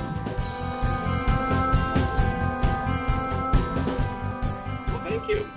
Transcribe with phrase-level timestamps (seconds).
[4.87, 5.51] Well, thank you.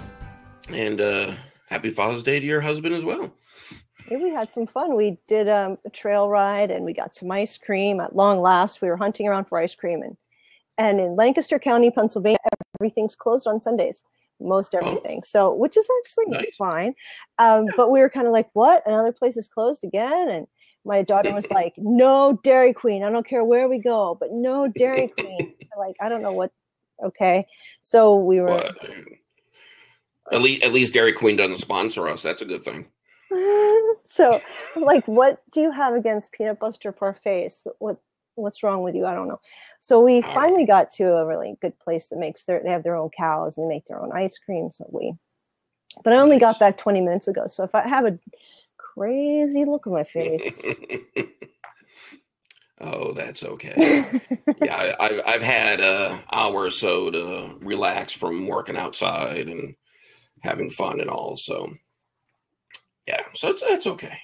[0.70, 1.32] And uh,
[1.70, 3.32] happy Father's Day to your husband as well.
[4.10, 4.96] Yeah, we had some fun.
[4.96, 8.00] We did um, a trail ride and we got some ice cream.
[8.00, 10.02] At long last, we were hunting around for ice cream.
[10.02, 10.18] And,
[10.78, 12.38] and in Lancaster County, Pennsylvania,
[12.80, 14.04] everything's closed on Sundays,
[14.40, 15.20] most everything.
[15.20, 16.56] Oh, so, which is actually nice.
[16.58, 16.94] fine.
[17.40, 18.84] Um, but we were kind of like, what?
[18.86, 20.30] Another place is closed again?
[20.30, 20.48] And
[20.84, 23.04] my daughter was like, no Dairy Queen.
[23.04, 25.54] I don't care where we go, but no Dairy Queen.
[25.78, 26.52] like, I don't know what.
[27.04, 27.46] Okay.
[27.82, 28.48] So we were.
[28.48, 28.74] Well,
[30.32, 32.22] at least, at least Dairy Queen doesn't sponsor us.
[32.22, 32.88] That's a good thing.
[34.04, 34.42] so,
[34.76, 37.68] like, what do you have against peanut butter parfaits?
[37.80, 38.00] What
[38.36, 39.06] what's wrong with you?
[39.06, 39.40] I don't know.
[39.80, 42.96] So we finally got to a really good place that makes their they have their
[42.96, 44.70] own cows and make their own ice cream.
[44.74, 45.14] So we,
[46.04, 47.48] but I only got back 20 minutes ago.
[47.48, 48.20] So if I have a
[48.78, 50.68] crazy look on my face.
[52.82, 53.74] oh, that's okay.
[54.62, 59.76] yeah, I, have had uh, an hour or so to relax from working outside and
[60.42, 61.38] having fun and all.
[61.38, 61.74] So
[63.08, 64.18] yeah, so it's it's okay.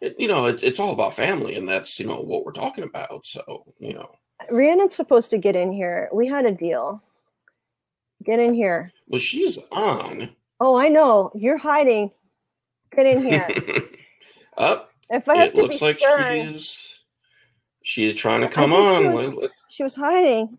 [0.00, 2.84] It, you know, it, it's all about family, and that's you know what we're talking
[2.84, 3.26] about.
[3.26, 4.10] So you know,
[4.50, 6.08] Rhiannon's supposed to get in here.
[6.12, 7.02] We had a deal.
[8.24, 8.92] Get in here.
[9.08, 10.30] Well, she's on.
[10.60, 11.30] Oh, I know.
[11.34, 12.10] You're hiding.
[12.94, 13.48] Get in here.
[14.58, 14.90] Up.
[15.10, 16.98] if I have it to looks be like stern, she is.
[17.82, 19.02] She is trying to come on.
[19.02, 20.58] She was, she was hiding.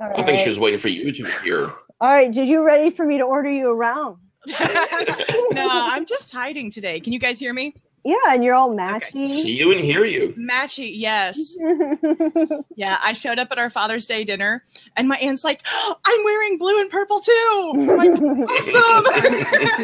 [0.00, 1.72] I think she was waiting for you to hear.
[2.00, 2.32] All right.
[2.32, 4.18] Did you ready for me to order you around?
[4.46, 7.00] no, I'm just hiding today.
[7.00, 7.74] Can you guys hear me?
[8.04, 9.24] Yeah, and you're all matchy.
[9.24, 9.26] Okay.
[9.26, 10.34] See you and hear you.
[10.38, 11.56] Matchy, yes.
[12.76, 14.64] yeah, I showed up at our Father's Day dinner,
[14.96, 19.04] and my aunt's like, oh, "I'm wearing blue and purple too." Like, awesome.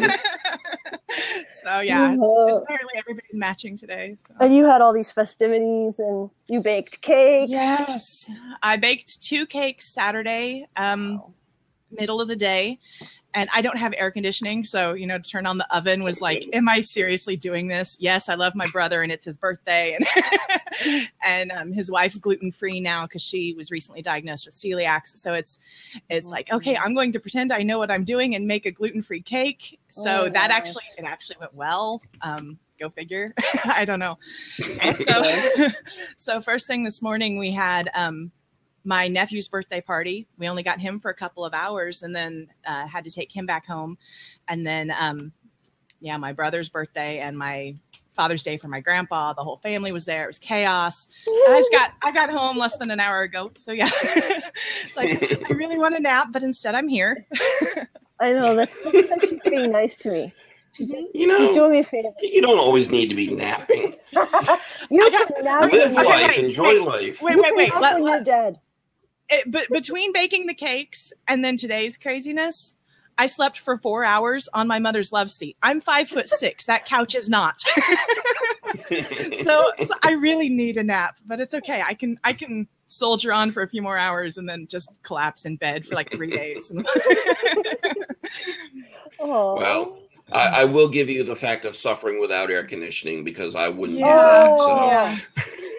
[1.63, 4.15] so yeah, it's, it's, apparently everybody's matching today.
[4.17, 4.33] So.
[4.39, 7.49] And you had all these festivities, and you baked cake.
[7.49, 8.29] Yes,
[8.63, 11.33] I baked two cakes Saturday, um, wow.
[11.91, 12.79] middle of the day,
[13.35, 16.21] and I don't have air conditioning, so you know, to turn on the oven was
[16.21, 17.97] like, am I seriously doing this?
[17.99, 22.51] Yes, I love my brother, and it's his birthday, and and um, his wife's gluten
[22.51, 25.01] free now because she was recently diagnosed with celiac.
[25.05, 25.59] So it's
[26.09, 28.71] it's like, okay, I'm going to pretend I know what I'm doing and make a
[28.71, 29.79] gluten free cake.
[29.89, 32.01] So oh, that actually it actually went well.
[32.21, 33.33] Um, go figure.
[33.65, 34.17] I don't know.
[35.07, 35.69] so
[36.17, 38.31] so first thing this morning we had um,
[38.85, 40.27] my nephew's birthday party.
[40.37, 43.35] We only got him for a couple of hours and then uh, had to take
[43.35, 43.97] him back home.
[44.47, 45.33] And then, um,
[45.99, 47.75] yeah, my brother's birthday and my
[48.15, 49.33] Father's Day for my grandpa.
[49.33, 50.23] The whole family was there.
[50.23, 51.07] It was chaos.
[51.27, 53.51] I just got I got home less than an hour ago.
[53.57, 53.89] So yeah,
[54.95, 57.25] like I really want a nap, but instead I'm here.
[58.21, 58.77] I know that's
[59.27, 60.33] she's being nice to me.
[60.71, 62.09] She's, you know, she's doing me a favor.
[62.21, 63.95] You don't always need to be napping.
[64.11, 65.71] you can nap.
[65.71, 67.21] Live life, enjoy wait, life.
[67.21, 67.73] Wait, wait, wait.
[67.79, 68.59] Let, when you're dead
[69.29, 72.75] it, but between baking the cakes and then today's craziness,
[73.17, 75.57] I slept for four hours on my mother's love seat.
[75.63, 76.65] I'm five foot six.
[76.65, 77.61] That couch is not.
[79.41, 81.81] so, so I really need a nap, but it's okay.
[81.85, 85.45] I can I can soldier on for a few more hours and then just collapse
[85.45, 86.71] in bed for like three days.
[89.19, 89.99] well,
[90.31, 93.97] I, I, will give you the fact of suffering without air conditioning because I wouldn't
[93.97, 94.43] yeah.
[94.43, 94.57] do that.
[94.59, 94.65] So.
[94.69, 95.17] Oh, yeah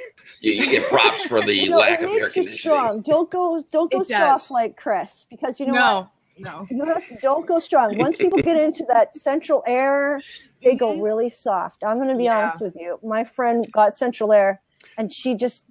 [0.47, 2.59] you, you get props for the lack of air conditioning.
[2.59, 3.03] Strong.
[3.03, 3.65] Don't go.
[3.71, 5.95] Don't go soft like Chris because you know no.
[6.01, 6.11] what?
[6.39, 7.97] No, you have to, don't go strong.
[7.97, 10.21] Once people get into that central air,
[10.63, 11.01] they go mm-hmm.
[11.01, 11.83] really soft.
[11.83, 12.39] I'm going to be yeah.
[12.39, 12.99] honest with you.
[13.03, 14.61] My friend got central air,
[14.99, 15.65] and she just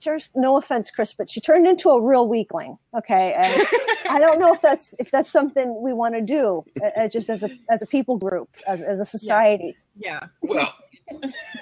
[0.00, 2.78] just no offense, Chris, but she turned into a real weakling.
[2.96, 3.66] Okay, and
[4.08, 6.64] I don't know if that's if that's something we want to do,
[6.96, 9.76] uh, just as a as a people group, as as a society.
[9.96, 10.20] Yeah.
[10.22, 10.28] yeah.
[10.40, 10.74] Well,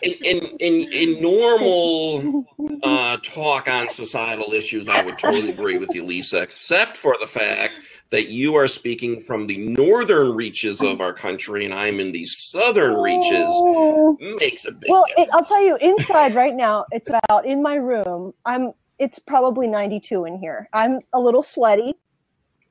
[0.02, 2.46] in, in, in, in normal
[2.82, 7.26] uh, talk on societal issues, I would totally agree with you, Lisa, except for the
[7.26, 7.74] fact
[8.10, 12.26] that you are speaking from the northern reaches of our country and I'm in the
[12.26, 14.18] southern reaches oh.
[14.40, 15.30] makes a big well, difference.
[15.32, 18.34] I'll tell you, inside right now, it's about in my room.
[18.44, 18.72] I'm.
[18.98, 20.68] It's probably 92 in here.
[20.74, 21.94] I'm a little sweaty.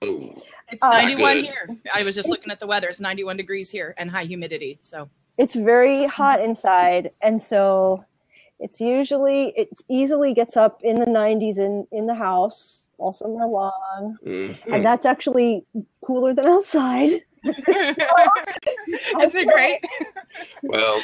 [0.03, 0.39] Ooh,
[0.71, 1.69] it's 91 here.
[1.91, 2.87] I was just looking at the weather.
[2.87, 4.77] It's 91 degrees here and high humidity.
[4.81, 5.09] So
[5.39, 8.03] it's very hot inside and so
[8.59, 13.47] it's usually it easily gets up in the 90s in in the house all summer
[13.47, 14.73] long mm-hmm.
[14.73, 15.65] and that's actually
[16.05, 18.05] cooler than outside so,
[19.21, 19.79] isn't it great
[20.63, 21.01] well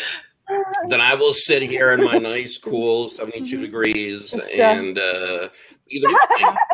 [0.90, 5.48] then I will sit here in my nice, cool 72 degrees and uh,
[5.88, 6.08] Either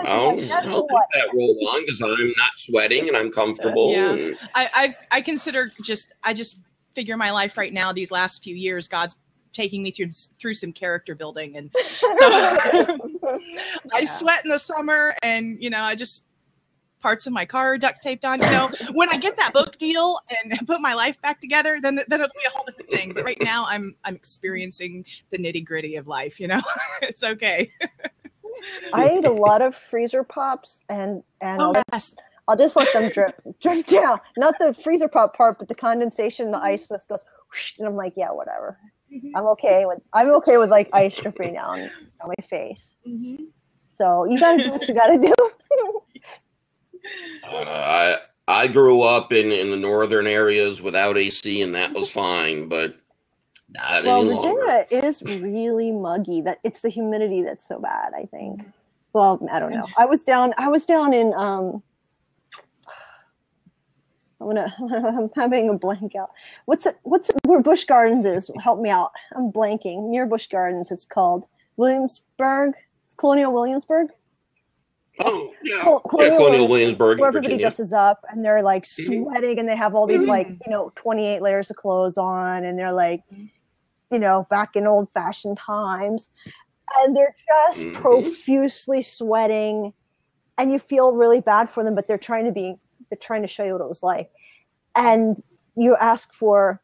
[0.06, 3.92] I'll, That's I'll what- let that roll on because I'm not sweating and I'm comfortable.
[3.92, 4.12] Yeah.
[4.12, 6.58] and- I, I I consider just I just
[6.94, 9.16] figure my life right now these last few years God's
[9.54, 11.58] taking me through through some character building.
[11.58, 12.30] And so
[13.94, 14.06] I Yeah.
[14.06, 16.26] sweat in the summer and you know I just
[17.02, 18.42] parts of my car are duct taped on.
[18.42, 21.96] You know when I get that book deal and put my life back together then
[22.08, 23.14] then it'll be a whole different thing.
[23.14, 26.62] But right now I'm I'm experiencing the nitty gritty of life you know?
[27.02, 27.72] It's okay.
[28.94, 32.16] I ate a lot of freezer pops and and oh yes
[32.52, 34.20] I'll just let them drip drip down.
[34.36, 37.96] Not the freezer pop part, but the condensation, the ice just goes whoosh, and I'm
[37.96, 38.78] like, yeah, whatever.
[39.14, 39.32] Mhm.
[39.38, 41.80] I'm okay with I'm okay with like ice dripping down
[42.20, 42.98] on my face.
[43.08, 43.48] Mhm.
[43.88, 45.34] So you gotta do what you gotta do.
[47.52, 48.18] Uh, I
[48.48, 52.68] I grew up in in the northern areas without AC, and that was fine.
[52.70, 52.96] But
[53.70, 54.50] not well, any longer.
[54.60, 56.42] Virginia is really muggy.
[56.42, 58.12] That it's the humidity that's so bad.
[58.16, 58.62] I think.
[59.14, 59.88] Well, I don't know.
[59.98, 60.54] I was down.
[60.60, 61.34] I was down in.
[61.34, 61.82] um
[64.42, 64.74] I'm gonna.
[65.20, 66.32] I'm having a blank out.
[66.66, 66.98] What's it?
[67.04, 68.50] What's it, where Busch Gardens is?
[68.62, 69.12] Help me out.
[69.36, 70.10] I'm blanking.
[70.10, 71.46] Near Busch Gardens, it's called
[71.78, 72.74] Williamsburg,
[73.18, 74.08] Colonial Williamsburg.
[75.20, 77.64] Oh yeah, Col- yeah, Colonial Colonial Williamsburg, where everybody Virginia.
[77.66, 79.06] dresses up and they're like Mhm.
[79.26, 82.80] sweating and they have all these like you know 28 layers of clothes on and
[82.80, 83.22] they're like
[84.10, 86.30] you know back in old fashioned times
[87.00, 87.36] and they're
[87.68, 87.94] just Mhm.
[87.96, 89.94] profusely sweating
[90.58, 92.78] and you feel really bad for them but they're trying to be
[93.12, 94.32] they're trying to show you what it was like.
[94.96, 95.44] And
[95.76, 96.82] you ask for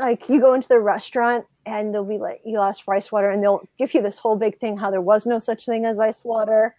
[0.00, 3.30] like you go into the restaurant and they'll be like you ask for ice water
[3.30, 5.98] and they'll give you this whole big thing how there was no such thing as
[5.98, 6.74] ice water.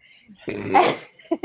[0.47, 0.97] Mhm.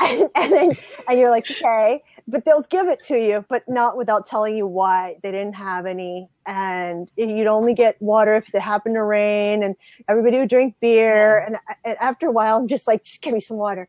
[0.00, 0.72] and, and then
[1.08, 4.66] and you're like okay but they'll give it to you but not without telling you
[4.66, 6.28] why they didn't have any.
[6.46, 9.74] And you'd only get water if it happened to rain and
[10.08, 11.38] everybody would drink beer.
[11.38, 13.88] And, and after a while i'm just like just give me some water.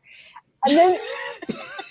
[0.64, 0.98] And then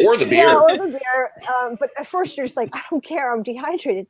[0.00, 0.48] or the beer.
[0.48, 1.30] yeah, or the beer.
[1.56, 4.06] Um, but at first you're just like, I don't care, I'm dehydrated.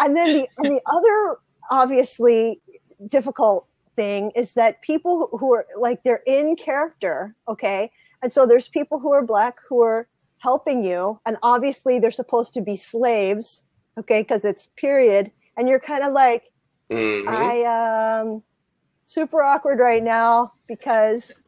[0.00, 1.38] And then the and the other
[1.70, 2.60] obviously
[3.08, 3.66] difficult
[3.96, 7.90] thing is that people who- are like they're in character, okay?
[8.22, 10.08] And so there's people who are black who are
[10.38, 13.64] helping you, and obviously they're supposed to be slaves,
[13.98, 15.30] okay, because it's period.
[15.56, 16.44] And you're kind of like,
[16.90, 17.28] Mhm.
[17.28, 18.42] I um
[19.04, 21.40] super awkward right now because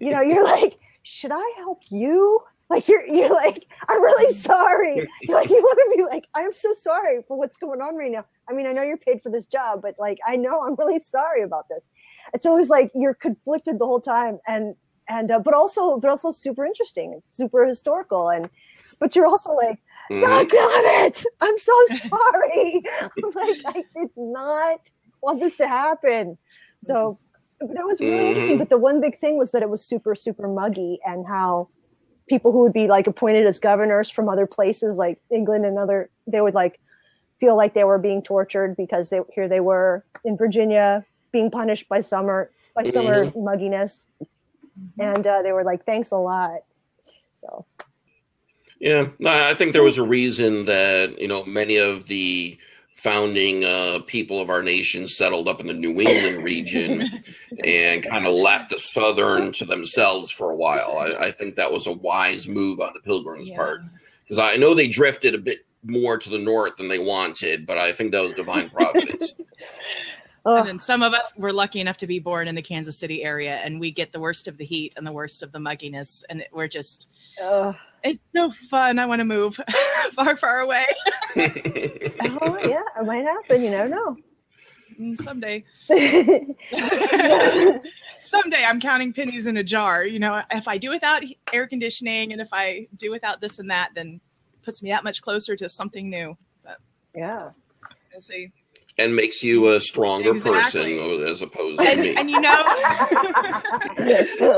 [0.00, 2.40] you know you're like should I help you
[2.70, 6.52] like you're you're like I'm really sorry you're like you want to be like I'm
[6.54, 9.30] so sorry for what's going on right now I mean I know you're paid for
[9.30, 11.84] this job but like I know I'm really sorry about this
[12.34, 14.74] it's always like you're conflicted the whole time and
[15.08, 18.48] and uh, but also but also super interesting super historical and
[18.98, 19.78] but you're also like
[20.10, 20.20] Mhm.
[20.20, 21.24] Doggone it!
[21.40, 21.72] I'm so
[22.08, 22.82] sorry.
[23.00, 24.78] I'm like, I did not
[25.20, 26.38] want this to happen.
[26.80, 27.18] So
[27.58, 28.54] but that was really interesting.
[28.54, 28.58] Mhm.
[28.60, 31.70] But the one big thing was that it was super, super muggy and how
[32.28, 36.10] people who would be like appointed as governors from other places like England and other
[36.26, 36.80] they would like
[37.38, 41.88] feel like they were being tortured because they here they were in Virginia being punished
[41.88, 44.06] by summer by summer mugginess.
[44.98, 46.60] And uh, they were like, thanks a lot.
[47.34, 47.64] So
[48.78, 52.58] Yeah, I think there was a reason that you know many of the
[52.96, 57.08] founding uh, people of our nation settled up in the New England region
[57.62, 60.98] and kind of left the Southern to themselves for a while.
[60.98, 63.56] I, I think that was a wise move on the Pilgrims' Yeah.
[63.56, 63.82] part
[64.24, 67.78] because I know they drifted a bit more to the north than they wanted, but
[67.78, 69.34] I think that was divine providence.
[70.46, 73.24] And then some of us were lucky enough to be born in the Kansas City
[73.24, 76.22] area, and we get the worst of the heat and the worst of the mugginess,
[76.30, 77.10] and we're just
[77.42, 77.76] ugh.
[78.02, 78.98] it's so fun.
[78.98, 79.58] I want to move
[80.14, 80.84] far, far away
[81.36, 83.62] Oh yeah, it might happen.
[83.62, 84.16] You never know.
[84.98, 85.64] Mm, someday.
[88.20, 90.06] someday I'm counting pennies in a jar.
[90.06, 93.70] You know, if I do without air conditioning, and if I do without this and
[93.70, 94.20] that, then
[94.54, 96.36] it puts me that much closer to something new.
[96.64, 96.78] But
[97.14, 97.50] yeah.
[98.12, 98.50] We'll see.
[98.98, 100.98] And makes you a stronger Exactly.
[100.98, 102.16] person as opposed to And, me.
[102.16, 102.64] and you know,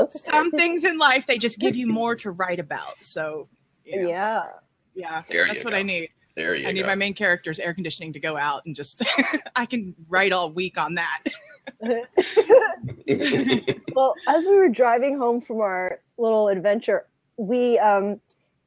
[0.11, 2.95] some things in life they just give you more to write about.
[3.01, 3.45] So,
[3.83, 4.43] you know, yeah.
[4.95, 5.79] yeah, There that's what go.
[5.79, 6.09] I need.
[6.35, 6.69] there you go.
[6.69, 6.87] I need go.
[6.87, 9.03] my main character's air conditioning to go out and just
[9.55, 11.23] I can write all week on that.
[13.93, 18.19] well, as we were driving home from our little adventure, we um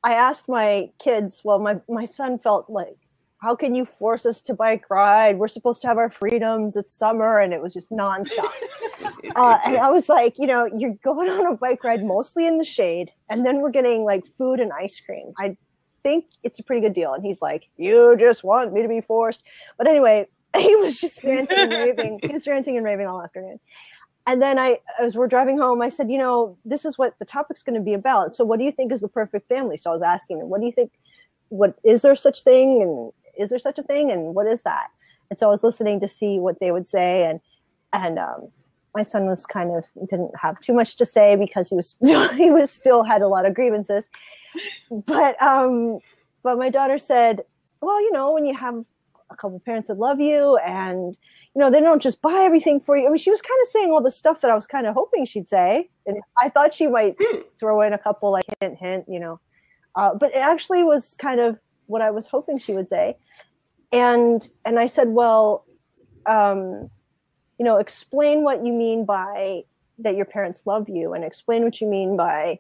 [0.05, 2.97] I asked my kids, well my my son felt like
[3.43, 5.37] how can you force us to bike ride?
[5.37, 6.77] We're supposed to have our freedoms.
[6.77, 8.53] It's summer and it was just nonstop.
[9.35, 12.59] uh, and I was like, you know, you're going on a bike ride mostly in
[12.59, 15.33] the shade, and then we're getting like food and ice cream.
[15.39, 15.57] I
[16.05, 17.15] think it's a pretty good deal.
[17.15, 19.43] And he's like, you just want me to be forced.
[19.77, 22.21] But anyway, he was just ranting and raving.
[22.23, 23.59] He was ranting and raving all afternoon.
[24.29, 27.25] and then I, as we're driving home, I said, you know, this is what the
[27.25, 28.33] topic's going to be about.
[28.33, 29.77] So, what do you think is the perfect family?
[29.77, 30.93] So, I was asking them, what do you think?
[31.49, 34.89] What is there such thing, and is there such a thing, and what is that?
[35.31, 37.41] And so, I was listening to see what they would say, and
[37.93, 38.49] and um,
[38.95, 41.97] my son was kind of didn't have too much to say because he was
[42.37, 44.09] he was still had a lot of grievances,
[44.91, 45.99] but um,
[46.43, 47.43] but my daughter said,
[47.81, 48.85] well, you know, when you have
[49.33, 51.17] a couple parents that love you and
[51.55, 53.07] you know they don't just buy everything for you.
[53.07, 54.95] I mean she was kind of saying all the stuff that i was kind of
[54.95, 55.89] hoping she'd say.
[56.07, 57.17] And i thought she might
[57.59, 59.41] throw in a couple like hint hint you know.
[59.97, 63.17] Uh, but it actually was kind of what i was hoping she would say.
[63.93, 65.65] And and i said well
[66.27, 66.91] um,
[67.59, 69.65] you know explain what you mean by
[69.99, 72.59] that your parents love you and explain what you mean by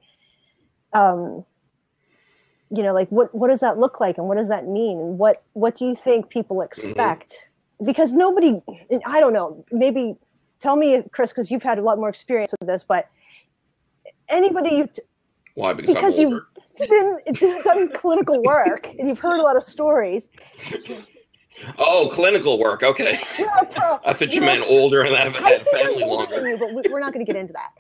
[0.92, 1.44] um,
[2.74, 4.98] you know like what what does that look like and what does that mean?
[4.98, 6.66] And what what do you think people Mm-hmm.
[6.66, 7.48] expect?
[7.84, 8.60] Because nobody
[9.06, 10.14] i don't know maybe
[10.60, 13.08] tell me chris because you've had a lot more experience with this but
[14.28, 14.88] anybody you
[15.54, 15.72] Why?
[15.74, 16.42] Because, because I'm you've
[16.80, 17.20] older.
[17.40, 20.28] been done clinical work and you've heard a lot of stories
[21.78, 22.82] Oh, clinical work.
[22.82, 23.18] Okay.
[23.38, 23.48] you're.
[24.04, 26.48] I thought you You're- meant older and I haven't I had think family longer.
[26.48, 27.70] you, but we, we're not going to get into that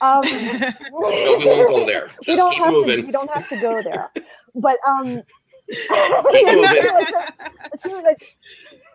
[0.00, 0.22] um,
[0.92, 2.10] No, we won't go there.
[2.20, 3.06] we Just don't keep have to moving.
[3.06, 4.10] we don't have to go there
[4.54, 5.22] but um
[5.70, 5.90] Keep
[6.46, 6.62] moving.
[6.62, 8.22] Let's really let,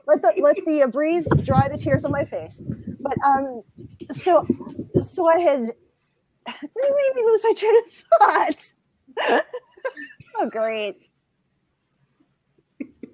[0.07, 2.61] let the let the uh, breeze dry the tears on my face.
[3.01, 3.61] But um,
[4.11, 4.47] so
[5.01, 5.71] so I had
[6.48, 9.43] you made me lose my train of thought.
[10.39, 10.98] oh, great!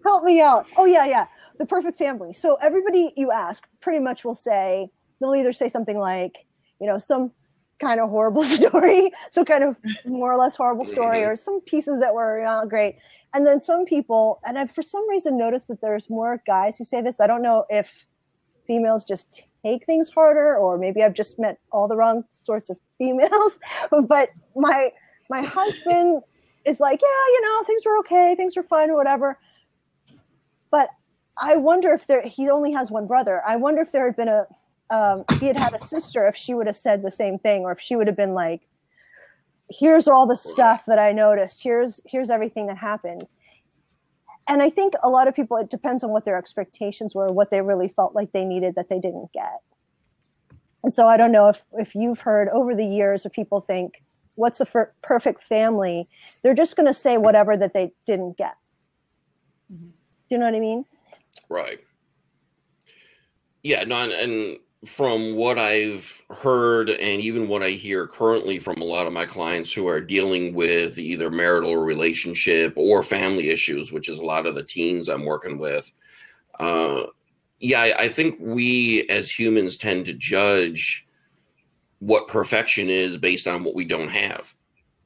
[0.03, 0.67] Help me out.
[0.77, 1.27] Oh yeah, yeah.
[1.59, 2.33] The perfect family.
[2.33, 6.45] So everybody you ask pretty much will say they'll either say something like,
[6.79, 7.31] you know, some
[7.79, 11.99] kind of horrible story, some kind of more or less horrible story, or some pieces
[11.99, 12.97] that were not great.
[13.33, 16.85] And then some people, and I've for some reason noticed that there's more guys who
[16.85, 17.19] say this.
[17.19, 18.05] I don't know if
[18.65, 22.77] females just take things harder, or maybe I've just met all the wrong sorts of
[22.97, 23.59] females.
[24.07, 24.91] but my
[25.29, 26.21] my husband
[26.65, 29.37] is like, yeah, you know, things were okay, things were fine, or whatever.
[30.71, 30.89] But
[31.41, 33.41] I wonder if there he only has one brother.
[33.45, 34.47] I wonder if there had been a
[34.89, 37.63] um, if he had had a sister, if she would have said the same thing,
[37.63, 38.61] or if she would have been like,
[39.69, 41.61] "Here's all the stuff that I noticed.
[41.61, 43.29] Here's here's everything that happened."
[44.47, 47.51] And I think a lot of people, it depends on what their expectations were, what
[47.51, 49.59] they really felt like they needed that they didn't get.
[50.83, 54.03] And so I don't know if if you've heard over the years of people think,
[54.35, 56.07] "What's the fer- perfect family?"
[56.43, 58.55] They're just going to say whatever that they didn't get.
[59.73, 59.87] Mm-hmm.
[59.87, 59.91] Do
[60.29, 60.85] you know what I mean?
[61.49, 61.79] Right.
[63.63, 68.81] Yeah, no, and, and from what I've heard and even what I hear currently from
[68.81, 73.91] a lot of my clients who are dealing with either marital relationship or family issues,
[73.91, 75.91] which is a lot of the teens I'm working with,
[76.59, 77.03] uh,
[77.59, 81.07] yeah, I, I think we as humans tend to judge
[81.99, 84.53] what perfection is based on what we don't have.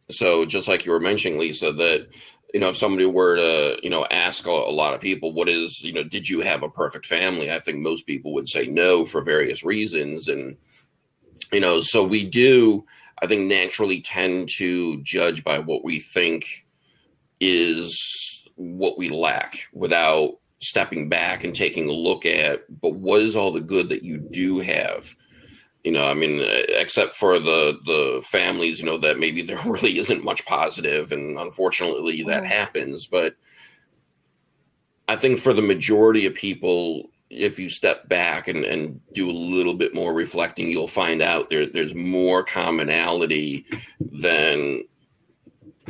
[0.10, 2.10] So just like you were mentioning, Lisa, that
[2.54, 5.48] you know, if somebody were to, you know, ask a, a, lot of people, what
[5.48, 7.52] is, you know, did you have a perfect family?
[7.52, 10.28] I think most people would say no for various reasons.
[10.28, 10.58] And,
[11.52, 12.86] you know, so we do,
[13.22, 16.66] I think, naturally tend to judge by what we think
[17.40, 23.36] is what we lack without stepping back and taking a look at, but what is
[23.36, 25.16] all the good that you do have?
[25.84, 29.98] You know i mean except for the the families you know that maybe there really
[29.98, 32.52] isn't much positive and unfortunately that Mm-hmm.
[32.52, 33.36] happens but
[35.08, 39.32] i think for the majority of people if you step back and, and do a
[39.32, 43.66] little bit more reflecting you'll find out there there's more commonality
[44.00, 44.84] than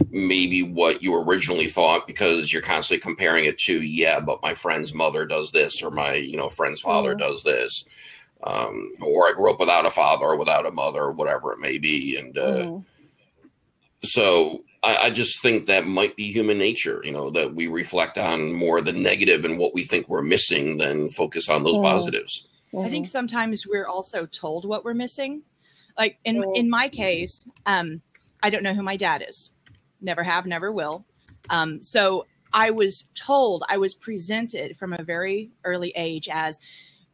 [0.10, 4.94] maybe what you originally thought because you're constantly comparing it to yeah but my friend's
[4.94, 7.20] mother does this or my you know friend's father Mhm.
[7.20, 7.86] does this
[8.44, 11.60] um, or I grew up without a father or without a mother, or whatever it
[11.60, 12.18] may be.
[12.18, 12.86] And uh, Mhm.
[14.04, 18.18] so I, I just think that might be human nature, you know, that we reflect
[18.18, 21.84] on more the negative and what we think we're missing than focus on those Mhm.
[21.84, 22.48] positives.
[22.84, 25.44] I think sometimes we're also told what we're missing.
[25.98, 26.56] Like in Mhm.
[26.56, 28.02] in my case, um,
[28.42, 29.52] I don't know who my dad is.
[30.00, 31.06] Never have, never will.
[31.50, 36.60] Um, so I was told, I was presented from a very early age as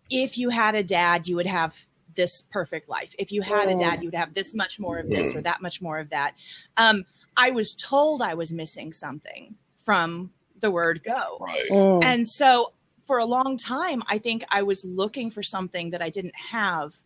[0.09, 1.75] if you had a dad, you would have
[2.15, 3.13] this perfect life.
[3.19, 5.61] If you had a dad, you would have this much more of this or that
[5.61, 6.33] much more of that.
[6.77, 11.37] Um, I was told I was missing something from the word go.
[11.39, 11.69] Right.
[11.69, 12.03] Mm.
[12.03, 12.73] And so
[13.05, 16.97] for a long time, I think I was looking for something that I didn't have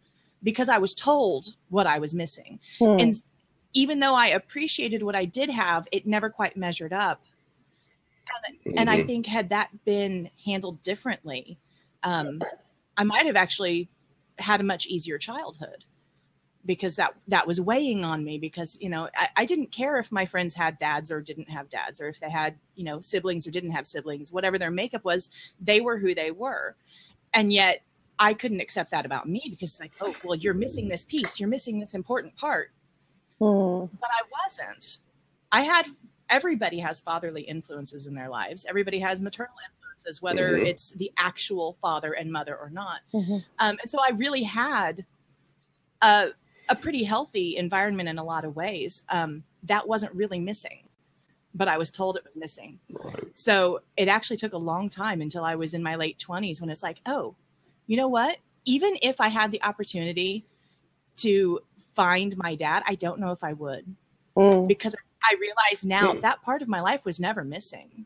[0.42, 2.60] because I was told what I was missing.
[2.80, 2.96] Hmm.
[3.00, 3.22] And
[3.74, 7.22] even though I appreciated what I did have, it never quite measured up.
[8.48, 9.06] And, and I Mhm.
[9.08, 11.58] think had that been handled differently,
[12.04, 12.42] um,
[12.98, 13.90] I might have actually
[14.40, 15.86] had a much easier childhood.
[16.66, 20.12] because that that was weighing on me because you know I, I, didn't care if
[20.12, 23.48] my friends had dads or didn't have dads or if they had you know siblings
[23.48, 26.76] or didn't have siblings whatever their makeup was they were who they were
[27.34, 27.82] and yet
[28.20, 31.40] i couldn't accept that about me because it's like oh well you're missing this piece
[31.40, 32.72] you're missing this important part
[33.42, 33.90] Mm.
[34.00, 35.00] but i wasn't
[35.52, 35.88] i had
[36.30, 39.81] everybody has fatherly influences in their lives everybody has maternal influences
[40.22, 40.66] whether Mhm.
[40.68, 43.44] it's the actual father and mother or not Mhm.
[43.60, 45.06] um, and so I really had
[46.02, 46.30] a,
[46.70, 49.04] a pretty healthy environment in a lot of ways.
[49.10, 50.88] Um, that wasn't really missing,
[51.54, 52.80] but I was told it was missing.
[52.90, 53.38] Right.
[53.38, 56.70] So it actually took a long time until I was in my late 20s when
[56.72, 57.36] it's like, oh,
[57.88, 58.38] you know what?
[58.66, 60.44] Even if I had the opportunity
[61.18, 61.60] to
[61.94, 63.86] find my dad, I don't know if I would
[64.36, 64.68] Mm.
[64.68, 66.22] because I realize now Hmm.
[66.22, 68.06] that part of my life was never missing.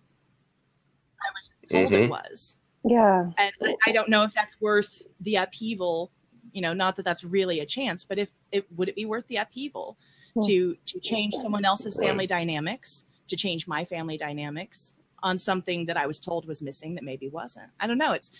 [1.21, 2.09] I was just told it Mhm.
[2.09, 3.31] was Yeah.
[3.37, 6.11] and I, I don't know if that's worth the upheaval
[6.51, 9.27] you know not that that's really a chance but if it would it be worth
[9.27, 9.97] the upheaval
[10.33, 10.41] Hmm.
[10.41, 14.93] to to change someone else's family dynamics to change my family dynamics
[15.23, 18.31] on something that i was told was missing that maybe wasn't i don't know it's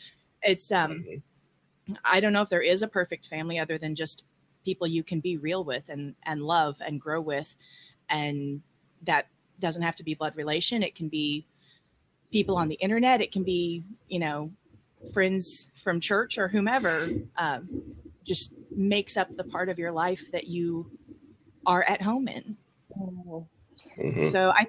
[0.44, 1.06] it's um
[2.04, 4.24] i don't know if there is a perfect family other than just
[4.66, 7.56] people you can be real with and and love and grow with
[8.10, 8.62] and
[9.04, 9.28] that
[9.60, 11.46] doesn't have to be blood relation it can be
[12.36, 14.52] people on the internet it can be you know
[15.14, 17.62] friends from church or whomever um,
[18.26, 20.86] just makes up the part of your life that you
[21.66, 22.58] are at home in
[22.98, 23.48] Mm.
[23.98, 24.32] Mhm.
[24.32, 24.68] so i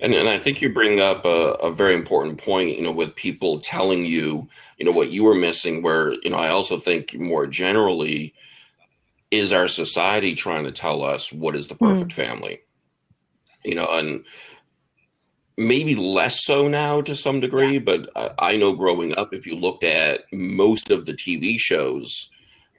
[0.00, 3.14] And and I think you bring up a, a very important point, you know, with
[3.14, 4.48] people telling you,
[4.78, 8.34] you know, what you were missing, where, you know, I also think more generally,
[9.30, 12.60] is our society trying to tell us what is the perfect family?
[13.64, 14.24] You know, and
[15.56, 19.56] maybe less so now to some degree, but I, I know growing up, if you
[19.56, 22.30] looked at most of the TV shows,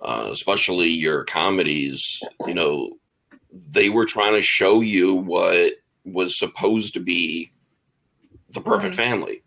[0.01, 2.97] uh, especially your comedies, you know,
[3.51, 5.73] they were trying to show you what
[6.05, 7.51] was supposed to be
[8.51, 8.97] the perfect Mhm.
[8.97, 9.43] family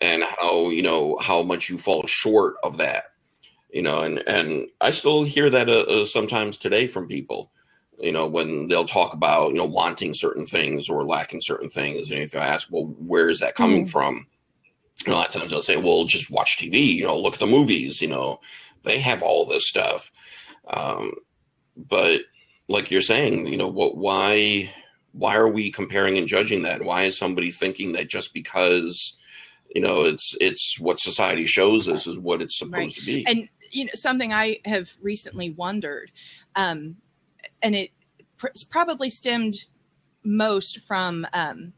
[0.00, 3.04] and how you know how much you fall short of that
[3.72, 7.50] you know and and i still hear that uh, uh, sometimes today from people
[8.00, 12.10] you know when they'll talk about you know wanting certain things or lacking certain things.
[12.10, 13.90] And if i ask well where is that coming Mhm.
[13.90, 14.26] from?
[15.06, 17.34] You know, a lot of times they'll say well just watch tv you know look
[17.34, 18.40] at the movies you know
[18.84, 20.12] they have all this stuff.
[20.68, 21.12] Um,
[21.76, 22.22] but
[22.68, 24.70] like you're saying you know what why
[25.12, 26.82] why are we comparing and judging that?
[26.84, 29.16] Why is somebody thinking that just because
[29.74, 33.04] you know it's it's what society shows us is what it's supposed Right.
[33.04, 33.24] to be?
[33.26, 36.10] And you know something i have recently wondered
[36.56, 36.96] um
[37.62, 37.90] and it
[38.36, 39.64] pr- probably stemmed
[40.24, 41.72] most from um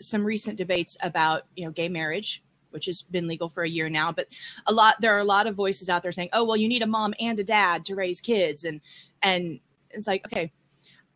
[0.00, 3.88] some recent debates about you know gay marriage which has been legal for a year
[3.88, 4.26] now but
[4.66, 6.82] a lot there are a lot of voices out there saying oh well you need
[6.82, 8.80] a mom and a dad to raise kids and
[9.22, 10.50] and it's like okay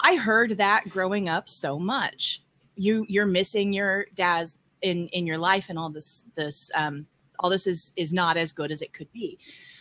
[0.01, 2.43] i heard that growing up so much.
[2.77, 7.07] You you're missing your dad's in in your life and all this this um
[7.39, 9.39] all this is is not as good as it could be.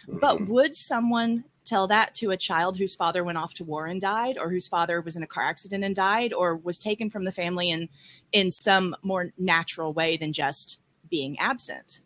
[0.08, 4.02] But would someone tell that to a child whose father went off to war and
[4.02, 7.24] died or whose father was in a car accident and died or was taken from
[7.24, 7.88] the family in
[8.32, 12.02] in some more natural way than just being absent?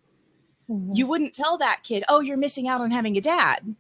[0.70, 0.98] Mhm.
[0.98, 3.76] you wouldn't tell that kid oh you're missing out on having a dad.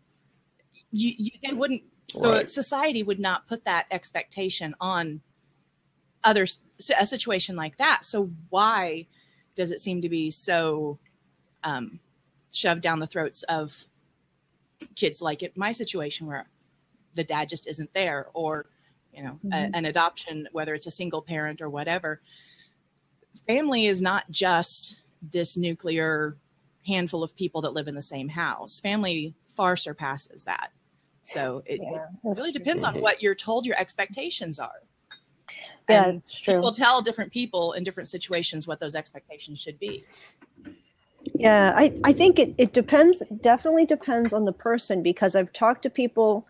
[0.91, 2.49] You, you they wouldn't the right.
[2.49, 5.21] society would not put that expectation on
[6.23, 6.62] others
[6.97, 8.06] a situation like that.
[8.06, 9.08] So why
[9.56, 10.99] does it seem to be so
[11.67, 11.99] um,
[12.51, 13.75] shoved down the throats of
[14.95, 16.47] kids like it my situation where
[17.15, 18.67] the dad just isn't there or
[19.13, 19.71] you know a, Mhm.
[19.73, 22.21] an adoption whether it's a single parent or whatever
[23.45, 24.97] family is not just
[25.34, 26.38] this nuclear
[26.86, 30.71] handful of people that live in the same house family far surpasses that
[31.23, 32.60] so it, Yeah, it really true.
[32.60, 34.84] depends on what you're told your expectations are
[35.89, 36.53] Yeah, and it's true.
[36.56, 40.06] people tell different people in different situations what those expectations should be
[41.35, 45.83] Yeah, I, I think it, it depends, definitely depends on the person because I've talked
[45.83, 46.47] to people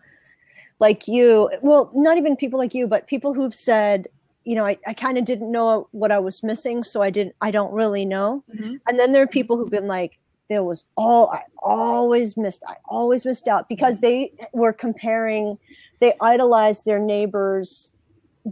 [0.80, 4.08] like you, well, not even people like you, but people who've said,
[4.44, 7.34] you know, I, I kind of didn't know what I was missing, so I didn't,
[7.40, 8.44] I don't really know.
[8.54, 8.76] Mm-hmm.
[8.88, 12.76] And then there are people who've been like, there was all, I always missed, I
[12.86, 15.58] always missed out because they were comparing,
[16.00, 17.92] they idolized their neighbor's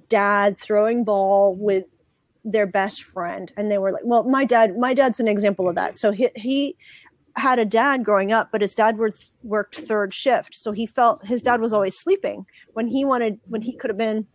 [0.08, 1.84] dad throwing ball with
[2.46, 5.74] their best friend and they were like well my dad my dad's an example of
[5.74, 5.98] that.
[5.98, 6.76] So he, he
[7.34, 8.96] had a dad growing up but his dad
[9.42, 10.54] worked, third shift.
[10.54, 13.98] So he felt his dad was always sleeping when he wanted when he could have
[13.98, 14.26] been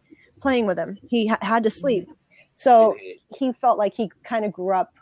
[0.41, 0.97] playing with him.
[1.07, 2.07] He ha- had to sleep.
[2.55, 2.95] So
[3.33, 4.93] he felt like he kind of grew up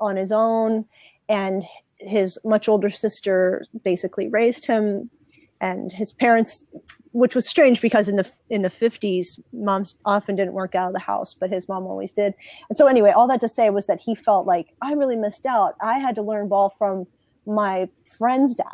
[0.00, 0.84] on his own
[1.28, 1.62] and
[1.98, 5.08] his much older sister basically raised him
[5.60, 6.64] and his parents
[7.12, 10.94] which was strange because in the in the 50s moms often didn't work out of
[10.94, 12.34] the house but his mom always did.
[12.68, 15.46] And so anyway all that to say was that he felt like i really missed
[15.46, 15.74] out.
[15.80, 17.06] I had to learn ball from
[17.46, 18.66] my friend's dad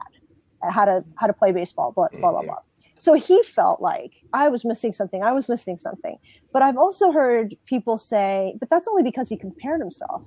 [0.71, 2.57] how to how to play baseball blah blah blah, blah.
[2.99, 6.17] so he felt like i was missing something i was missing something.
[6.53, 10.23] But i've also heard people say but that's only because he compared himself.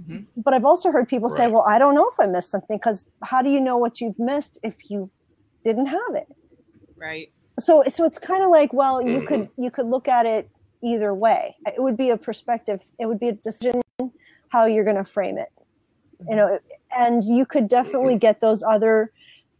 [0.00, 0.40] Mm-hmm.
[0.42, 1.36] but i've also heard people right.
[1.36, 4.00] say well i don't know if i missed something because how do you know what
[4.00, 5.10] you've missed if you
[5.64, 6.28] didn't have it?
[6.96, 9.62] Right so so it's kind of like well you could mm-hmm.
[9.62, 10.48] you could look at it
[10.82, 11.56] either way.
[11.66, 13.82] It would be a perspective it would be a decision
[14.48, 15.52] how you're going to frame it.
[16.28, 16.58] You know
[16.96, 18.18] and you could definitely mm-hmm.
[18.18, 19.12] get those other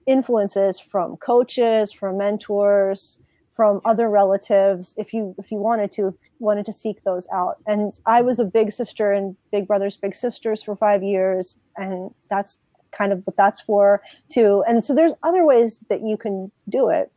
[0.06, 3.20] influences from coaches from mentors
[3.52, 7.56] from other relatives if you if you wanted to wanted to seek those out.
[7.66, 12.12] And i was a big sister and big brothers big sisters for five years and
[12.30, 12.58] that's
[12.90, 14.64] kind of what that's for too.
[14.66, 17.12] And so there's other ways that you can do it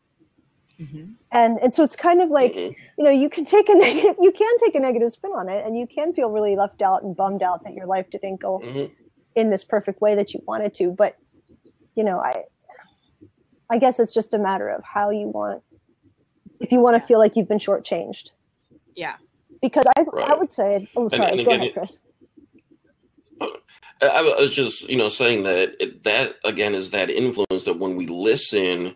[0.81, 1.11] Mm-hmm.
[1.31, 2.73] And and so it's kind of like mm-hmm.
[2.97, 5.65] you know you can take a negative you can take a negative spin on it
[5.65, 8.59] and you can feel really left out and bummed out that your life didn't go
[8.59, 8.91] mm-hmm.
[9.35, 11.17] in this perfect way that you wanted to but
[11.95, 12.43] you know I
[13.69, 15.61] I guess it's just a matter of how you want
[16.59, 18.31] if you want to feel like you've been shortchanged.
[18.95, 19.15] Yeah.
[19.61, 20.29] Because I right.
[20.29, 21.99] I would say oh sorry and, and go ahead Chris.
[24.01, 28.07] I was just you know saying that that again is that influence that when we
[28.07, 28.95] listen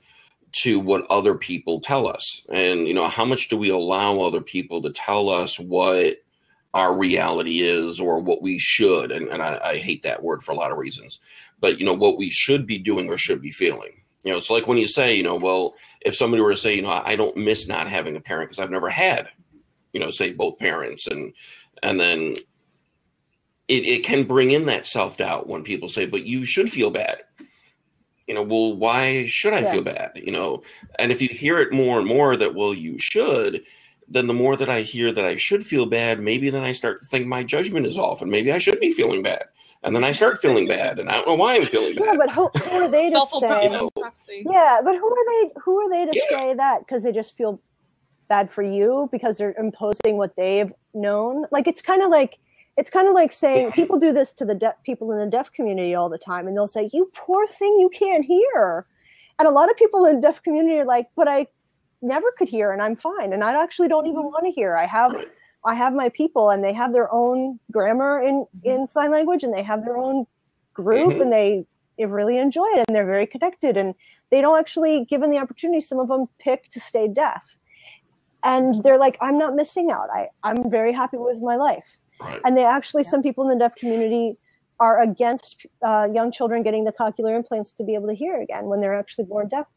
[0.56, 2.46] to what other people tell us.
[2.50, 6.18] And you know how much do we allow other people to tell us what
[6.74, 9.12] our reality is or what we should?
[9.12, 11.20] And, and I, I, hate that word for a lot of reasons.
[11.60, 14.02] But you know what we should be doing or should be feeling.
[14.24, 16.74] You know it's like when you say you know well if somebody were to say
[16.74, 19.28] you know i don't miss not having a parent because i've never had
[19.94, 21.06] you know say both parents.
[21.06, 21.34] And
[21.84, 22.36] and then
[23.68, 27.24] it, it can bring in that self-doubt when people say but you should feel bad
[28.28, 29.72] you know, well, why should I yeah.
[29.72, 30.12] feel bad?
[30.16, 30.64] You know,
[31.00, 33.64] and if you hear it more and more that, well, you should,
[34.08, 37.02] then the more that I hear that I should feel bad, maybe then I start
[37.02, 39.44] to think my judgment is off and maybe I should be feeling bad.
[39.84, 42.06] And then I start feeling bad and I don't know why I'm feeling bad.
[42.06, 43.64] Yeah, but who, who are they to say?
[43.66, 43.90] You know,
[44.30, 46.38] yeah, but who are they who are they to yeah.
[46.38, 47.62] say that because they just feel
[48.28, 51.46] bad for you because they're imposing what they've known?
[51.52, 52.40] Like it's kind of like
[52.78, 55.52] it's kind of like saying people do this to the deaf people in the deaf
[55.52, 58.86] community all the time and they'll say you poor thing you can't hear.
[59.40, 61.48] And a lot of people in the deaf community are like but i
[62.02, 64.28] never could hear and i'm fine and i actually don't even mm-hmm.
[64.28, 64.76] want to hear.
[64.76, 65.26] I have
[65.66, 68.82] i have my people and they have their own grammar in mm-hmm.
[68.82, 70.26] in sign language and they have their own
[70.74, 71.22] group mm-hmm.
[71.22, 71.66] and they,
[71.98, 73.96] they really enjoy it and they're very connected and
[74.30, 77.42] they don't actually given the opportunity some of them pick to stay deaf.
[78.44, 80.10] And they're like i'm not missing out.
[80.14, 82.42] I i'm very happy with my life Right.
[82.46, 83.10] And they actually, yeah.
[83.10, 84.38] some people in the deaf community
[84.80, 88.66] are against uh, young children getting the cochlear implants to be able to hear again
[88.66, 89.68] when they're actually born deaf.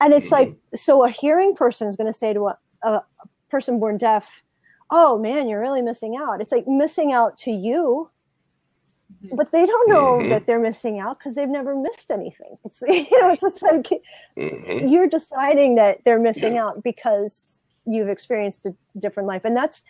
[0.00, 0.34] And it's mm-hmm.
[0.34, 3.02] like, so a hearing person is going to say to a, a,
[3.50, 4.42] person born deaf,
[4.90, 6.40] oh man, you're really missing out.
[6.40, 8.10] It's like missing out to you,
[9.24, 9.36] mm-hmm.
[9.36, 10.30] but they don't know mm-hmm.
[10.30, 12.58] that they're missing out because they've never missed anything.
[12.64, 13.88] It's, you know, it's just like
[14.36, 14.86] mm-hmm.
[14.88, 16.66] you're deciding that they're missing yeah.
[16.66, 19.42] out because you've experienced a different life.
[19.44, 19.84] And that's,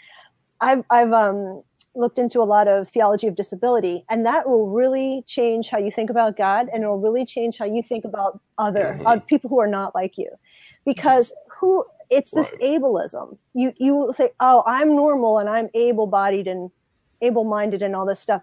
[0.61, 1.63] I've, I've, um,
[1.99, 5.91] looked into a lot of theology of disability, and that will really change how you
[5.91, 9.07] think about God, and it will really change how you think about other mm-hmm.
[9.07, 10.31] uh, people who are not like you,
[10.87, 12.81] because who it's this right.
[12.81, 13.37] ableism.
[13.55, 16.71] You you think, oh, I'm normal and I'm able-bodied and
[17.21, 18.43] able-minded and all this stuff,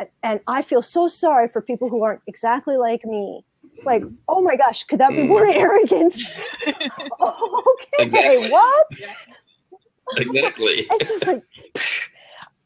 [0.00, 3.44] and, and I feel so sorry for people who aren't exactly like me.
[3.74, 5.54] It's like, oh my gosh, could that be more mm.
[5.54, 6.14] arrogant?
[7.20, 8.50] okay, exactly.
[8.50, 8.86] what?
[10.16, 10.86] Exactly.
[10.90, 11.42] It's just like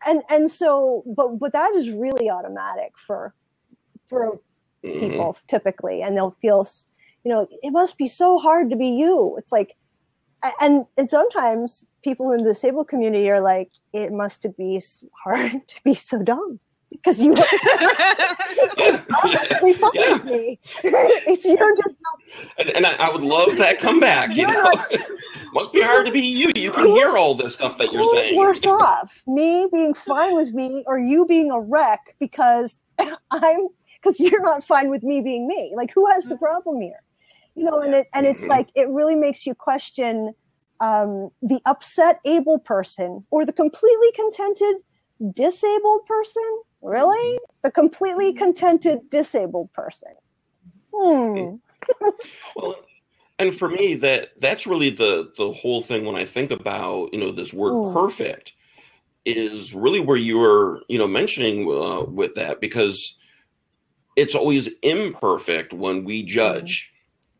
[0.07, 3.35] and and so but but that is really automatic for
[4.09, 4.41] for
[4.85, 5.01] mm-hmm.
[5.01, 6.67] people typically and they'll feel
[7.25, 9.77] you know it must be so hard to be you it's like
[10.61, 14.81] and and sometimes people in the disabled community are like it must be
[15.25, 17.33] hard to be so dumb because you
[19.23, 20.19] obviously fun yeah.
[20.25, 20.59] me.
[20.85, 22.19] it's you're just not,
[22.59, 24.35] and, and I, I, would love that comeback.
[24.35, 24.71] You know,
[25.53, 26.51] must be hard to be you.
[26.57, 28.37] You can hear all this stuff that you're who's saying.
[28.37, 32.81] Worse off, me being fine with me, or you being a wreck because
[33.31, 33.69] I'm
[34.01, 35.73] because you're not fine with me being me.
[35.75, 36.45] Like, who has the mm-hmm.
[36.45, 37.03] problem here?
[37.55, 38.51] You know, and it and it's mm-hmm.
[38.51, 40.35] like it really makes you question
[40.81, 44.77] um, the upset able person or the completely contented
[45.35, 47.39] disabled person Really?
[47.63, 48.45] The completely mm-hmm.
[48.45, 50.13] contented disabled person.
[50.95, 51.57] Hmm.
[52.57, 52.77] well,
[53.39, 57.21] and for me, that that's really the the whole thing when I think about you
[57.21, 57.93] know this word mm.
[57.93, 58.53] perfect
[59.25, 63.19] is really where you were you know mentioning uh, with that because
[64.17, 66.93] it's always imperfect when we judge,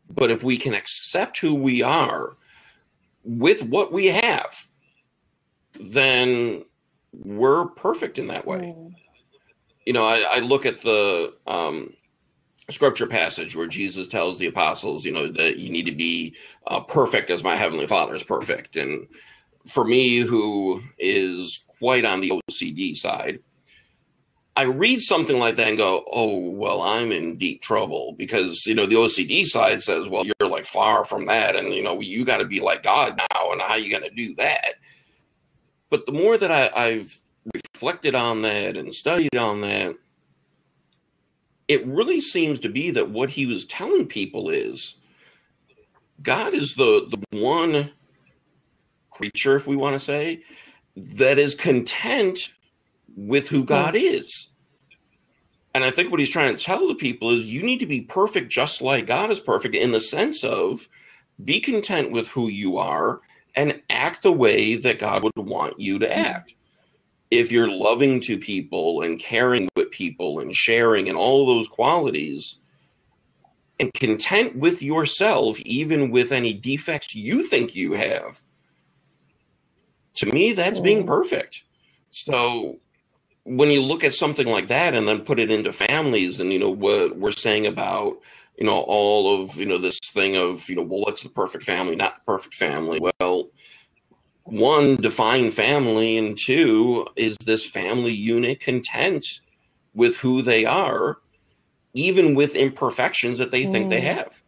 [0.09, 0.15] mm.
[0.15, 2.37] but if we can accept who we are,
[3.23, 4.67] with what we have,
[5.79, 6.63] then
[7.11, 8.73] we're perfect in that way.
[8.77, 8.95] Mm.
[9.89, 11.91] You know, I, I, look at the um,
[12.69, 16.35] scripture passage where Jesus tells the apostles, you know, that you need to be
[16.67, 18.75] uh, perfect as my heavenly Father is perfect.
[18.75, 19.07] And
[19.65, 23.39] for me, who is quite on the OCD side,
[24.55, 28.75] I read something like that and go, oh, well, I'm in deep trouble because, you
[28.75, 31.55] know, the OCD side says, well, you're like far from that.
[31.55, 33.51] And, you know, you got to be like God now.
[33.51, 34.75] And how are you going to do that?
[35.89, 39.95] But the more that I, I've reflected on that and studied on that,
[41.67, 44.95] it really seems to be that what he was telling people is
[46.21, 47.91] God is the, the one
[49.11, 50.41] creature, if we want to say,
[50.95, 52.39] that is content
[53.15, 53.65] with who hmm.
[53.65, 54.49] God is.
[55.75, 58.01] And I think what he's trying to tell the people is you need to be
[58.01, 60.87] perfect just like God is perfect in the sense of
[61.45, 63.21] be content with who you are
[63.55, 66.11] and act the way that God would want you to hmm.
[66.11, 66.53] act.
[67.31, 72.57] If you're loving to people and caring with people and sharing and all those qualities
[73.79, 78.41] and content with yourself, even with any defects you think you have,
[80.15, 81.07] to me, that's being mm-hmm.
[81.07, 81.63] perfect.
[82.09, 82.79] So
[83.43, 86.59] when you look at something like that and then put it into families and you
[86.59, 88.17] know what we're saying about
[88.57, 91.63] you know all of you know this thing of you know well what's the perfect
[91.63, 93.49] family not the perfect family well
[94.43, 99.41] one define family and two is this family unit content
[99.93, 101.17] with who they are
[101.93, 103.71] even with imperfections that they mm.
[103.71, 104.15] think they mm.
[104.15, 104.41] have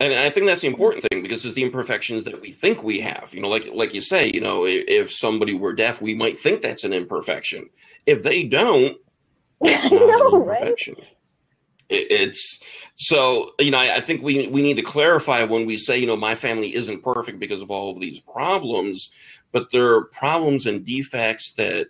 [0.00, 3.00] and I think that's the important thing because it's the imperfections that we think we
[3.00, 3.32] have.
[3.32, 6.62] You know, like like you say, you know, if somebody were deaf, we might think
[6.62, 7.70] that's an imperfection.
[8.04, 8.96] If they don't,
[9.60, 10.96] it's not know, an imperfection.
[10.98, 11.08] Right?
[11.90, 12.62] it's
[12.96, 16.06] so you know I, I, think we we need to clarify when we say you
[16.06, 19.10] know my family isn't perfect because of all of these problems
[19.52, 21.88] but there are problems and defects that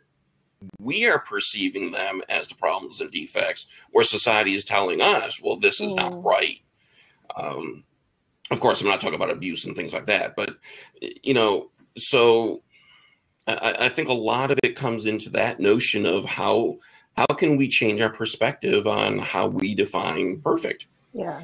[0.79, 5.57] we are perceiving them as the problems and defects where society is telling us well
[5.57, 5.97] this is mm.
[5.97, 6.61] not right
[7.37, 7.85] um,
[8.51, 10.57] of course, I'm not talking about abuse and things like that, but
[11.23, 12.63] you know, so
[13.47, 16.79] I, I think a lot of it comes into that notion of how
[17.17, 20.87] how can we change our perspective on how we define perfect.
[21.15, 21.43] Yeah,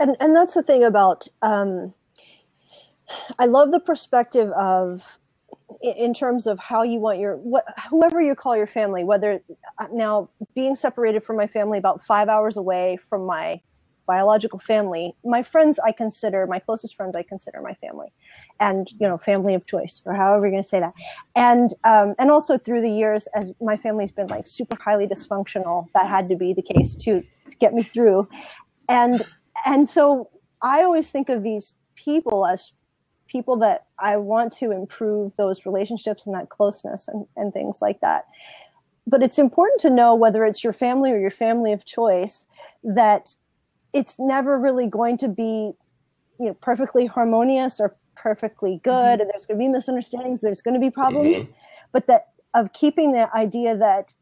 [0.00, 1.28] and and that's the thing about.
[1.42, 1.94] Um,
[3.38, 5.18] I love the perspective of
[5.82, 9.40] in terms of how you want your what whoever you call your family whether
[9.78, 13.60] uh, now being separated from my family about five hours away from my
[14.06, 18.08] biological family my friends i consider my closest friends i consider my family
[18.60, 20.94] and you know family of choice or however you're going to say that
[21.36, 25.88] and um, and also through the years as my family's been like super highly dysfunctional
[25.94, 28.28] that had to be the case too to get me through
[28.88, 29.24] and
[29.64, 30.28] and so
[30.62, 32.72] i always think of these people as
[33.26, 38.00] people that i want to improve those relationships and that closeness and, and things like
[38.00, 38.26] that
[39.06, 42.46] but it's important to know whether it's your family or your family of choice
[42.82, 43.34] that
[43.92, 45.72] it's never really going to be
[46.40, 49.20] you know perfectly harmonious or perfectly good mm-hmm.
[49.22, 51.52] and there's going to be misunderstandings there's going to be problems mm-hmm.
[51.92, 54.14] but that of keeping the idea that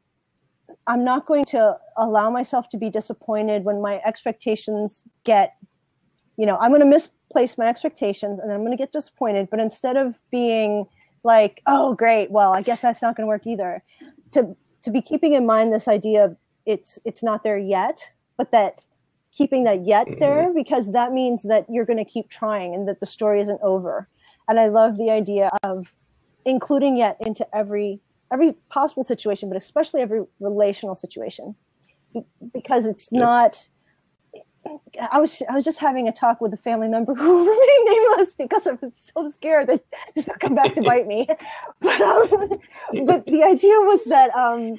[0.86, 5.56] i'm not going to allow myself to be disappointed when my expectations get
[6.36, 9.48] you know i'm going to misplace my expectations and then i'm going to get disappointed
[9.50, 10.86] but instead of being
[11.24, 13.82] like oh great well i guess that's not going to work either
[14.30, 18.50] to to be keeping in mind this idea of it's it's not there yet but
[18.50, 18.86] that
[19.32, 20.20] keeping that yet mm-hmm.
[20.20, 23.60] there because that means that you're going to keep trying and that the story isn't
[23.62, 24.08] over.
[24.48, 25.94] And I love the idea of
[26.44, 28.00] including yet into every
[28.32, 31.54] every possible situation, but especially every relational situation,
[32.52, 33.68] because it's not.
[35.10, 38.34] I was I was just having a talk with a family member who remained nameless
[38.34, 41.26] because I was so scared that it's not come back to bite me.
[41.80, 42.28] But um,
[43.04, 44.78] but the idea was that um,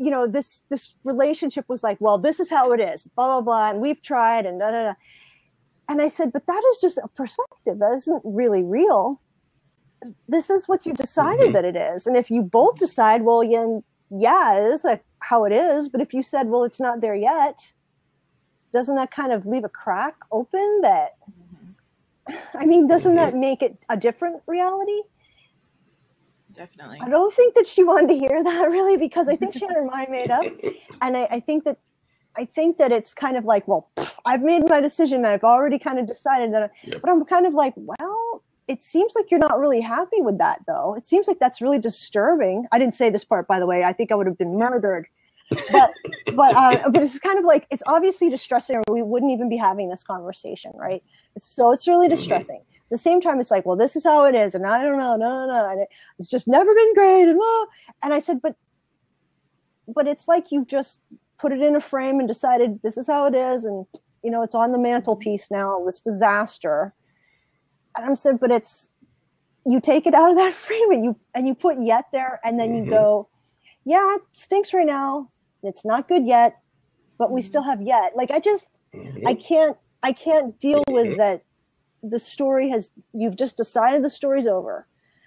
[0.00, 3.42] you know this this relationship was like well this is how it is blah blah
[3.42, 4.94] blah and we've tried and da da da
[5.90, 9.20] and i said but that is just a perspective that isn't really real
[10.28, 11.52] this is what you decided mm-hmm.
[11.52, 13.78] that it is and if you both decide well yeah,
[14.10, 17.14] yeah it is like how it is but if you said well it's not there
[17.14, 17.72] yet
[18.72, 22.58] doesn't that kind of leave a crack open that mm-hmm.
[22.58, 23.40] i mean doesn't that mm-hmm.
[23.40, 25.00] make it a different reality
[26.60, 26.98] definitely.
[27.00, 29.74] I don't think that she wanted to hear that really because I think she had
[29.74, 30.44] her mind made up,
[31.02, 31.78] and I, I think that
[32.36, 33.90] I think that it's kind of like, well,
[34.24, 35.24] I've made my decision.
[35.24, 37.00] I've already kind of decided that, yep.
[37.00, 40.60] but I'm kind of like, well, it seems like you're not really happy with that,
[40.64, 40.94] though.
[40.94, 42.66] It seems like that's really disturbing.
[42.70, 43.82] I didn't say this part, by the way.
[43.82, 45.08] I think I would have been murdered.
[45.72, 45.92] But,
[46.36, 49.56] but, uh, but it's kind of like it's obviously distressing, or we wouldn't even be
[49.56, 51.02] having this conversation, right?
[51.36, 52.14] So it's really mm-hmm.
[52.14, 52.62] distressing.
[52.92, 55.16] the same time, it's like, well, this is how it is, and I don't know,
[55.16, 55.88] no, no, no, and it,
[56.20, 57.66] it's just never been great, and well,
[58.04, 58.54] and I said, but,
[59.88, 61.00] but it's like you've just
[61.38, 63.84] put it in a frame and decided this is how it is, and
[64.22, 65.82] you know, it's on the mantelpiece now.
[65.84, 66.94] This disaster,
[67.96, 68.92] and I'm said, but it's
[69.66, 72.58] you take it out of that frame and you and you put yet there, and
[72.58, 72.84] then mm-hmm.
[72.86, 73.28] you go,
[73.84, 75.30] yeah, it stinks right now.
[75.62, 76.58] It's not good yet,
[77.18, 78.16] but we still have yet.
[78.16, 79.26] Like I just, mm-hmm.
[79.26, 81.18] I can't, I can't deal with mm-hmm.
[81.18, 81.42] that
[82.02, 84.86] the story has you've just decided the story's over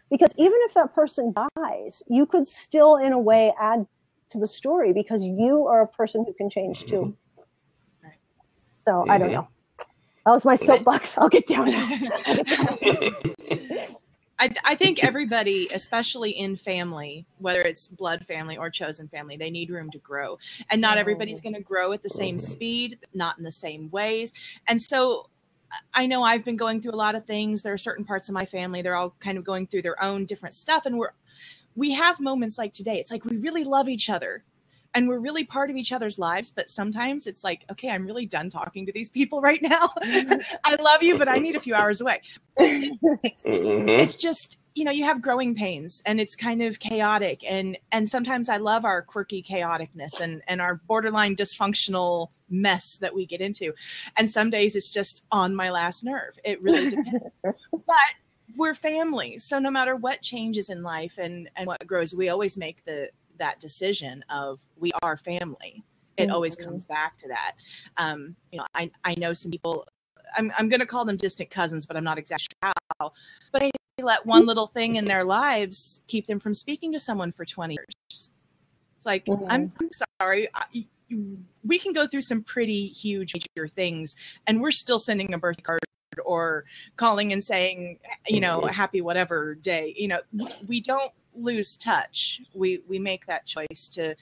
[0.09, 3.85] because even if that person dies you could still in a way add
[4.29, 7.15] to the story because you are a person who can change too
[8.87, 9.47] so i don't know
[10.25, 11.69] that was my soapbox i'll get down
[14.39, 19.49] I, I think everybody, especially in family, whether it's blood family or chosen family, they
[19.49, 20.37] need room to grow.
[20.69, 21.43] And not everybody's oh.
[21.43, 22.39] going to grow at the same oh.
[22.39, 24.33] speed, not in the same ways.
[24.67, 25.29] And so
[25.93, 27.61] I know I've been going through a lot of things.
[27.61, 30.25] There are certain parts of my family, they're all kind of going through their own
[30.25, 30.85] different stuff.
[30.85, 31.11] And we're,
[31.75, 32.99] we have moments like today.
[32.99, 34.43] It's like we really love each other
[34.95, 36.51] and we're really part of each other's lives.
[36.51, 39.89] But sometimes it's like, okay, I'm really done talking to these people right now.
[40.63, 42.21] I love you, but I need a few hours away.
[42.57, 43.89] It's, mm-hmm.
[43.89, 48.09] it's just, you know you have growing pains and it's kind of chaotic and and
[48.09, 53.41] sometimes i love our quirky chaoticness and and our borderline dysfunctional mess that we get
[53.41, 53.73] into
[54.17, 57.23] and some days it's just on my last nerve it really depends
[57.71, 57.95] but
[58.55, 62.57] we're family so no matter what changes in life and and what grows we always
[62.57, 65.83] make the that decision of we are family
[66.17, 66.33] it mm-hmm.
[66.33, 67.53] always comes back to that
[67.97, 69.85] um you know i i know some people
[70.35, 73.13] I'm, I'm going to call them distant cousins, but I'm not exactly sure how.
[73.51, 77.31] But I let one little thing in their lives keep them from speaking to someone
[77.31, 77.87] for 20 years.
[78.09, 79.45] It's like, mm-hmm.
[79.49, 80.49] I'm, I'm sorry.
[80.55, 80.87] I,
[81.63, 84.15] we can go through some pretty huge major things
[84.47, 85.79] and we're still sending a birthday card
[86.25, 86.65] or
[86.95, 88.69] calling and saying you know mm-hmm.
[88.69, 90.19] happy whatever day you know
[90.67, 94.15] we don't lose touch we we make that choice to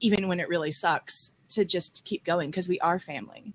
[0.00, 3.52] even when it really sucks to just keep going because we are family.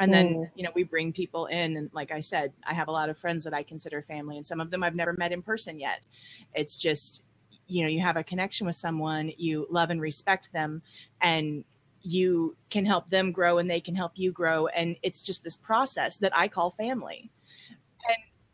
[0.00, 0.50] And then mm.
[0.54, 3.18] you know we bring people in and like i said i have a lot of
[3.18, 6.06] friends that i consider family and some of them i've never met in person yet.
[6.54, 7.24] It's just
[7.66, 10.82] you know you have a connection with someone you love and respect them
[11.20, 11.64] and
[12.02, 15.56] you can help them grow and they can help you grow and it's just this
[15.56, 17.28] process that i call family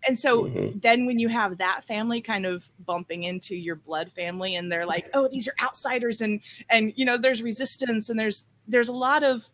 [0.07, 0.79] and so mm-hmm.
[0.79, 4.87] then when you have that family kind of bumping into your blood family and they're
[4.87, 6.41] like oh these are outsiders and
[6.71, 9.49] and you know there's resistance and there's there's a lot of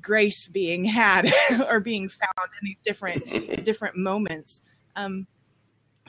[0.00, 1.32] grace being had
[1.68, 4.62] or being found in these different different moments.
[4.96, 5.26] Um,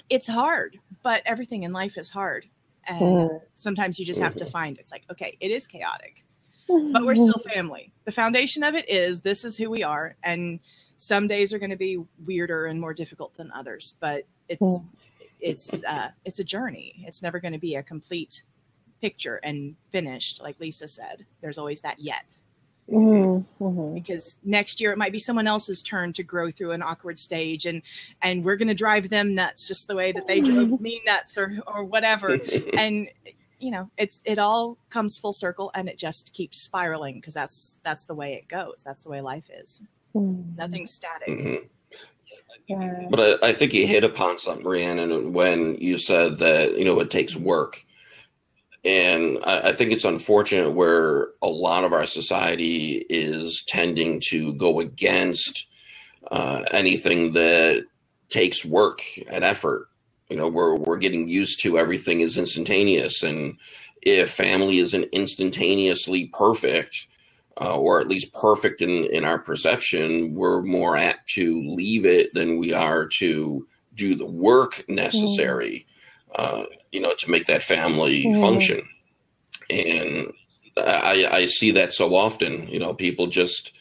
[0.09, 2.45] it's hard but everything in life is hard.
[2.87, 3.41] And mm.
[3.53, 6.23] sometimes you just have to find it's like okay it is chaotic.
[6.69, 7.91] But we're still family.
[8.05, 10.59] The foundation of it is this is who we are and
[11.01, 14.85] some days are going to be weirder and more difficult than others but it's mm.
[15.39, 18.43] it's uh, it's a journey it's never going to be a complete
[19.01, 22.41] picture and finished like lisa said there's always that yet
[22.91, 23.93] Mm-hmm, mm-hmm.
[23.93, 27.65] Because next year it might be someone else's turn to grow through an awkward stage,
[27.65, 27.81] and
[28.21, 31.37] and we're going to drive them nuts just the way that they drove me nuts,
[31.37, 32.39] or or whatever.
[32.77, 33.07] and
[33.59, 37.77] you know, it's it all comes full circle, and it just keeps spiraling because that's
[37.83, 38.81] that's the way it goes.
[38.83, 39.81] That's the way life is.
[40.15, 40.55] Mm-hmm.
[40.55, 41.27] Nothing's static.
[41.27, 41.65] Mm-hmm.
[42.67, 43.07] Yeah.
[43.09, 46.99] But I, I, think you hit upon something, Rhiannon, when you said that you know
[46.99, 47.83] it takes work
[48.85, 54.53] and I, I, think it's unfortunate where a lot of our society is tending to
[54.53, 55.67] go against
[56.31, 57.83] uh, anything that
[58.29, 59.87] takes work and effort.
[60.29, 63.57] You know, we're we're getting used to everything is instantaneous, and
[64.01, 67.07] if family isn't instantaneously perfect,
[67.61, 72.33] uh, or at least perfect in in our perception, we're more apt to leave it
[72.33, 75.85] than we are to do the work necessary.
[75.85, 75.85] Mm.
[76.35, 78.39] Uh, you know, to make that family mm.
[78.39, 78.87] function.
[79.71, 80.31] And
[80.77, 82.67] I, I see that so often.
[82.67, 83.73] You know, people just,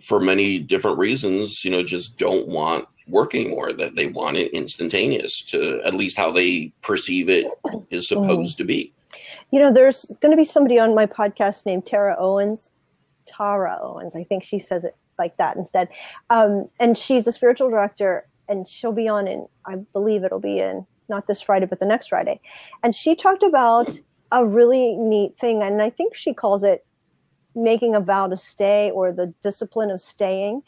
[0.00, 3.72] for many different reasons, you know, just don't want work anymore.
[3.72, 7.46] That they want it instantaneous to at least how they perceive it
[7.90, 8.08] is mm.
[8.08, 8.58] supposed mm.
[8.58, 8.92] to be.
[9.50, 12.70] You know, there's going to be somebody on my podcast named Tara Owens.
[13.26, 15.88] Tara Owens, I think she says it like that instead.
[16.30, 20.58] Um, and she's a spiritual director, and she'll be on in, I believe it'll be
[20.58, 22.40] in not this Friday, but the next Friday.
[22.82, 23.90] And she talked about
[24.32, 26.86] a really neat thing, and I think she calls it
[27.54, 30.62] making a vow to stay or the discipline of staying.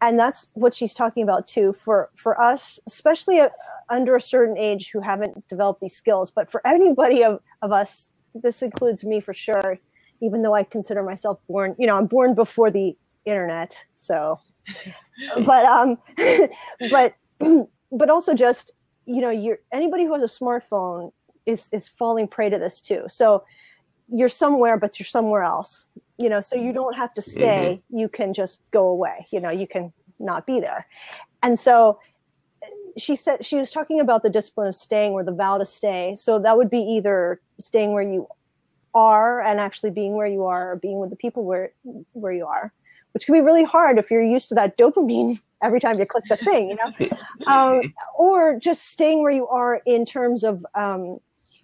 [0.00, 3.48] And that's what she's talking about too for for us, especially uh,
[3.88, 6.30] under a certain age who haven't developed these skills.
[6.30, 9.78] But for anybody of, of us, this includes me for sure.
[10.20, 14.40] Even though I consider myself born, you know, I'm born before the internet, so.
[15.44, 15.98] but um,
[16.90, 17.14] but
[17.92, 18.72] but also just
[19.06, 21.12] you know you're anybody who has a smartphone
[21.46, 23.42] is is falling prey to this too so
[24.08, 25.86] you're somewhere but you're somewhere else
[26.18, 27.98] you know so you don't have to stay mm-hmm.
[27.98, 30.86] you can just go away you know you can not be there
[31.42, 31.98] and so
[32.96, 36.14] she said she was talking about the discipline of staying or the vow to stay
[36.16, 38.26] so that would be either staying where you
[38.94, 41.72] are and actually being where you are or being with the people where
[42.12, 42.72] where you are
[43.12, 46.24] which can be really hard if you're used to that dopamine every time you click
[46.28, 47.16] the thing, you know,
[47.52, 51.18] um, or just staying where you are in terms of um,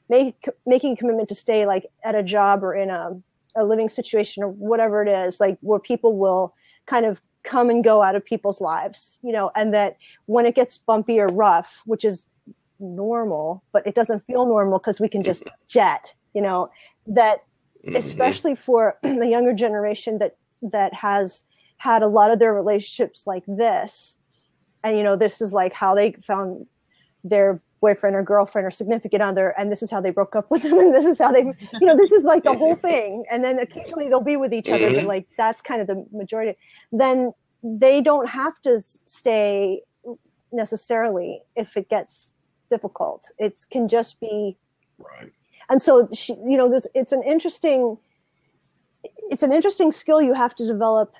[0.08, 3.16] make, making a commitment to stay like at a job or in a,
[3.56, 6.52] a living situation or whatever it is, like where people will
[6.86, 9.96] kind of come and go out of people's lives, you know, and that
[10.26, 12.26] when it gets bumpy or rough, which is
[12.80, 16.70] normal, but it doesn't feel normal because we can just jet, you know,
[17.06, 17.44] that
[17.84, 17.96] mm-hmm.
[17.96, 21.44] especially for the younger generation that that has
[21.76, 24.18] had a lot of their relationships like this
[24.82, 26.66] and you know this is like how they found
[27.24, 30.62] their boyfriend or girlfriend or significant other and this is how they broke up with
[30.62, 33.44] them and this is how they you know this is like the whole thing and
[33.44, 35.08] then occasionally they'll be with each other but mm-hmm.
[35.08, 36.56] like that's kind of the majority
[36.92, 37.32] then
[37.62, 39.82] they don't have to stay
[40.52, 42.34] necessarily if it gets
[42.70, 44.56] difficult it can just be
[44.98, 45.32] right
[45.70, 47.96] and so she you know this it's an interesting
[49.30, 51.14] it's an interesting skill you have to develop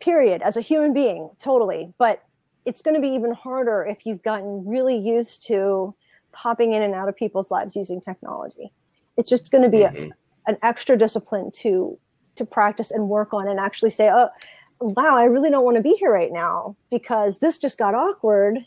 [0.00, 1.92] period as a human being totally.
[1.98, 2.22] But
[2.64, 5.94] it's going to be even harder if you've gotten really used to
[6.32, 8.72] popping in and out of people's lives using technology.
[9.16, 10.10] It's just going to be mm-hmm.
[10.10, 11.98] a, an extra discipline to
[12.36, 14.28] to practice and work on and actually say oh
[14.78, 18.64] wow i really don't want to be here right now because this just got awkward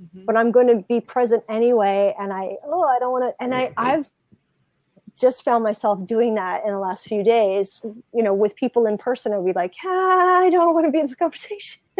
[0.00, 0.24] mm-hmm.
[0.24, 3.52] but i'm going to be present anyway and i oh i don't want to and
[3.52, 3.72] mm-hmm.
[3.76, 4.06] i i've
[5.18, 7.80] just found myself doing that in the last few days.
[7.82, 11.00] You know, with people in person, I'd be like, ah, I don't want to be
[11.00, 11.80] in this conversation.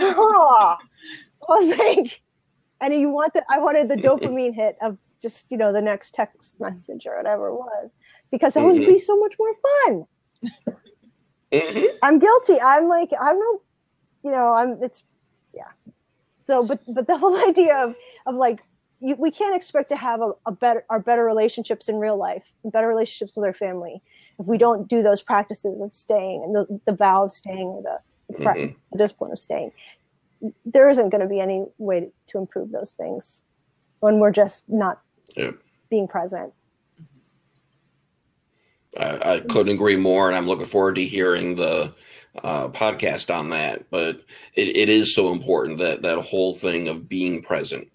[0.00, 0.76] oh,
[1.48, 2.22] I was like,
[2.80, 3.44] and you want that?
[3.50, 7.48] I wanted the dopamine hit of just you know the next text message or whatever
[7.48, 7.90] it was
[8.32, 10.06] because that would be so much more fun.
[11.52, 11.96] Mm-hmm.
[12.02, 12.60] I'm guilty.
[12.60, 13.62] I'm like I'm no,
[14.24, 15.04] you know, I'm it's
[15.54, 15.70] yeah.
[16.44, 17.94] So, but but the whole idea of
[18.26, 18.62] of like
[19.00, 22.52] you, we can't expect to have a, a, better our better relationships in real life,
[22.64, 24.00] better relationships with our family,
[24.38, 27.82] if we don't do those practices of staying and the, the vow of staying or
[27.82, 28.72] the, the, mm-hmm.
[28.92, 29.72] the discipline of staying.
[30.64, 33.44] There isn't going to be any way to, to, improve those things
[34.00, 35.00] when we're just not
[35.36, 35.56] yep.
[35.88, 36.52] being present.
[38.98, 41.92] I, I, couldn't agree more, and I'm looking forward to hearing the
[42.42, 43.90] uh, podcast on that.
[43.90, 44.22] But
[44.54, 47.88] it, it is so important that that whole thing of being present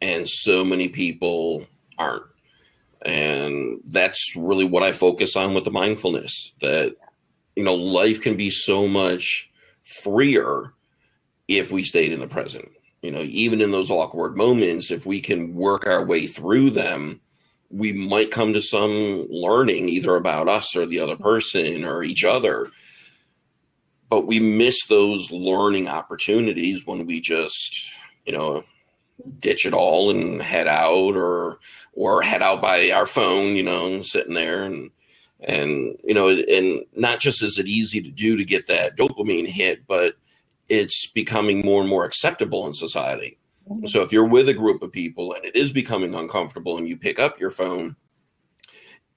[0.00, 1.66] and so many people
[1.98, 2.24] aren't
[3.02, 6.94] and that's really what i focus on with the mindfulness that
[7.56, 9.48] you know life can be so much
[9.82, 10.72] freer
[11.46, 12.68] if we stayed in the present
[13.02, 17.20] you know even in those awkward moments if we can work our way through them
[17.70, 22.24] we might come to some learning either about us or the other person or each
[22.24, 22.68] other
[24.10, 27.90] but we miss those learning opportunities when we just
[28.24, 28.64] you know
[29.40, 31.58] ditch it all and head out or
[31.92, 34.90] or head out by our phone you know sitting there and
[35.40, 39.46] and you know and not just is it easy to do to get that dopamine
[39.46, 40.14] hit but
[40.68, 43.38] it's becoming more and more acceptable in society.
[43.84, 46.96] So if you're with a group of people and it is becoming uncomfortable and you
[46.96, 47.94] pick up your phone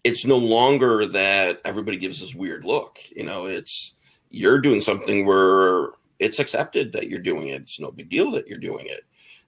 [0.03, 3.93] it's no longer that everybody gives this weird look you know it's
[4.29, 5.89] you're doing something where
[6.19, 9.03] it's accepted that you're doing it it's no big deal that you're doing it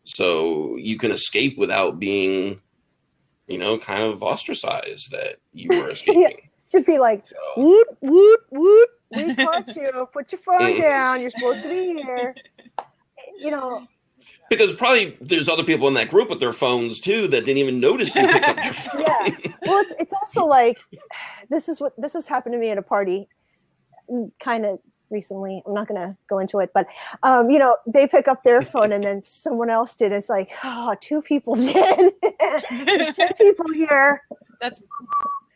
[0.05, 2.59] so you can escape without being,
[3.47, 6.21] you know, kind of ostracized that you were escaping.
[6.21, 6.29] yeah.
[6.71, 7.35] Should be like, so.
[7.57, 10.07] woot, woot, woot, we caught you.
[10.11, 11.21] Put your phone down.
[11.21, 12.35] You're supposed to be here.
[13.37, 13.85] You know,
[14.49, 17.79] because probably there's other people in that group with their phones too that didn't even
[17.79, 19.01] notice you picked up your phone.
[19.01, 19.29] yeah.
[19.65, 20.77] Well, it's it's also like
[21.49, 23.27] this is what this has happened to me at a party,
[24.39, 25.63] kind of recently.
[25.65, 26.87] I'm not going to go into it, but
[27.23, 30.11] um, you know, they pick up their phone and then someone else did.
[30.11, 32.13] It's like, oh, two people did.
[32.85, 34.21] There's ten people here.
[34.61, 34.81] That's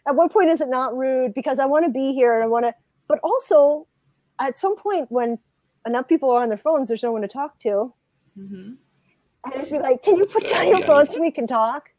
[0.07, 1.33] at what point is it not rude?
[1.33, 2.73] Because I want to be here and I want to,
[3.07, 3.87] but also
[4.39, 5.37] at some point when
[5.85, 7.93] enough people are on their phones, there's no one to talk to.
[8.37, 8.73] Mm-hmm.
[9.45, 11.89] And I'd be like, can you put down your phone so we can talk?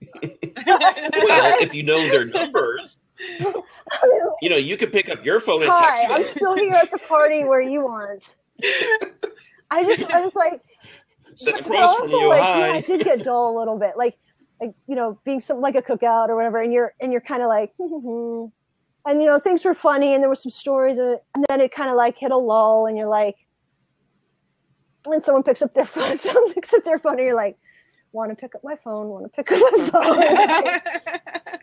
[0.22, 2.96] well, if you know their numbers.
[4.42, 6.90] you know, you could pick up your phone and Hi, text I'm still here at
[6.90, 8.34] the party where you aren't.
[9.70, 10.60] I just, I was like,
[11.34, 12.28] sitting across from you.
[12.28, 12.58] Like, hi.
[12.58, 14.16] Yeah, it did get dull a little bit, like,
[14.60, 17.42] like you know, being some like a cookout or whatever, and you're and you're kind
[17.42, 18.52] of like, and
[19.06, 21.90] you know, things were funny, and there were some stories, and, and then it kind
[21.90, 23.36] of like hit a lull, and you're like,
[25.14, 27.56] and someone picks up their phone, someone picks up their phone, and you're like,
[28.12, 30.80] want to pick up my phone, want to pick up my phone.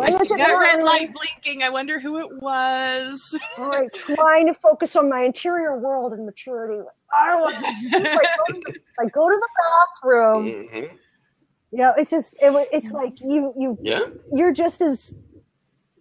[0.00, 1.62] I see that red light blinking.
[1.62, 3.38] I wonder who it was.
[3.58, 6.80] I'm like trying to focus on my interior world and maturity.
[7.12, 7.62] I don't want to,
[7.98, 9.48] like, go to the, like go to the
[10.02, 10.44] bathroom.
[10.46, 10.90] Mhm.
[11.70, 14.06] You know, it's just it, it's like you you Yeah.
[14.32, 15.14] you're just as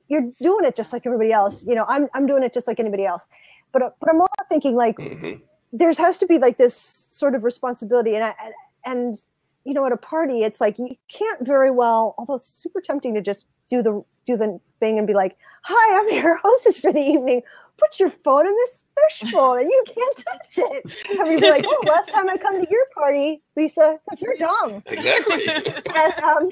[0.07, 1.65] you're doing it just like everybody else.
[1.65, 3.27] You know, I'm I'm doing it just like anybody else.
[3.73, 5.41] But uh, but I'm also thinking like Mhm.
[5.73, 8.15] There's has to be like this sort of responsibility.
[8.15, 8.53] And I, and,
[8.85, 9.19] and
[9.67, 13.13] you know at a party it's like you can't very well although it's super tempting
[13.13, 16.91] to just do the do the thing and be like hi i'm your hostess for
[16.91, 17.41] the evening.
[17.77, 20.83] Put your phone in this fishbowl and you can't touch it.
[21.11, 24.37] And we'd be like oh last time i come to your party lisa because you're
[24.37, 24.81] dumb.
[24.87, 25.47] Exactly.
[25.95, 26.49] and um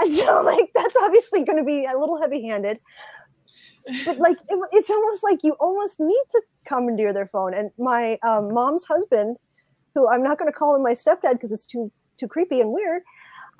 [0.00, 2.78] and so like that's obviously going to be a little heavy handed
[4.04, 8.18] but like it, it's almost like you almost need to commandeer their phone and my
[8.26, 9.36] um, mom's husband
[9.94, 12.72] who i'm not going to call him my stepdad because it's too too creepy and
[12.72, 13.02] weird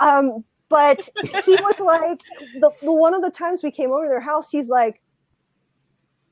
[0.00, 1.08] um but
[1.44, 2.20] he was like
[2.60, 5.00] the, the one of the times we came over to their house he's like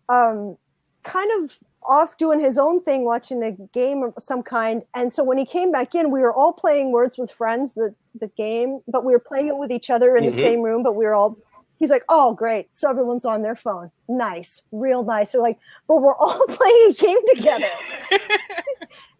[0.08, 0.56] um
[1.02, 5.22] kind of off doing his own thing watching a game of some kind and so
[5.22, 8.80] when he came back in we were all playing words with friends the the game
[8.88, 10.30] but we were playing it with each other in Mhm.
[10.30, 11.36] the same room but we were all
[11.84, 12.68] he's like oh great.
[12.72, 13.90] So everyone's on their phone.
[14.08, 14.62] Nice.
[14.72, 15.32] Real nice.
[15.32, 17.70] So like but we're all playing a game together.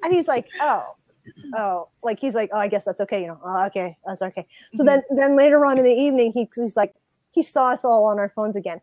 [0.04, 0.94] And he's like oh
[1.54, 1.88] oh.
[2.02, 3.38] Like he's like oh i guess that's okay you know.
[3.44, 3.96] Oh, okay.
[4.06, 4.46] That's okay.
[4.74, 4.86] So mm-hmm.
[4.86, 6.94] then then later on in the evening he, he's like
[7.32, 8.80] he saw us all on our phones again.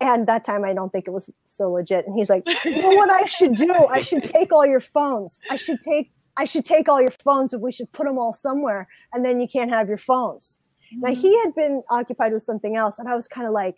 [0.00, 2.06] And that time i don't think it was so legit.
[2.06, 3.72] And he's like you know what i should do?
[3.72, 5.40] I should take all your phones.
[5.50, 8.32] I should take i should take all your phones and we should put them all
[8.32, 8.88] somewhere.
[9.12, 10.60] And then you can't have your phones
[10.92, 11.20] now mm-hmm.
[11.20, 13.76] he had been occupied with something else and i was kind of like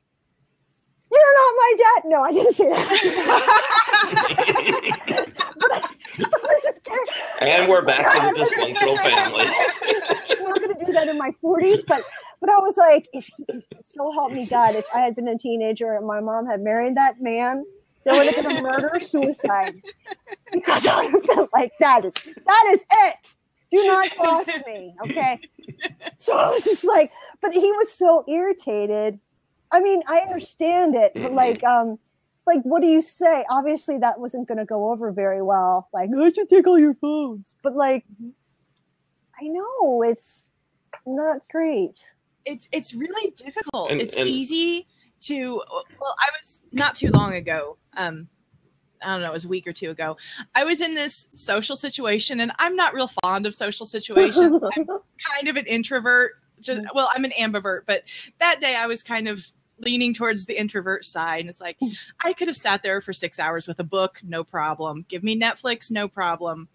[1.11, 2.89] you're not my dad no i didn't say that
[6.19, 7.05] but I was just kidding.
[7.41, 9.47] And we're back to the dysfunctional family.
[10.31, 12.03] I'm not going to do that in my 40s, but
[12.41, 15.37] but I was like, if, if so help me God, if I had been a
[15.37, 17.65] teenager and my mom had married that man,
[18.05, 19.83] there would have been a murder suicide
[20.53, 23.35] because I would have been like, that is that is it.
[23.71, 25.41] Do not cross me, okay?
[26.17, 29.21] So I was just like, but he was so irritated.
[29.71, 31.99] I mean, I understand it, but like, um,
[32.47, 33.45] like, what do you say?
[33.51, 35.89] Obviously, that wasn't going to go over very well.
[35.93, 38.05] Like, I should take all your phones, but like,
[39.41, 40.51] I know it's
[41.07, 41.99] not great.
[42.45, 43.91] it's it's really difficult.
[43.91, 44.87] And- it's and- easy
[45.23, 47.77] to well, I was not too long ago.
[47.97, 48.29] Um,
[49.03, 50.17] I don't know, it was a week or two ago.
[50.55, 54.63] I was in this social situation, and I'm not real fond of social situations.
[54.77, 56.33] I'm kind of an introvert.
[56.61, 56.87] Just mm.
[56.95, 58.03] well, I'm an ambivert, but
[58.39, 59.47] that day I was kind of
[59.81, 61.41] leaning towards the introvert side.
[61.41, 61.95] And it's like mm.
[62.25, 65.05] I could have sat there for six hours with a book, no problem.
[65.09, 66.69] Give me Netflix, no problem.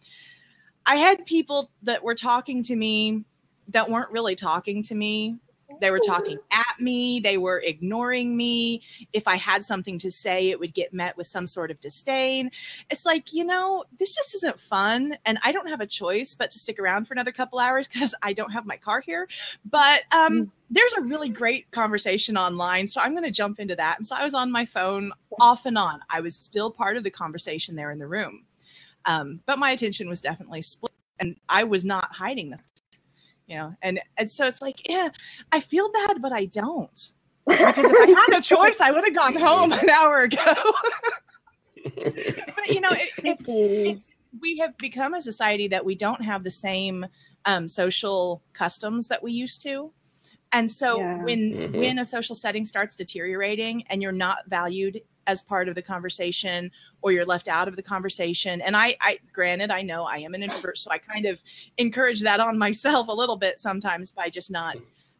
[0.86, 3.24] I had people that were talking to me
[3.69, 5.38] that weren't really talking to me.
[5.82, 8.82] They were talking at me, they were ignoring me.
[9.11, 12.51] If I had something to say, it would get met with some sort of disdain.
[12.89, 15.17] It's like, you know, this just isn't fun.
[15.26, 18.15] And I don't have a choice but to stick around for another couple hours because
[18.21, 19.28] I don't have my car here.
[19.69, 22.88] But um, there's a really great conversation online.
[22.88, 23.97] So I'm going to jump into that.
[23.97, 25.99] And so I was on my phone off and on.
[26.09, 28.45] I was still part of the conversation there in the room.
[29.05, 32.72] Um, but my attention was definitely split and I was not hiding that.
[33.48, 35.10] You know, and, and so it's like, yeah,
[35.52, 37.14] I feel bad, but I don't.
[37.48, 40.38] Because if I had a choice, I would have gone home an hour ago.
[41.86, 43.38] but you know, it, it,
[43.84, 47.06] it's we have become a society that we don't have the same
[47.46, 49.91] um, social customs that we used to
[50.54, 51.22] and so Yeah.
[51.24, 51.80] when Mhm.
[51.80, 56.69] when a social setting starts deteriorating and you're not valued as part of the conversation
[57.01, 58.61] or you're left out of the conversation.
[58.61, 61.39] And i i granted i know i am an introvert so i kind of
[61.78, 64.76] encourage that on myself a little bit sometimes by just not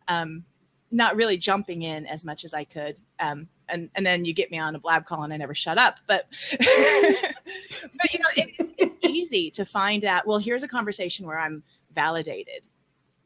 [0.10, 0.44] um
[0.92, 2.98] not really jumping in as much as i could.
[3.20, 5.78] Um and and then you get me on a blab call and i never shut
[5.78, 5.98] up.
[6.08, 6.28] But
[6.60, 11.40] but you know it, it's, it's easy to find out well here's a conversation where
[11.40, 11.64] i'm
[11.96, 12.64] validated.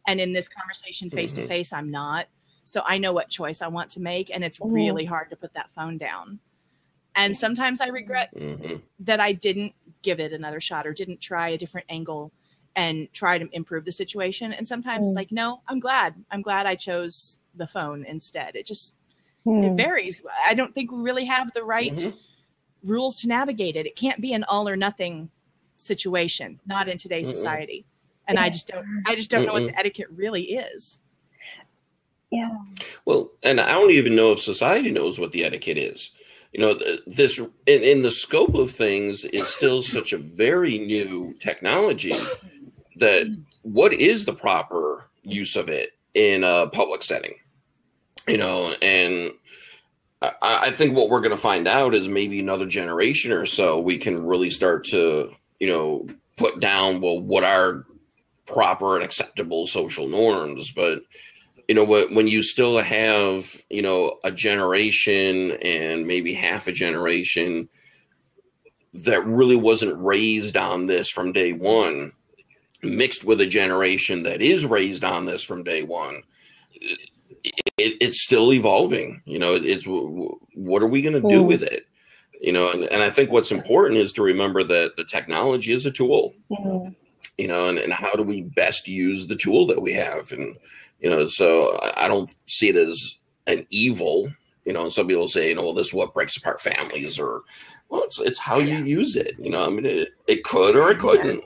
[0.07, 1.47] And in this conversation face to Mhm.
[1.47, 2.27] face i'm not.
[2.63, 5.53] So i know what choice i want to make and it's really hard to put
[5.53, 6.39] that phone down
[7.17, 8.81] and sometimes i regret Mhm.
[8.99, 12.31] that i didn't give it another shot or didn't try a different angle
[12.75, 15.09] and try to improve the situation and sometimes Mm.
[15.09, 18.95] it's like no i'm glad i'm glad i chose the phone instead it just
[19.45, 19.75] it Hmm.
[19.75, 22.13] varies i don't think we really have the right Mhm.
[22.83, 25.29] rules to navigate it it can't be an all or nothing
[25.77, 27.35] situation not in today's Mm-mm.
[27.35, 27.85] society
[28.27, 30.99] and i just don't i just don't know what the etiquette really is
[32.29, 32.49] Yeah.
[33.05, 36.09] Well, and I don't even know if society knows what the etiquette is.
[36.53, 37.49] You know this in,
[37.81, 42.13] in the scope of things is still such a very new technology
[42.97, 43.27] that
[43.61, 47.35] what is the proper use of it in a public setting?
[48.27, 49.31] You know and
[50.21, 53.79] I, I think what we're going to find out is maybe another generation or so
[53.79, 57.85] we can really start to you know put down well what are
[58.45, 61.01] proper and acceptable social norms but
[61.67, 67.67] you know when you still have you know a generation and maybe half a generation
[68.93, 72.11] that really wasn't raised on this from day one
[72.83, 76.21] mixed with a generation that is raised on this from day one
[77.77, 79.21] it, it's still evolving.
[79.25, 81.87] You know it's what are we going to do with it?
[82.41, 85.85] You know and, and i think what's important is to remember that the technology is
[85.85, 86.35] a tool.
[86.51, 86.93] Mm-hmm.
[87.37, 90.31] you know and, and how do we best use the tool that we have?
[90.31, 90.55] And
[90.99, 94.29] you know, so I don't see it as an evil.
[94.65, 97.43] You know, some people say, you know, well, this is what breaks apart families, or
[97.89, 99.35] well, it's it's how you use it.
[99.37, 101.43] You know, I mean, it, it could or it couldn't.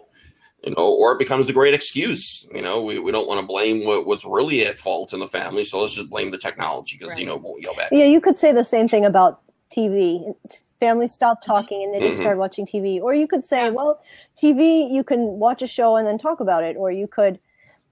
[0.64, 2.48] You know, or it becomes the great excuse.
[2.54, 5.28] You know, we, we don't want to blame what, what's really at fault in the
[5.28, 7.20] family, so let's just blame the technology because right.
[7.20, 7.90] you know won't yell back.
[7.92, 9.42] Yeah, you could say the same thing about
[9.72, 10.36] TV.
[10.80, 11.52] Families stop mm-hmm.
[11.52, 12.24] talking and they just mm-hmm.
[12.24, 13.02] start watching TV.
[13.02, 14.02] Or you could say, well,
[14.38, 16.76] TV, you can watch a show and then talk about it.
[16.78, 17.40] Or you could,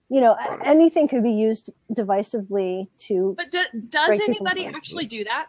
[0.10, 0.60] you know right.
[0.66, 5.48] anything could be used divisively to but do, does anybody actually do that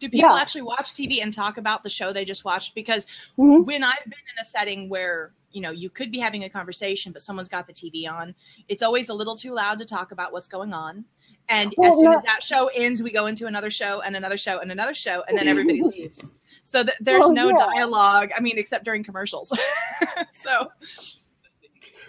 [0.00, 0.40] do people yeah.
[0.40, 3.06] actually watch tv and talk about the show they just watched because
[3.38, 3.62] mm-hmm.
[3.64, 7.12] when i've been in a setting where you know you could be having a conversation
[7.12, 8.34] but someone's got the tv on
[8.68, 11.04] it's always a little too loud to talk about what's going on
[11.50, 14.36] and well, as soon as that show ends we go into another show and another
[14.36, 16.32] show and another show and then everybody leaves
[16.64, 17.56] so th- there's well, no yeah.
[17.56, 19.52] dialogue i mean except during commercials
[20.32, 20.68] so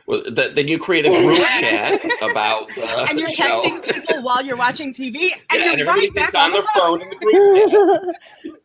[0.09, 4.57] well, then you create a group chat about uh, and you're texting people while you're
[4.57, 8.15] watching TV, and yeah, you're and right back on, the phone in the group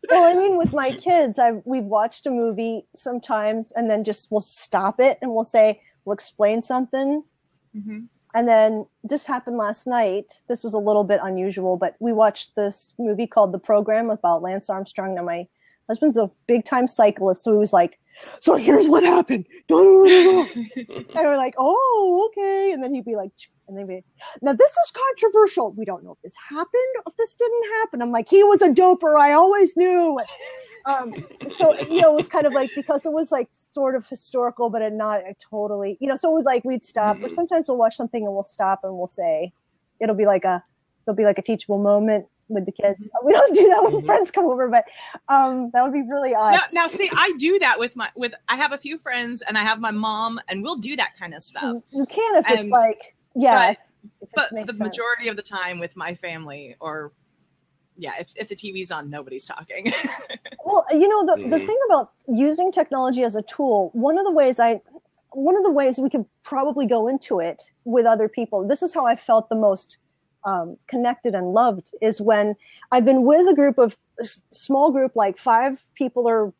[0.11, 4.30] well, I mean, with my kids, I've we've watched a movie sometimes, and then just
[4.30, 7.22] we'll stop it and we'll say we'll explain something,
[7.76, 7.99] mm-hmm.
[8.34, 10.40] and then just happened last night.
[10.49, 14.40] This was a little bit unusual, but we watched this movie called The Program about
[14.40, 15.14] Lance Armstrong.
[15.14, 15.47] Now, my
[15.90, 17.99] husband's a big time cyclist, so he was like
[18.40, 19.46] so here's what happened.
[19.68, 20.48] and
[21.14, 22.72] we're like, oh, okay.
[22.72, 23.32] And then he'd be like,
[23.68, 24.04] and they'd be,
[24.42, 25.72] now this is controversial.
[25.72, 28.02] We don't know if this happened, if this didn't happen.
[28.02, 29.16] I'm like, he was a doper.
[29.16, 30.20] I always knew.
[30.86, 31.14] Um,
[31.56, 34.68] so you know, it was kind of like because it was like sort of historical,
[34.68, 36.16] but not totally, you know.
[36.16, 37.34] So we'd like we'd stop, or mm-hmm.
[37.34, 39.54] sometimes we'll watch something and we'll stop and we'll say,
[40.00, 40.62] it'll be like a,
[41.06, 43.09] it'll be like a teachable moment with the kids.
[43.24, 44.07] We don't do that when mm-hmm.
[44.07, 44.84] friends come over, but
[45.28, 46.52] um, that would be really odd.
[46.52, 48.34] Now, now, see, I do that with my with.
[48.48, 51.34] I have a few friends, and I have my mom, and we'll do that kind
[51.34, 51.82] of stuff.
[51.90, 53.74] You can if and, it's like, yeah.
[54.34, 54.80] But, but the sense.
[54.80, 57.12] majority of the time with my family, or
[57.96, 59.92] yeah, if, if the TV's on, nobody's talking.
[60.64, 61.50] well, you know the mm-hmm.
[61.50, 63.90] the thing about using technology as a tool.
[63.92, 64.80] One of the ways I
[65.34, 68.66] one of the ways we could probably go into it with other people.
[68.66, 69.98] This is how I felt the most
[70.45, 72.55] um, connected and loved is when
[72.92, 73.97] I've been with a group of
[74.53, 76.53] small group, like five people or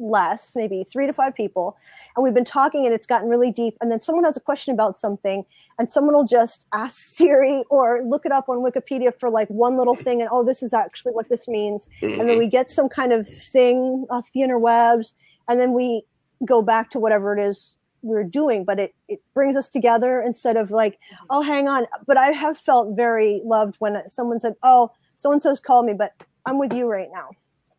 [0.00, 1.76] less, maybe three to five people,
[2.16, 3.76] and we've been talking and it's gotten really deep.
[3.80, 5.44] And then someone has a question about something,
[5.78, 9.76] and someone will just ask Siri or look it up on Wikipedia for like one
[9.78, 11.88] little thing, and oh, this is actually what this means.
[12.02, 12.20] Mm-hmm.
[12.20, 15.14] And then we get some kind of thing off the interwebs,
[15.48, 16.02] and then we
[16.44, 20.56] go back to whatever it is we're doing, but it, it brings us together instead
[20.56, 20.98] of like,
[21.30, 21.86] oh, hang on.
[22.06, 25.94] But I have felt very loved when someone said, oh, so and so's called me,
[25.94, 26.12] but
[26.46, 27.30] I'm with you right now.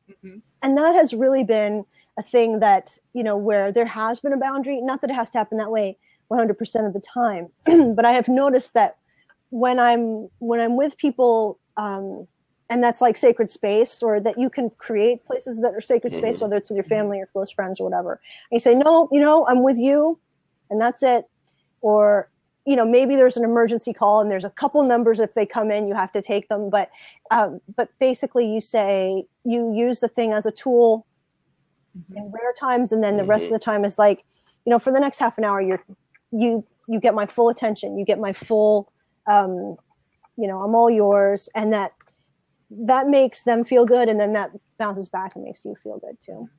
[0.09, 0.39] Mm-hmm.
[0.61, 1.85] And that has really been
[2.17, 5.29] a thing that, you know, where there has been a boundary, not that it has
[5.31, 5.97] to happen that way
[6.31, 7.47] 100% of the time,
[7.95, 8.97] but I have noticed that
[9.49, 12.27] when I'm, when I'm with people, um,
[12.69, 16.35] and that's like sacred space or that you can create places that are sacred space
[16.35, 16.45] mm-hmm.
[16.45, 18.13] whether it's with your family or close friends or whatever
[18.51, 20.17] and you say no you know i'm with you
[20.69, 21.25] and that's it
[21.81, 22.29] or
[22.65, 25.71] you know maybe there's an emergency call and there's a couple numbers if they come
[25.71, 26.89] in you have to take them but
[27.31, 31.05] um, but basically you say you use the thing as a tool
[31.97, 32.17] mm-hmm.
[32.17, 33.53] in rare times and then the rest of mm-hmm.
[33.53, 34.23] the time is like
[34.65, 35.83] you know for the next half an hour you're
[36.31, 38.91] you you get my full attention you get my full
[39.27, 39.75] um,
[40.37, 41.93] you know i'm all yours and that
[42.69, 46.17] that makes them feel good and then that bounces back and makes you feel good
[46.21, 46.49] too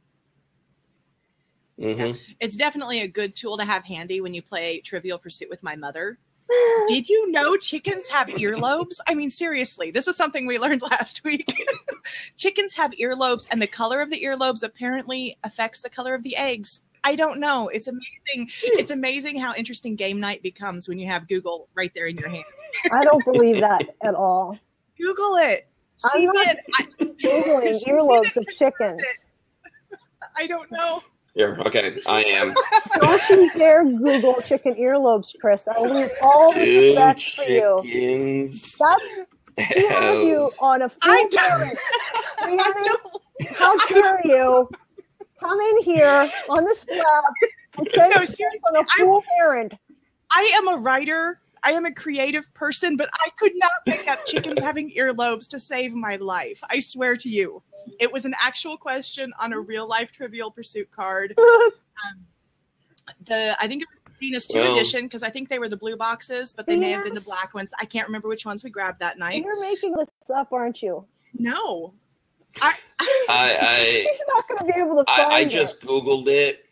[1.79, 2.01] mm-hmm.
[2.01, 2.13] yeah.
[2.41, 5.77] it's definitely a good tool to have handy when you play trivial pursuit with my
[5.77, 6.19] mother
[6.89, 11.23] did you know chickens have earlobes i mean seriously this is something we learned last
[11.23, 11.53] week
[12.37, 16.37] chickens have earlobes and the color of the earlobes apparently affects the color of the
[16.37, 17.69] eggs I don't know.
[17.69, 18.51] It's amazing.
[18.63, 22.29] It's amazing how interesting game night becomes when you have Google right there in your
[22.29, 22.45] hand.
[22.93, 24.59] I don't believe that at all.
[24.99, 25.70] Google it.
[26.13, 26.57] She did.
[27.23, 29.03] Googling She earlobes of chickens.
[30.37, 31.03] I don't know.
[31.35, 32.55] Here, okay, I am.
[33.01, 35.69] Don't you dare Google chicken earlobes, Chris.
[35.69, 37.81] I lose all Two respect for you.
[37.85, 38.77] chickens.
[38.79, 41.79] That's she has you on a full I don't- errand.
[42.41, 44.69] I Rhiannon, don't- how dare you
[45.39, 47.05] come in here on this blab
[47.79, 49.79] and send No, us seriously, on a I- fool errand?
[50.35, 51.41] I am a writer.
[51.63, 55.59] I am a creative person, but I could not make up chickens having earlobes to
[55.61, 56.63] save my life.
[56.69, 57.63] I swear to you.
[57.99, 61.37] It was an actual question on a real life trivial pursuit card.
[62.09, 62.25] Um,
[63.27, 65.77] the I think it was Genus 2 Well- edition because I think they were the
[65.77, 67.73] blue boxes, but they may have been the black ones.
[67.79, 69.43] I can't remember which ones we grabbed that night.
[69.45, 71.05] You're making this up, aren't you?
[71.35, 71.93] No.
[72.63, 72.73] I,
[73.29, 75.51] I, He's not going to be able to I, find I, I it.
[75.51, 76.65] just Googled it.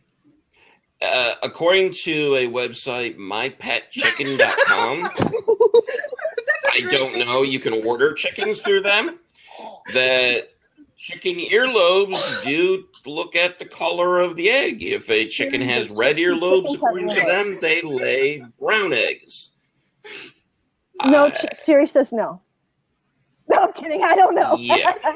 [1.00, 5.10] Uh, according to a website, mypetchicken.com,
[6.72, 7.42] I don't know.
[7.42, 9.20] You can order chickens through them.
[9.94, 10.48] That
[10.96, 14.82] chicken earlobes do look at the color of the egg.
[14.82, 19.52] If a chicken has red earlobes, according to them, they lay brown eggs.
[21.06, 22.40] No, Ch- Siri says no.
[23.48, 24.02] No, I'm kidding.
[24.02, 24.56] I don't know.
[24.58, 24.94] Yeah.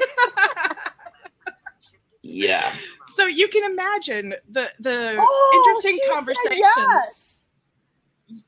[2.21, 2.71] yeah.
[3.15, 6.59] So you can imagine the the Oh, interesting conversations.
[6.59, 7.45] yes.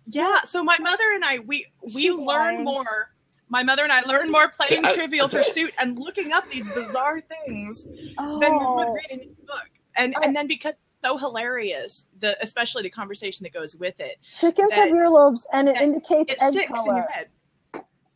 [0.05, 0.39] Yeah.
[0.45, 2.63] So my mother and I, we we She's learn lying.
[2.63, 3.11] more.
[3.49, 6.49] My mother and I learn more playing So, I- Trivial so- Pursuit and looking up
[6.49, 9.69] these bizarre things than we Oh, would reading a book.
[9.97, 14.17] And I- and then because so hilarious, the especially the conversation that goes with it,
[14.31, 16.95] chickens have earlobes, and it indicates it egg sticks in color.
[16.97, 17.29] your head.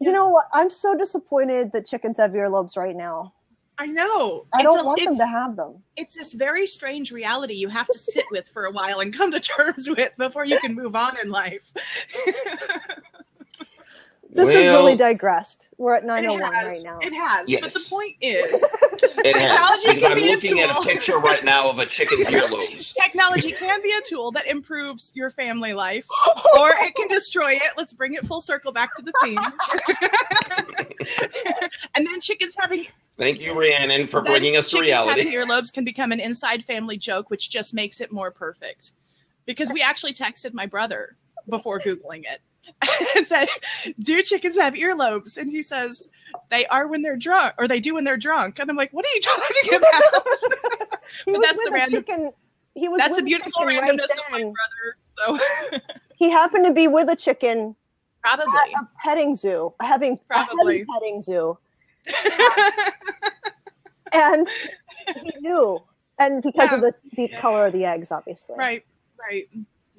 [0.01, 0.45] You know what?
[0.53, 3.33] I'm so disappointed that chickens have earlobes right now.
[3.81, 4.45] I know.
[4.53, 5.81] I It's don't a- want them to have them.
[5.95, 9.31] It's this very strange reality you have to sit with for a while and come
[9.31, 11.71] to terms with before you can move on in life.
[14.31, 15.69] This is really digressed.
[15.77, 16.65] We're at it 901 has.
[16.65, 16.99] right now.
[17.01, 17.49] It has.
[17.49, 17.61] Yes.
[17.61, 18.63] But the point is,
[19.01, 21.79] It has, Technology because can I'm be a looking at a picture right now of
[21.79, 22.93] a chicken earlobes.
[22.93, 26.05] technology can be a tool that improves your family life,
[26.57, 27.71] or it can destroy it.
[27.75, 29.39] Let's bring it full circle back to the theme.
[31.95, 32.85] and then chickens having
[33.17, 35.23] Thank you, Rhiannon, for bringing us to chickens reality.
[35.25, 38.91] Having earlobes can become an inside family joke, which just makes it more perfect.
[39.45, 41.17] Because we actually texted my brother
[41.49, 42.41] before googling it
[43.17, 43.47] and said,
[43.99, 46.09] "Do chickens have earlobes?" And he says,
[46.49, 49.05] "They are when they're drunk, or they do when they're drunk." And I'm like, "What
[49.05, 50.23] are you talking about?"
[51.25, 52.31] But that's the random- chicken.
[52.75, 55.39] He was That's the a beautiful randomness right of my brother.
[55.71, 55.79] So
[56.15, 57.75] He happened to be with a chicken
[58.25, 60.79] at probably, a petting zoo, having a Probably.
[60.79, 61.57] heavy petting zoo,
[64.13, 64.47] and
[65.23, 65.79] he knew,
[66.19, 66.91] and because of Yeah.
[67.15, 68.55] the, the color of the eggs, obviously.
[68.57, 68.83] right,
[69.19, 69.49] right,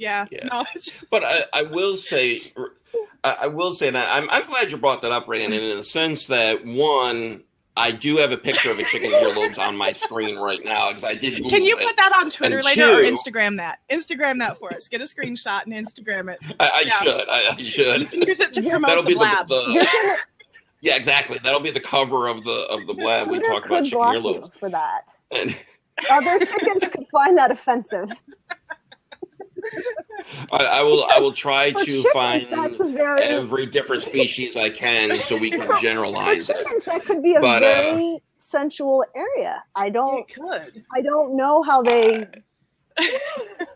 [0.00, 0.26] yeah.
[0.30, 0.46] Yeah.
[0.50, 2.40] No, it's just But I, I will say,
[3.22, 5.84] I I will say that I'm, I'm glad you brought that up, Rhiannon, in the
[5.84, 7.44] sense that one,
[7.76, 11.04] I do have a picture of a chicken's earlobes on my screen right now because
[11.04, 11.34] I did.
[11.48, 13.78] Can you Google put that on Twitter And later or Instagram that?
[13.90, 14.88] Instagram that for us.
[14.88, 16.40] Get a screenshot and Instagram it.
[16.58, 16.90] I, I Yeah.
[16.90, 17.28] should.
[17.28, 18.12] I, I should.
[18.26, 19.48] Use it to Yeah, promote That'll the be the, blab.
[19.50, 20.16] You're the
[20.82, 21.38] yeah, exactly.
[21.44, 23.28] That'll be the cover of the of the blab.
[23.28, 24.44] We talk about could chicken block earlobes.
[24.46, 25.02] you for that.
[25.30, 25.56] And
[26.10, 28.10] Other chickens could find that offensive.
[30.52, 31.04] I, I will.
[31.10, 35.36] I will try For to find that's a very every different species I can so
[35.36, 36.66] we can For generalize it.
[36.86, 39.62] that could be a But, uh, sensual area.
[39.74, 40.20] I don't.
[40.30, 40.84] It could.
[40.94, 42.24] I don't know how they.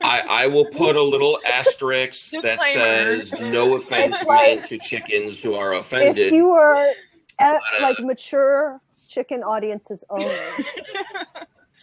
[0.02, 2.72] I, I will put a little asterisk that Disclaimer.
[3.24, 6.18] says no offense like- meant to chickens who are offended.
[6.18, 6.94] If you are at,
[7.38, 10.28] But, uh, like mature chicken audiences only.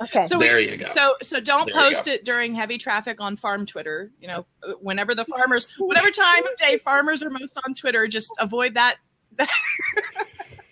[0.02, 0.24] Okay.
[0.24, 0.88] So there we, you go.
[0.88, 4.12] So so don't There post it during heavy traffic on farm Twitter.
[4.20, 4.45] You know,
[4.80, 8.97] whenever the farmers, whatever time of day farmers are most on Twitter, just avoid that.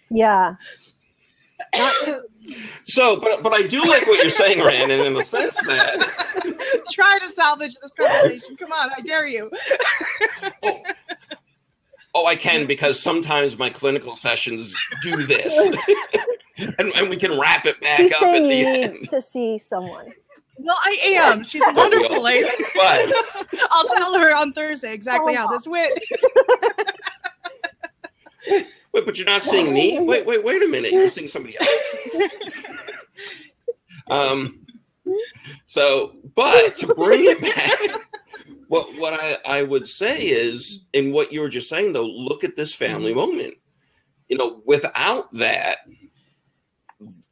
[0.09, 0.55] yeah.
[2.85, 6.29] So, but but I do like what you're saying, Rhiannon, in the sense that
[6.91, 8.55] Try to salvage this conversation.
[8.55, 9.51] Come on, I dare you.
[10.63, 10.81] oh,
[12.15, 15.57] oh, I can because sometimes my clinical sessions do this,
[16.57, 18.93] and, and we can wrap it back she's up at the you end.
[18.93, 20.11] need to see someone.
[20.57, 21.43] Well, I am.
[21.43, 22.49] She's a wonderful all- lady.
[22.75, 23.13] But
[23.71, 25.97] I'll tell her on Thursday exactly how this went.
[28.49, 28.65] wait,
[29.05, 29.99] but you're not seeing me.
[30.01, 30.91] Wait, wait, wait a minute.
[30.91, 32.31] You're seeing somebody else.
[34.09, 34.65] Um.
[35.65, 37.79] So, but to bring it back,
[38.69, 42.43] what what I I would say is, in what you were just saying though, look
[42.43, 43.55] at this family moment.
[44.27, 45.79] You know, without that,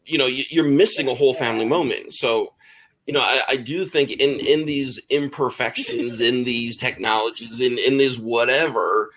[0.03, 2.15] you know, you, you're missing a whole family moment.
[2.15, 2.53] So,
[3.05, 7.99] you know, I, I do think in in these imperfections, in these technologies, in in
[7.99, 9.11] this whatever,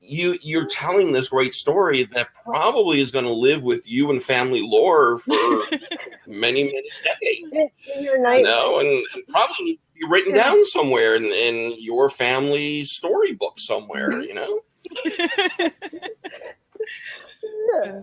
[0.00, 4.22] you you're telling this great story that probably is going to live with you and
[4.22, 5.34] family lore for
[6.28, 7.72] many many decades.
[7.98, 10.44] Your You know, and, and probably be written Yeah.
[10.44, 14.20] down somewhere in, in your family storybook somewhere.
[14.20, 14.60] You know.
[17.74, 18.00] Yeah.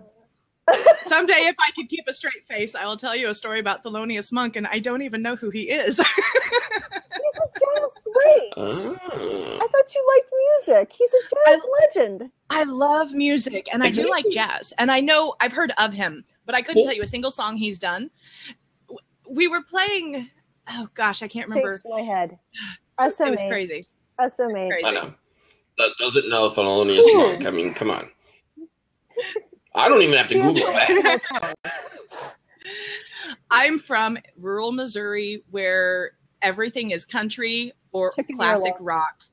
[1.04, 3.84] Someday, if I could keep a straight face, I will tell you a story about
[3.84, 5.98] Thelonious Monk, and I don't even know who he is.
[5.98, 8.54] he's a jazz great.
[8.56, 8.96] Ah.
[8.96, 10.32] I thought you liked
[10.68, 10.94] music.
[10.98, 12.32] He's a jazz legend.
[12.50, 16.24] I love music, and I do like jazz, and I know I've heard of him,
[16.46, 18.10] but I couldn't tell you a single song he's done.
[19.30, 20.30] We were playing.
[20.70, 21.74] Oh gosh, I can't remember.
[21.74, 22.38] Shakes my head.
[22.99, 23.20] SMH.
[23.28, 23.88] It was crazy.
[24.20, 24.70] SMH.
[24.70, 24.86] Crazy.
[24.86, 25.14] I know.
[25.78, 27.45] That doesn't know Thelonious Monk.
[27.45, 28.09] I mean, come on.
[29.76, 31.55] I don't even have to Google that.
[33.51, 36.11] I'm from rural Missouri, where
[36.41, 38.78] everything is country or Chicken classic Yellow.
[38.86, 39.24] rock.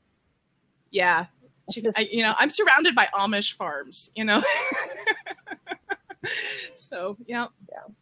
[0.90, 1.26] Yeah,
[1.72, 4.10] just- I, you know, I'm surrounded by Amish farms.
[4.14, 4.42] You know,
[6.74, 7.46] so yeah.
[7.70, 7.94] yeah.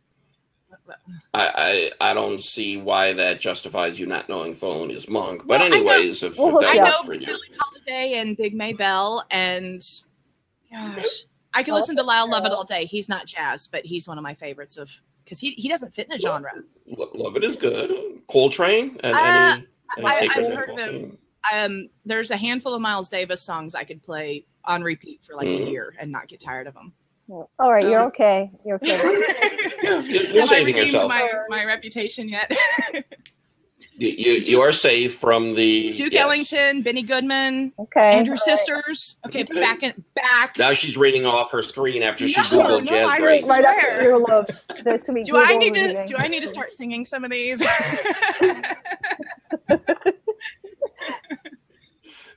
[1.34, 5.42] I, I I don't see why that justifies you not knowing Thelonious is Monk.
[5.46, 7.40] But Well, I know- anyways, if, We'll if hook that I know for you, Billie
[7.58, 9.82] Holiday and Big Maybelle, and
[10.70, 11.04] gosh,
[11.54, 12.84] I can listen to Lyle Lovett all day.
[12.86, 14.90] He's not jazz, but he's one of my favorites of
[15.24, 16.50] because he he doesn't fit in a genre.
[16.86, 17.92] Lo- Lovett is good.
[18.30, 19.18] Coltrane and Uh,
[19.98, 21.18] any, any I, I've heard of him.
[21.54, 25.46] Um, there's a handful of Miles Davis songs I could play on repeat for like
[25.46, 25.70] a Mhm.
[25.70, 26.92] year and not get tired of them.
[27.30, 28.50] All right, you're um, okay.
[28.64, 28.96] You're okay.
[29.82, 31.08] Yeah, you- you're Have I saving yourself.
[31.08, 32.50] my, my reputation yet?
[34.00, 36.22] You, you you are safe from the Duke yes.
[36.22, 38.12] Ellington, Benny Goodman, Okay.
[38.18, 38.56] Andrew All right.
[38.58, 39.16] Sisters.
[39.26, 40.56] Okay, back in back.
[40.56, 43.46] Now she's reading off her screen after she No, googled no, jazz I breaks.
[43.48, 44.02] Right up Swear.
[44.04, 44.84] your earlobes.
[44.84, 47.24] That's to be do I Google need to do I need to start singing some
[47.24, 47.60] of these?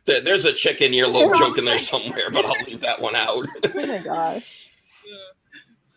[0.06, 3.46] There's a chicken earlobe joke in there somewhere, but I'll leave that one out.
[3.76, 4.61] Oh my gosh.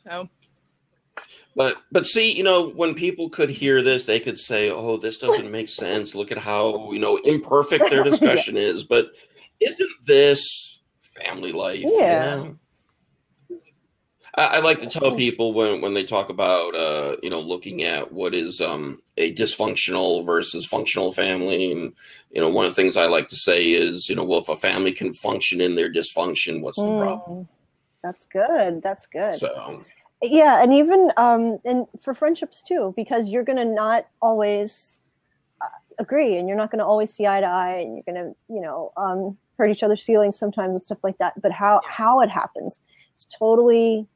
[0.07, 0.29] So
[1.57, 5.19] But but see, you know, when people could hear this, they could say, "Oh, this
[5.19, 6.15] doesn't make sense.
[6.15, 9.07] Look at how you know imperfect their discussion is." But
[9.61, 11.83] isn't this family life?
[11.83, 12.25] you Yeah.
[12.25, 12.59] know?
[14.37, 17.85] I, I like to tell people when when they talk about uh, you know looking
[17.85, 21.93] at what is um, a dysfunctional versus functional family, and
[22.31, 24.49] you know one of the things I like to say is you know well if
[24.49, 27.49] a family can function in their dysfunction, what's the problem?
[28.05, 28.83] That's good.
[28.83, 29.35] That's good.
[29.35, 29.85] So
[30.23, 34.97] yeah and even um and for friendships too because you're gonna not always
[35.61, 35.67] uh,
[35.99, 38.93] agree and you're not gonna always see eye to eye and you're gonna you know
[38.97, 41.91] um hurt each other's feelings sometimes and stuff like that but how Yeah.
[41.91, 42.81] how it happens
[43.13, 44.07] it's totally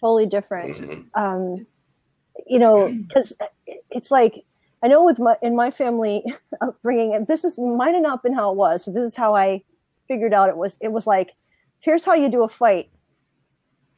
[0.00, 1.04] totally different mhm.
[1.14, 1.66] um
[2.46, 3.34] you know because
[3.90, 4.44] it's like
[4.82, 6.24] i know with my in my family
[6.60, 9.34] upbringing and this is might have not been how it was but this is how
[9.34, 9.62] i
[10.08, 11.32] figured out it was it was like
[11.80, 12.90] here's how you do a fight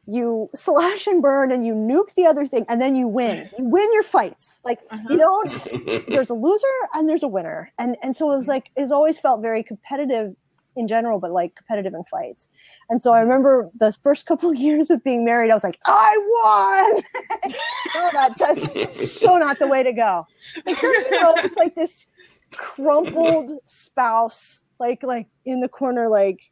[0.06, 3.48] you slash and burn and you nuke the other thing and then you win.
[3.58, 4.60] You win your fights.
[4.64, 5.08] Like uh-huh.
[5.10, 7.72] you don't there's a loser and there's a winner.
[7.78, 10.34] And and so it was like it's always felt very competitive
[10.74, 12.48] in general but like competitive in fights.
[12.90, 15.78] And so i remember the first couple of years of being married i was like
[15.84, 17.52] i won!
[17.94, 20.26] No that, that's so not the way to go.
[20.66, 22.06] Like, you know, it's like this
[22.52, 26.51] crumpled spouse like like in the corner like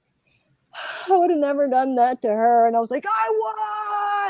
[1.08, 2.66] I would have never done that to her.
[2.66, 3.30] And I was like, I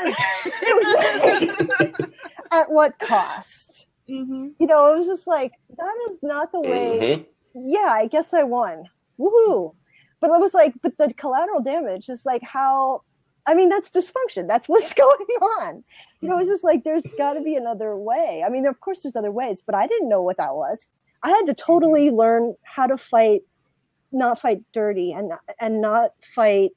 [0.05, 0.15] won.
[0.63, 2.09] It was like,
[2.51, 3.87] at what cost?
[4.09, 4.53] Mhm.
[4.59, 6.99] You know, it was just like, that is not the way.
[6.99, 7.25] Mhm.
[7.53, 8.85] Yeah, I guess I won.
[9.19, 9.73] Woohoo.
[10.19, 13.01] But it was like, but the collateral damage is like how,
[13.47, 14.47] I mean, that's dysfunction.
[14.47, 15.27] That's what's going
[15.61, 15.83] on.
[16.21, 18.43] You know, it's just like, there's got to be another way.
[18.45, 20.87] I mean, of course, there's other ways, but I didn't know what that was.
[21.23, 23.41] I had to totally learn how to fight
[24.11, 26.71] not fight dirty and and not fight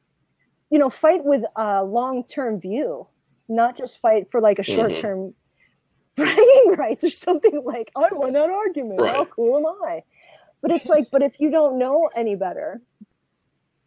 [0.70, 3.06] you know fight with a long-term view
[3.48, 5.34] not just fight for like a short-term
[6.16, 9.00] bragging rights or something like i won that argument.
[9.04, 10.02] How cool am i?
[10.62, 12.80] But it's like but if you don't know any better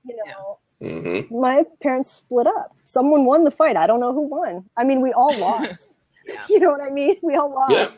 [0.03, 1.31] you know Mhm.
[1.31, 2.75] my parents split up.
[2.85, 3.75] Someone won the fight.
[3.75, 4.69] I don't know who won.
[4.77, 5.97] I mean we all lost.
[6.27, 6.43] Yeah.
[6.49, 7.15] you know what i mean?
[7.23, 7.73] We all lost.
[7.73, 7.89] Yeah.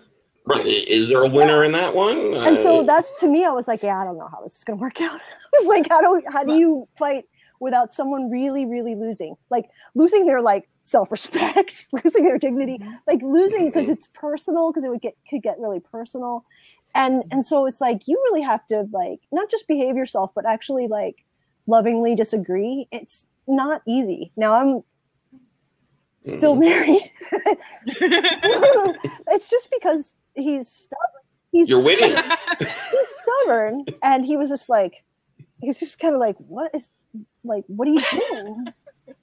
[0.50, 0.66] Right.
[0.66, 2.34] Is there a winner in that one?
[2.34, 4.58] and so Uh, that's to me i was like yeah i don't know how this
[4.58, 5.22] is going to work out.
[5.54, 7.26] It's like how do how do you fight
[7.60, 9.36] without someone really really losing?
[9.50, 12.94] Like losing their like self-respect losing their dignity mm-hmm.
[13.08, 13.94] like losing because mm-hmm.
[13.94, 16.46] it's personal because it would get could get really personal.
[16.96, 17.30] And mm-hmm.
[17.32, 20.88] and so it's like you really have to like not just behave yourself but actually
[20.88, 21.26] like
[21.68, 22.88] lovingly disagree.
[22.92, 24.32] It's not easy.
[24.36, 24.84] Now i'm
[26.22, 27.12] still married.
[29.32, 31.22] It's just because he's stubborn
[31.52, 32.16] he's You're winning.
[32.60, 35.04] he's stubborn and he was just like
[35.62, 36.92] he was just kind of like what is
[37.44, 38.66] like, what are you doing?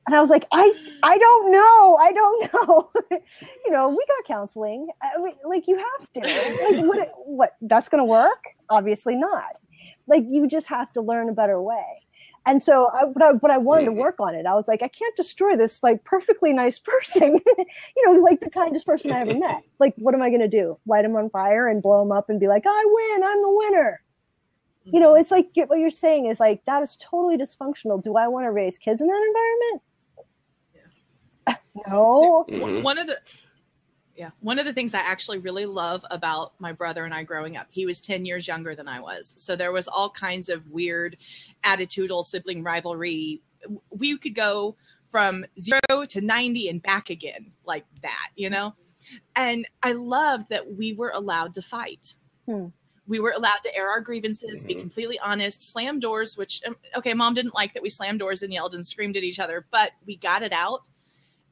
[0.07, 1.97] and I was like, I, I don't know.
[1.97, 2.91] I don't know.
[3.64, 4.89] you know, we got counseling.
[5.03, 6.21] I mean, like you have to.
[6.21, 8.45] Like, what, what, that's going to work?
[8.69, 9.57] Obviously not.
[10.07, 12.06] Like you just have to learn a better way.
[12.47, 14.47] And so, I, but, I, but I wanted to work on it.
[14.47, 17.41] I was like, I can't destroy this like perfectly nice person.
[17.57, 19.63] you know, he's like the kindest person I ever met.
[19.79, 20.79] Like, what am I going to do?
[20.87, 23.25] Light him on fire and blow him up and be like, I win.
[23.25, 24.01] I'm the winner
[24.93, 28.03] you know, it's like what you're saying is like that is totally dysfunctional.
[28.03, 29.83] Do I want to raise kids in that environment?
[31.87, 32.47] No.
[32.49, 32.83] Mm-hmm.
[32.83, 33.19] One of the
[34.17, 37.57] yeah, one of the things I actually really love about my brother and I growing
[37.57, 39.35] up, he was 10 years younger than I was.
[39.37, 41.17] So there was all kinds of weird
[41.64, 43.43] attitudinal sibling rivalry.
[43.91, 44.77] We could go
[45.11, 48.75] from 0 to 90 and back again like that, you know?
[49.37, 52.14] And I loved that we were allowed to fight.
[52.47, 52.69] Hmm
[53.07, 54.67] we were allowed to air our grievances, mm-hmm.
[54.67, 58.43] be completely honest, slam doors, which, um, okay, mom didn't like that we slammed doors
[58.43, 60.89] and yelled and screamed at each other, but we got it out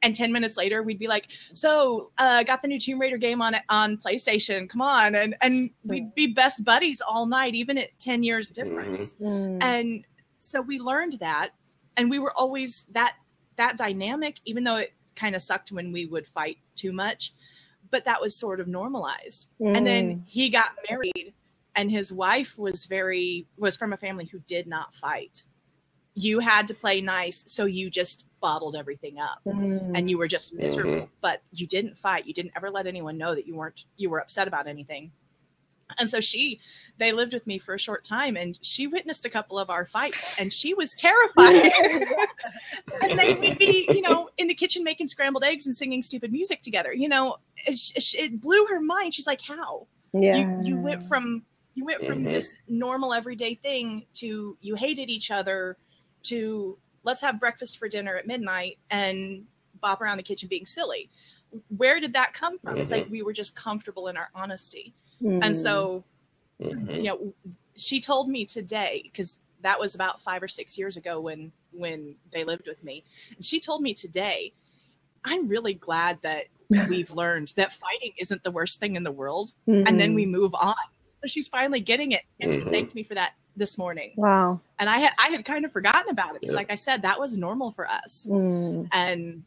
[0.05, 3.43] and 10 minutes later we'd be like so uh got the new tomb raider game
[3.43, 7.99] on on playstation come on and and we'd be best buddies all night even at
[7.99, 9.61] 10 years difference mm-hmm.
[9.63, 10.05] and
[10.39, 11.51] so we learned that
[11.97, 13.17] and we were always that
[13.57, 17.33] that dynamic even though it kind of sucked when we would fight too much
[17.91, 19.77] but that was sort of normalized mm.
[19.77, 20.23] and then mm.
[20.27, 21.33] he got married
[21.77, 25.45] and his wife was very was from a family who did not fight
[26.15, 29.41] you had to play nice so you just bottled everything up.
[29.47, 29.93] Mm.
[29.95, 31.05] and you were just miserable mm-hmm.
[31.23, 32.27] but you didn't fight.
[32.27, 35.11] You didn't ever let anyone know that you weren't you were upset about anything.
[35.99, 36.61] And so she
[36.99, 39.87] they lived with me for a short time and she witnessed a couple of our
[39.87, 41.73] fights and she was terrified.
[43.01, 46.31] And then we'd be you know in the kitchen making scrambled eggs and singing stupid
[46.31, 46.93] music together.
[46.93, 47.37] You know
[47.67, 49.15] it, it blew her mind.
[49.15, 49.87] She's like how?
[50.13, 52.33] Yeah you, you went from you went from mm-hmm.
[52.35, 55.79] this normal everyday thing to you hated each other
[56.25, 59.45] to let's have breakfast for dinner at midnight and
[59.81, 61.11] bop around the kitchen being silly.
[61.77, 62.73] Where did that come from?
[62.73, 62.83] Mm-hmm.
[62.83, 63.13] It's like mm-hmm.
[63.13, 64.95] we were just comfortable in our honesty.
[65.23, 65.43] Mm-hmm.
[65.43, 66.05] And so,
[66.61, 66.91] mm-hmm.
[66.91, 67.35] you know,
[67.77, 72.17] she told me today, because that was about five or six years ago when when
[72.33, 73.05] they lived with me.
[73.37, 74.53] And she told me today,
[75.25, 76.45] I'm really glad that
[76.89, 79.53] we've learned that fighting isn't the worst thing in the world.
[79.67, 80.33] And then we mm-hmm.
[80.33, 80.75] move on.
[81.23, 82.23] So she's finally getting it.
[82.41, 84.13] And she thanked me for that this morning.
[84.17, 84.61] Wow.
[84.79, 87.19] And I had I had kind of forgotten about it because, like I said, that
[87.19, 88.27] was normal for us.
[88.31, 88.89] Mm.
[88.93, 89.43] And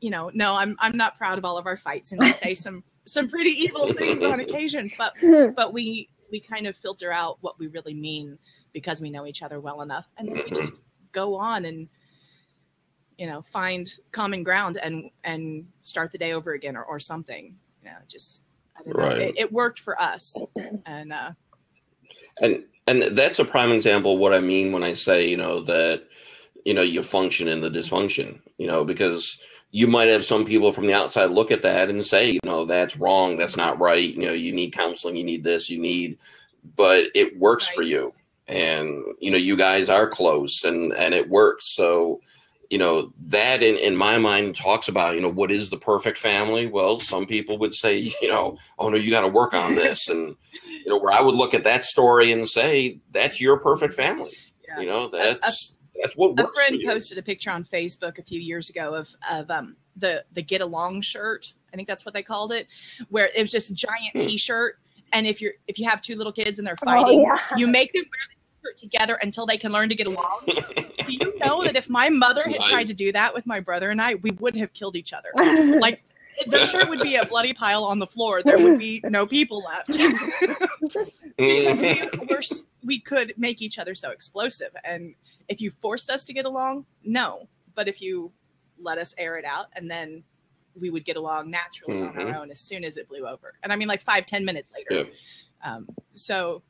[0.00, 2.54] you know, no, I'm I'm not proud of all of our fights, and we say
[2.54, 5.14] some some pretty evil things on occasion, but
[5.56, 8.38] but we we kind of filter out what we really mean
[8.72, 10.82] because we know each other well enough, and we just
[11.12, 11.88] go on and
[13.16, 17.54] you know find common ground and and start the day over again or, or something.
[17.82, 18.42] You know, just
[18.86, 19.18] right.
[19.18, 20.36] It, it, worked for us,
[20.86, 21.30] and uh,
[22.40, 25.60] and and that's a prime example of what I mean when I say, you know,
[25.62, 26.04] that
[26.64, 29.38] you know you function in the dysfunction, you know, because
[29.70, 32.64] you might have some people from the outside look at that and say, you know,
[32.64, 36.16] that's wrong, that's not right, you know, you need counseling, you need this, you need,
[36.74, 37.74] but it works right.
[37.76, 38.14] for you,
[38.46, 42.20] and you know, you guys are close, and and it works, so
[42.70, 46.18] you know that in, in my mind talks about you know what is the perfect
[46.18, 49.74] family well some people would say you know oh no you got to work on
[49.74, 50.36] this and
[50.88, 54.32] you know, where I would look at that story and say, that's your perfect family.
[54.66, 54.80] Yeah.
[54.80, 58.40] You know, that's a, that's what a friend posted a picture on Facebook a few
[58.40, 61.52] years ago of of um the the get along shirt.
[61.74, 62.68] I think that's what they called it,
[63.10, 64.20] where it was just a giant hmm.
[64.20, 64.78] T-shirt.
[65.12, 67.56] And if you're if you have two little kids and they're oh, fighting, oh, yeah.
[67.56, 68.37] you make them wear the shirt
[68.76, 70.42] together until they can learn to get along.
[70.46, 70.54] do
[71.08, 72.70] you know that if my mother had nice.
[72.70, 75.30] tried to do that with my brother and I, we would have killed each other.
[75.78, 76.02] Like
[76.46, 78.42] there sure would be a bloody pile on the floor.
[78.42, 79.90] There would be no people left.
[81.38, 82.08] we,
[82.84, 84.70] we could make each other so explosive.
[84.84, 85.14] And
[85.48, 87.48] if you forced us to get along, no.
[87.74, 88.32] But if you
[88.80, 90.22] let us air it out and then
[90.80, 92.18] we would get along naturally mm-hmm.
[92.18, 92.42] on our mm-hmm.
[92.42, 93.54] own as soon as it blew over.
[93.62, 95.08] And I mean, like five, ten minutes later.
[95.64, 96.62] Um, so,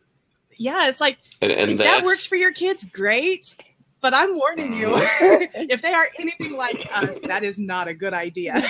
[0.59, 2.85] yeah, it's like and, and that works for your kids.
[2.85, 3.55] Great.
[4.01, 8.13] But I'm warning you, if they are anything like us, that is not a good
[8.13, 8.63] idea.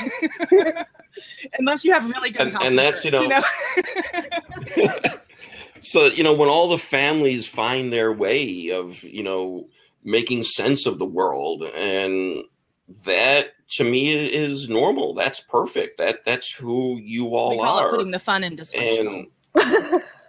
[1.59, 3.43] Unless you have really good and, and that's you know, you know?
[5.81, 9.65] so you know when all the families find their way of you know
[10.05, 12.45] making sense of the world and
[13.05, 18.21] that to me is normal that's perfect that that's who you all are putting the
[18.21, 19.27] fun in dysfunctional.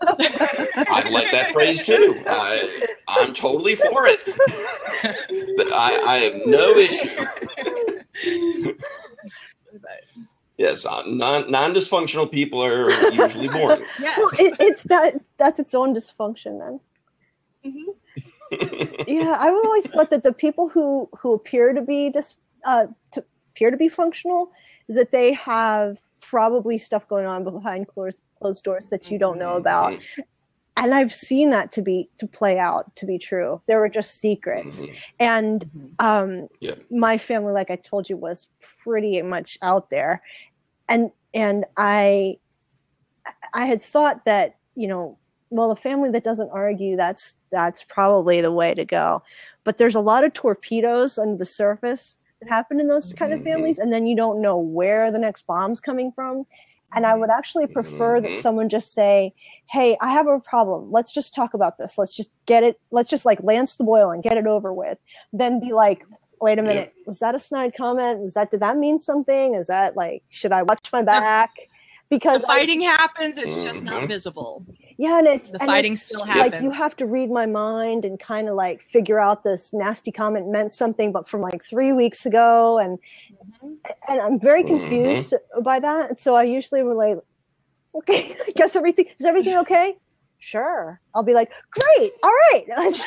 [0.02, 2.22] And I like that phrase too.
[2.28, 4.20] I, I'm totally for it.
[5.74, 7.26] I, I have no issue.
[10.58, 13.80] yes, uh, non non dysfunctional people are usually born.
[14.00, 14.18] yes.
[14.18, 16.80] Well, it, it's that that's its own dysfunction then.
[17.66, 17.92] Mm-hmm.
[19.08, 22.36] yeah, I've always thought that the people who who appear to be dis,
[22.66, 24.52] uh, to appear to be functional
[24.88, 29.38] is that they have probably stuff going on behind closed closed doors that you don't
[29.40, 29.94] know about.
[29.94, 30.24] Mhm.
[30.78, 33.62] And I've seen that to be to play out to be true.
[33.68, 34.82] There were just secrets.
[34.82, 34.96] Mhm.
[35.20, 35.70] And
[36.00, 36.76] um Yeah.
[36.90, 38.48] my family like i told you was
[38.84, 40.22] pretty much out there
[40.88, 42.38] and and i
[43.54, 45.18] i had thought that you know
[45.50, 49.20] well a family that doesn't argue that's that's probably the way to go
[49.66, 53.42] but there's a lot of torpedoes under the surface that happen in those kind of
[53.42, 53.44] Mhm.
[53.44, 56.46] families and then you don't know where the next bomb's coming from
[56.94, 59.34] and i would actually prefer that someone just say
[59.68, 60.92] hey i have a problem.
[60.92, 61.98] Let's just talk about this.
[61.98, 64.98] Let's just get it let's just like lance the boil and get it over with.
[65.34, 66.06] Then be like
[66.42, 66.68] wait a Yeah.
[66.68, 68.20] minute was that a snide comment?
[68.20, 69.54] Was that did that mean something?
[69.56, 71.52] Is that like should i watch my back?
[72.10, 74.08] Because The I- fighting happens, it's just not Mhm.
[74.08, 74.66] visible.
[75.00, 78.06] Yeah and it's The and fighting it's still like you have to read my mind
[78.06, 81.94] and kind of like figure out this nasty comment meant something but from like three
[81.94, 83.00] weeks ago and
[84.10, 84.68] and i'm very Mhm.
[84.68, 85.34] confused
[85.64, 87.18] by that so i usually relate
[87.96, 89.96] okay i guess everything is everything okay?
[90.42, 91.02] Sure.
[91.16, 92.66] I'll be like great all right.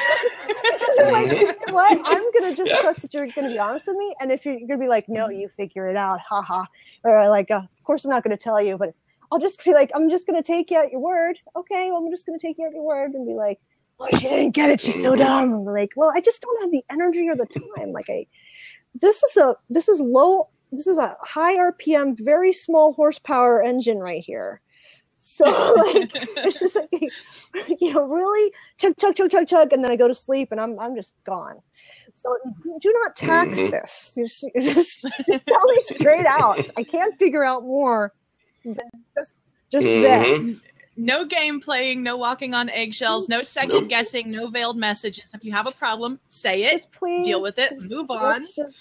[0.80, 1.98] Because I'm like, you know what?
[2.04, 2.80] I'm gonna just Yeah.
[2.80, 5.30] trust that you're gonna be honest with me and if you're gonna be like no
[5.30, 6.64] you figure it out haha
[7.04, 8.90] or like uh, of course i'm not gonna tell you but
[9.32, 11.38] i'll just be like i'm just gonna take you at your word.
[11.56, 13.58] Okay well, i'm just gonna take you at your word and be like
[13.98, 14.80] oh she didn't get it.
[14.80, 15.18] She's so Mhm.
[15.18, 15.52] dumb.
[15.54, 17.92] And be like well i just don't have the energy or the time.
[17.92, 18.26] Like i
[19.00, 23.98] this is a this is low this is a high rpm very small horsepower engine
[23.98, 24.60] right here.
[25.16, 25.44] So
[25.86, 26.10] like
[26.44, 27.12] it's just like
[27.80, 30.60] you know really chug chug chug chug chug and then i go to sleep and
[30.60, 31.56] i'm i'm just gone.
[32.14, 32.36] So
[32.80, 33.70] do not tax Mhm.
[33.70, 34.14] this.
[34.18, 36.68] Just, just just tell me straight out.
[36.76, 38.12] I can't figure out more
[38.64, 39.36] just
[39.70, 40.02] just Mhm.
[40.46, 43.88] this No game playing, no walking on eggshells, no second Nope.
[43.88, 45.30] guessing, no veiled messages.
[45.32, 46.72] If you have a problem, say it.
[46.72, 48.40] just please deal with it, just- move on.
[48.54, 48.76] just-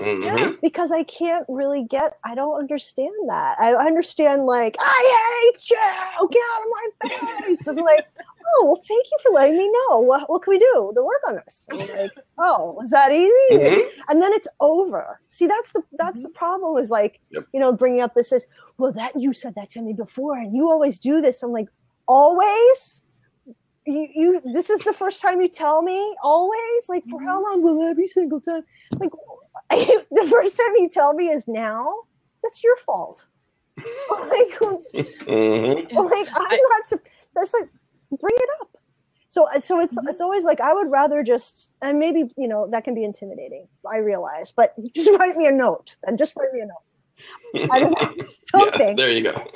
[0.00, 0.24] Mhm.
[0.24, 2.18] Yeah, because I can't really get.
[2.24, 3.58] I don't understand that.
[3.60, 6.28] I understand like I hate you.
[6.30, 7.66] Get out of my face.
[7.68, 8.06] I'm like,
[8.56, 10.00] oh well, thank you for letting me know.
[10.00, 11.66] What what can we do to work on this?
[11.70, 13.32] I'm like, oh, was that easy?
[13.52, 13.88] Mhm.
[14.08, 15.20] And then it's over.
[15.30, 16.82] See, that's the that's the problem.
[16.82, 17.44] Is like, Yep.
[17.52, 18.46] you know, bringing up this is
[18.78, 21.42] well that you said that to me before, and you always do this.
[21.42, 21.68] I'm like,
[22.06, 23.02] always.
[23.86, 27.60] You, you this is the first time you tell me always like for how long
[27.60, 28.62] will every single time
[28.98, 29.10] like
[29.70, 31.92] the first time you tell me is now
[32.42, 33.28] that's your fault
[33.76, 35.92] like Mhm.
[35.92, 37.00] like i'm not
[37.34, 37.68] that's like
[38.16, 38.76] bring it up
[39.28, 40.08] so uh, so it's mm-hmm.
[40.08, 43.66] it's always like i would rather just and maybe you know that can be intimidating
[43.90, 47.78] i realize but just write me a note and just write me a note i
[47.78, 48.14] don't know
[48.54, 49.32] Yeah, something there you go.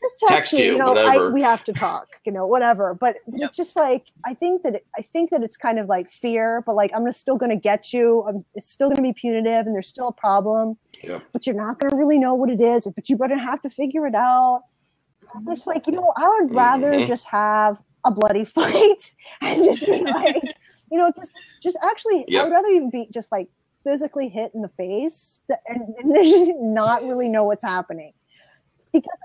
[0.00, 2.94] just text, Text me, you, know, I, we have to talk, you know, whatever.
[2.94, 6.10] But it's just like I think that it, I think that it's kind of like
[6.10, 8.24] fear, but like I'm just still going to get you.
[8.28, 10.76] I'm, it's still going to be punitive, and there's still a problem.
[11.02, 11.22] Yep.
[11.32, 12.86] But you're not going to really know what it is.
[12.94, 14.64] But you better have to figure it out.
[15.48, 17.06] It's like you know, I would rather Mhm.
[17.06, 19.12] just have a bloody fight
[19.42, 20.42] and just be like,
[20.90, 23.48] you know, just just actually, I would rather even be just like
[23.84, 28.12] physically hit in the face and, and not really know what's happening
[28.92, 29.18] because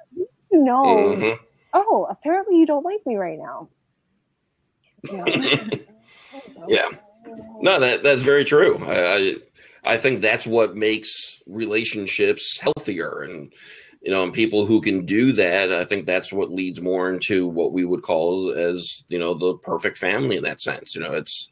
[0.51, 1.39] you know Mhm.
[1.73, 3.69] oh, apparently you don't like me right now.
[5.09, 5.69] You know?
[6.67, 6.87] Yeah.
[7.61, 8.77] No, that that's very true.
[8.85, 9.35] I, I
[9.93, 13.51] I think that's what makes relationships healthier, and
[14.03, 17.47] you know, and people who can do that, I think that's what leads more into
[17.47, 20.93] what we would call as you know the perfect family in that sense.
[20.93, 21.49] You know, it's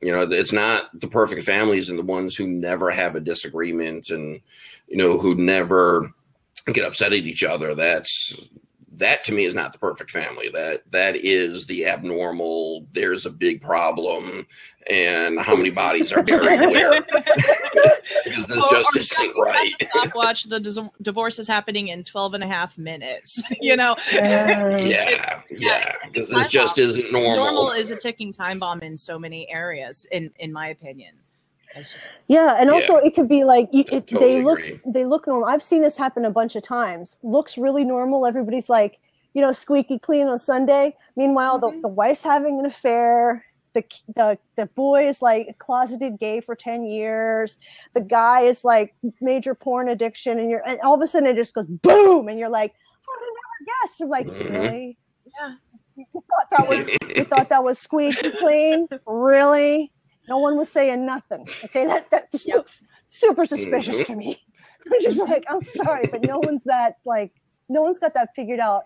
[0.00, 4.10] you know it's not the perfect families and the ones who never have a disagreement
[4.10, 4.40] and
[4.86, 6.14] you know who never
[6.72, 7.74] get upset at each other.
[7.74, 8.38] That's
[8.98, 10.48] that to me is not the perfect family.
[10.50, 12.86] That that is the abnormal.
[12.92, 14.46] There's a big problem,
[14.90, 17.00] and how many bodies are buried where?
[18.24, 19.72] because this Or- just or isn't stop- right.
[19.90, 20.44] Stopwatch.
[20.44, 23.42] The dis- divorce is happening in 12 and a half minutes.
[23.60, 27.36] you know, Yeah, yeah, because this just isn't normal.
[27.36, 31.14] normal is a ticking time bomb in so many areas, in in my opinion.
[31.76, 34.80] It's just yeah, and also it could be like you, it, Totally they look agree.
[34.86, 35.48] they look normal.
[35.48, 37.16] I've seen this happen a bunch of times.
[37.22, 38.26] Looks really normal.
[38.26, 38.98] Everybody's like,
[39.34, 40.94] you know, squeaky clean on Sunday.
[41.16, 41.72] Meanwhile, Mhm.
[41.76, 43.44] the, the wife's having an affair.
[43.74, 43.82] The,
[44.14, 47.58] the the boy is like closeted gay for 10 years
[47.94, 51.34] the guy is like major porn addiction and you're and all of a sudden it
[51.34, 52.72] just goes boom and you're like
[53.08, 54.50] oh, I never guessed you're like Mhm.
[54.60, 54.98] really
[55.40, 55.54] yeah.
[55.96, 56.86] you thought that was
[57.16, 59.90] you thought that was squeaky clean really
[60.28, 62.56] no one was saying nothing okay that that just Yep.
[62.56, 64.06] looks super suspicious Mhm.
[64.06, 64.40] to me
[64.92, 67.32] i'm just like i'm sorry but no one's that like
[67.68, 68.82] no one's got that figured out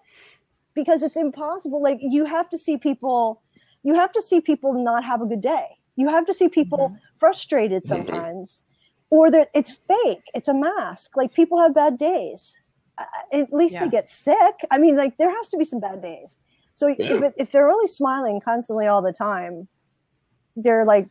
[0.74, 3.42] because it's impossible like you have to see people
[3.84, 5.66] you have to see people not have a good day.
[5.94, 6.98] You have to see people Mhm.
[7.16, 7.86] frustrated Mhm.
[7.86, 8.64] sometimes,
[9.10, 10.24] or that it's fake.
[10.34, 11.16] It's a mask.
[11.16, 12.54] Like people have bad days.
[12.98, 13.84] Uh, At least Yeah.
[13.84, 14.56] they get sick.
[14.72, 16.36] I mean, like there has to be some bad days.
[16.74, 19.68] So if it, if they're really smiling constantly all the time,
[20.56, 21.08] they're like,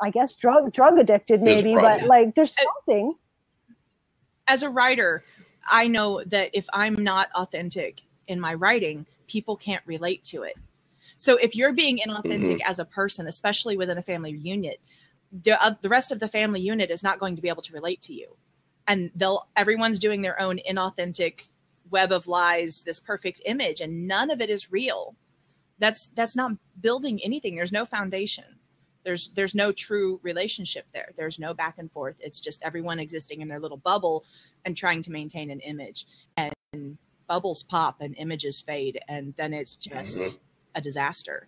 [0.00, 3.14] I guess drug drug addicted maybe, but like there's something.
[4.48, 5.24] as a writer,
[5.68, 10.56] I know that if I'm not authentic in my writing, people can't relate to it.
[11.18, 14.80] So if you're being inauthentic as a person, especially within a family unit,
[15.32, 17.72] the uh, the rest of the family unit is not going to be able to
[17.72, 18.36] relate to you,
[18.86, 21.48] and they'll everyone's doing their own inauthentic
[21.90, 25.16] web of lies, this perfect image, and none of it is real.
[25.78, 27.56] That's that's not building anything.
[27.56, 28.44] There's no foundation.
[29.06, 31.12] There's there's no true relationship there.
[31.16, 32.16] There's no back and forth.
[32.18, 34.24] It's just everyone existing in their little bubble
[34.64, 36.06] and trying to maintain an image.
[36.36, 40.38] And bubbles pop and images fade, and then it's just Mhm.
[40.74, 41.46] a disaster.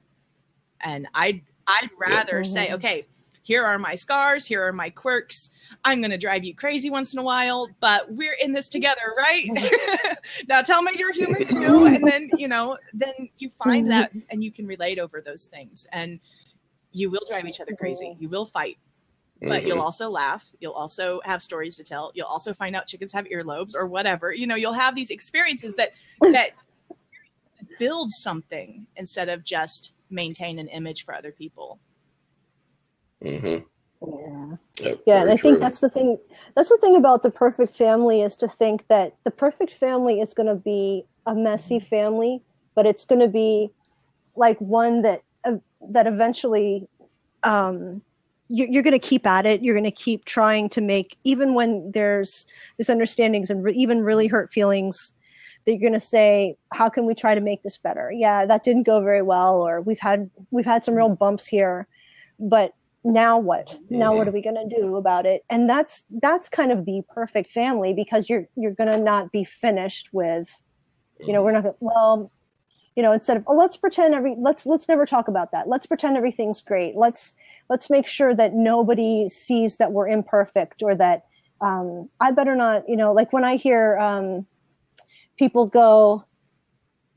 [0.83, 2.75] And I'd I'd rather say, Mhm.
[2.75, 3.07] okay,
[3.43, 5.51] here are my scars, here are my quirks.
[5.85, 9.15] I'm going to drive you crazy once in a while, but we're in this together,
[9.17, 9.45] right?
[10.49, 14.45] now tell me you're human too, and then you know, then you find that and
[14.45, 16.21] you can relate over those things, and
[16.93, 18.16] you will drive each other crazy.
[18.19, 18.78] You will fight,
[19.40, 19.82] but you'll Mhm.
[19.82, 20.47] also laugh.
[20.60, 22.12] You'll also have stories to tell.
[22.15, 24.32] You'll also find out chickens have earlobes or whatever.
[24.32, 25.93] You know, you'll have these experiences that
[26.32, 26.51] that
[27.78, 31.78] build something instead of just maintain an image for other people.
[33.23, 33.65] Mhm.
[34.01, 34.56] Yeah.
[34.81, 35.59] Yep, Yeah, and very I think true.
[35.59, 36.19] that's the thing.
[36.55, 40.35] That's the thing about the perfect family is to think that the perfect family is
[40.35, 42.43] going to be a messy family,
[42.74, 43.70] but it's going to be
[44.36, 45.23] like one that
[45.91, 46.87] that eventually
[47.43, 48.03] um,
[48.49, 49.63] you, you're going to keep at it.
[49.63, 52.47] You're going to keep trying to make, even when there's
[52.79, 55.13] misunderstandings and re- even really hurt feelings.
[55.65, 58.65] That you're going to say, "How can we try to make this better?" Yeah, that
[58.65, 61.87] didn't go very well, or we've had we've had some real bumps here,
[62.39, 62.73] but
[63.05, 66.73] now what now what are we going to do about it and that's that's kind
[66.73, 70.51] of the perfect family because you're you're going to not be finished with
[71.21, 72.31] you know we're not well
[72.99, 75.69] you know instead of oh let's pretend every let's let's never talk about that.
[75.69, 76.97] Let's pretend everything's great.
[76.97, 77.37] Let's
[77.70, 81.27] let's make sure that nobody sees that we're imperfect or that
[81.61, 84.45] um, i better not you know like when i hear um,
[85.39, 86.25] people go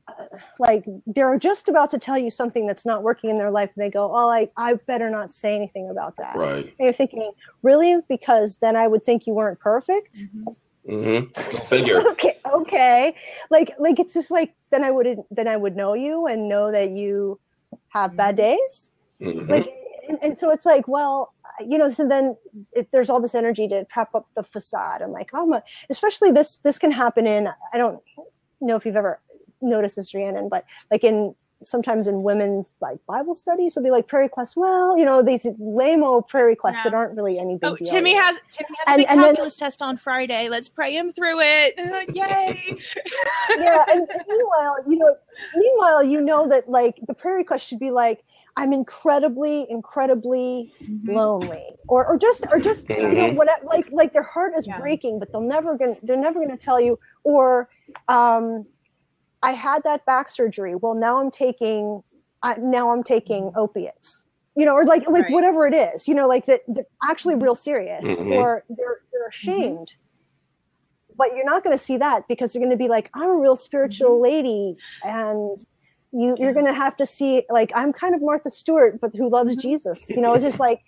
[0.06, 0.24] uh,
[0.60, 3.82] like they're just about to tell you something that's not working in their life and
[3.82, 6.36] they go oh i, I better not say anything about that.
[6.36, 6.64] Right.
[6.64, 7.32] and you're thinking
[7.62, 7.96] really?
[8.08, 10.18] Because then i would think you weren't perfect?
[10.88, 11.56] Mm-hmm.
[11.56, 12.00] Go figure.
[12.12, 13.14] okay okay.
[13.50, 16.72] Like like it's just like then i would then i would know you and know
[16.72, 17.38] that you
[17.88, 18.90] have bad days.
[19.20, 19.48] Mhm.
[19.48, 19.68] like
[20.08, 22.36] and, and so it's like well you know so then
[22.72, 25.00] it, there's all this energy to prep up the facade.
[25.02, 28.00] I'm like oh my especially this this can happen in i don't
[28.60, 29.20] know if you've ever
[29.60, 31.34] noticed this rhiannon but like in
[31.66, 35.46] sometimes in women's like bible studies it'll be like prayer requests well you know these
[35.58, 36.84] lame prayer requests Yeah.
[36.84, 38.24] that aren't really any big Oh, deal Timmy yet.
[38.24, 40.48] has Timmy has a And- big and then- calculus test on Friday.
[40.48, 41.74] Let's pray him through it.
[42.14, 42.76] Yay!
[43.58, 45.14] yeah and, and meanwhile you know
[45.54, 48.22] meanwhile you know that like the prayer request should be like
[48.56, 51.14] i'm incredibly incredibly Mhm.
[51.14, 53.36] lonely or or just or just you know Mhm.
[53.36, 54.78] what like like their heart is Yeah.
[54.78, 57.68] breaking but they'll never gonna they're never gonna tell you or
[58.08, 58.66] um
[59.42, 60.74] i had that back surgery.
[60.76, 62.02] Well now i'm taking
[62.42, 65.32] uh, now i'm taking opiates you know or like like Right.
[65.32, 68.32] whatever it is you know like that that's actually real serious Mhm.
[68.36, 69.88] or they're they're ashamed.
[71.16, 73.36] But you're not going to see that because you're going to be like i'm a
[73.36, 75.58] real spiritual lady and
[76.12, 79.28] you you're going to have to see like i'm kind of martha stewart but who
[79.30, 80.80] loves jesus you know it's just like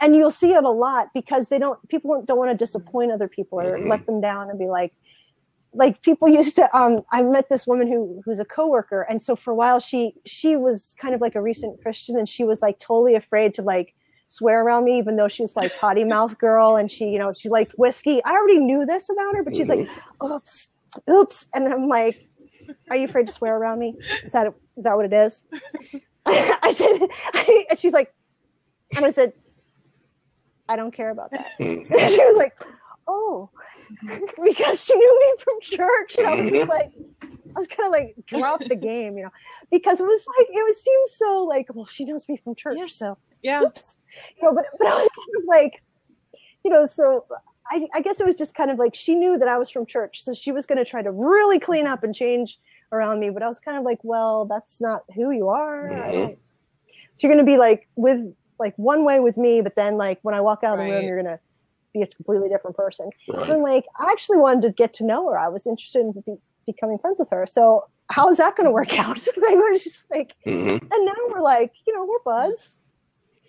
[0.00, 3.28] and you'll see it a lot because they don't people don't want to disappoint other
[3.28, 4.92] people or let them down and be like
[5.74, 9.36] like people used to um i met this woman who who's a coworker and so
[9.36, 12.62] for a while she she was kind of like a recent christian and she was
[12.62, 13.94] like totally afraid to like
[14.28, 17.32] swear around me even though she was like potty mouth girl and she you know
[17.32, 18.22] she liked whiskey.
[18.24, 19.88] I already knew this about her but she's like
[20.22, 20.70] oops
[21.08, 22.26] oops and i'm like
[22.90, 23.94] are you afraid to swear around me?
[24.24, 25.46] Is that is that what it is?
[26.26, 28.12] I said I, and she's like
[28.94, 29.32] and i said
[30.68, 31.46] i don't care about that.
[31.60, 31.90] Mhm.
[31.90, 32.52] and she was like,
[33.08, 33.50] "Oh,"
[34.44, 36.90] because she knew me from church, and I was just like,
[37.56, 39.30] I was kind of like drop the game, you know,
[39.70, 42.76] because it was like it was seemed so like, well, she knows me from church,
[42.78, 42.94] Yes.
[42.96, 43.62] so Yeah.
[43.62, 43.96] oops,
[44.36, 44.54] you know.
[44.54, 45.82] But but I was kind of like,
[46.64, 47.24] you know, so
[47.70, 49.86] I I guess it was just kind of like she knew that I was from
[49.86, 52.58] church, so she was going to try to really clean up and change
[52.92, 53.30] around me.
[53.30, 55.90] But I was kind of like, well, that's not who you are.
[55.90, 56.36] I Mhm.
[57.14, 58.20] So you're going to be like with
[58.60, 61.04] like one way with me, but then like when I walk out of the room,
[61.06, 61.40] you're going to
[61.98, 63.10] be a completely different person.
[63.28, 63.50] Right.
[63.50, 65.38] And like I actually wanted to get to know her.
[65.38, 67.46] I was interested in be- becoming friends with her.
[67.46, 69.18] So how is that going to work out?
[69.48, 72.78] I was just like, hmm and now we're like, you know, we're buds.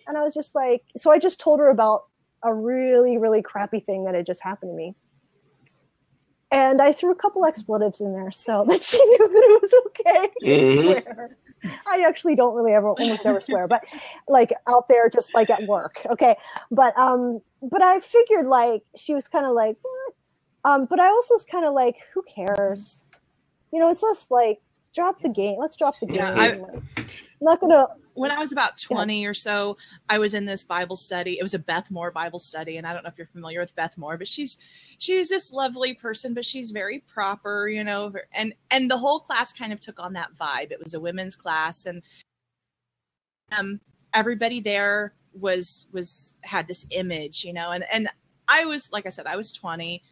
[0.06, 2.02] And I was just like, so I just told her about
[2.42, 4.94] a really, really crappy thing that had just happened to me.
[6.52, 9.74] And I threw a couple expletives in there so that she knew that it was
[9.88, 11.02] okay Mhm.
[11.04, 11.36] swear.
[11.86, 13.84] I actually don't really ever almost never swear, but
[14.28, 16.04] like out there just like at work.
[16.10, 16.34] Okay.
[16.70, 20.14] But um but I figured like she was kind of like, what?
[20.64, 23.06] Um, but I also was kind of like, who cares?
[23.72, 24.60] You know, it's less like
[24.94, 25.58] drop the game.
[25.58, 26.16] Let's drop the game.
[26.16, 27.04] Yeah, I-
[27.40, 29.76] not gonna when I was about 20 or so,
[30.08, 31.38] I was in this Bible study.
[31.38, 33.74] It was a Beth Moore Bible study, and I don't know if you're familiar with
[33.76, 34.58] Beth Moore, but she's
[34.98, 38.12] she's this lovely person, but she's very proper, you know.
[38.32, 40.70] And and the whole class kind of took on that vibe.
[40.70, 42.02] It was a women's class, and
[43.56, 43.80] um,
[44.12, 47.70] everybody there was was had this image, you know.
[47.70, 48.08] And and
[48.48, 50.02] I was like I said, I was 20,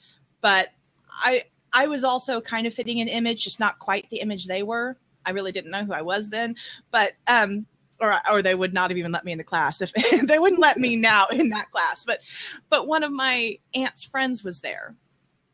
[0.41, 0.69] but
[1.11, 4.63] I I was also kind of fitting an image, just not quite the image they
[4.63, 4.97] were.
[5.29, 6.57] I really didn't know who I was then,
[6.91, 7.67] but um,
[8.01, 9.93] or or they would not have even let me in the class if
[10.25, 12.03] they wouldn't let me now in that class.
[12.03, 12.21] But
[12.71, 14.95] but one of my aunt's friends was there,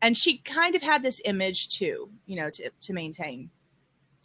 [0.01, 3.49] and she kind of had this image too, you know, to to maintain.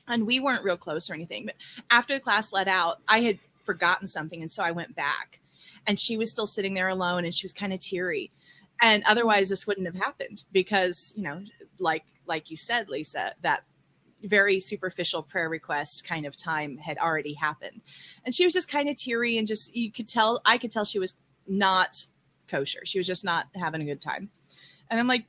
[0.06, 1.56] And we weren't real close or anything, but
[1.90, 5.40] after the class let out, I had forgotten something, and so I went back,
[5.88, 8.30] and she was still sitting there alone, and she was kind of teary.
[8.82, 11.42] And otherwise, this wouldn't have happened because you know,
[11.80, 13.64] like like you said, Lisa, that
[14.24, 17.80] very superficial prayer request kind of time had already happened.
[18.24, 20.84] And she was just kind of teary and just, you could tell, I could tell
[20.84, 21.16] she was
[21.46, 22.04] not
[22.48, 22.80] kosher.
[22.84, 24.30] She was just not having a good time.
[24.90, 25.24] And I'm like,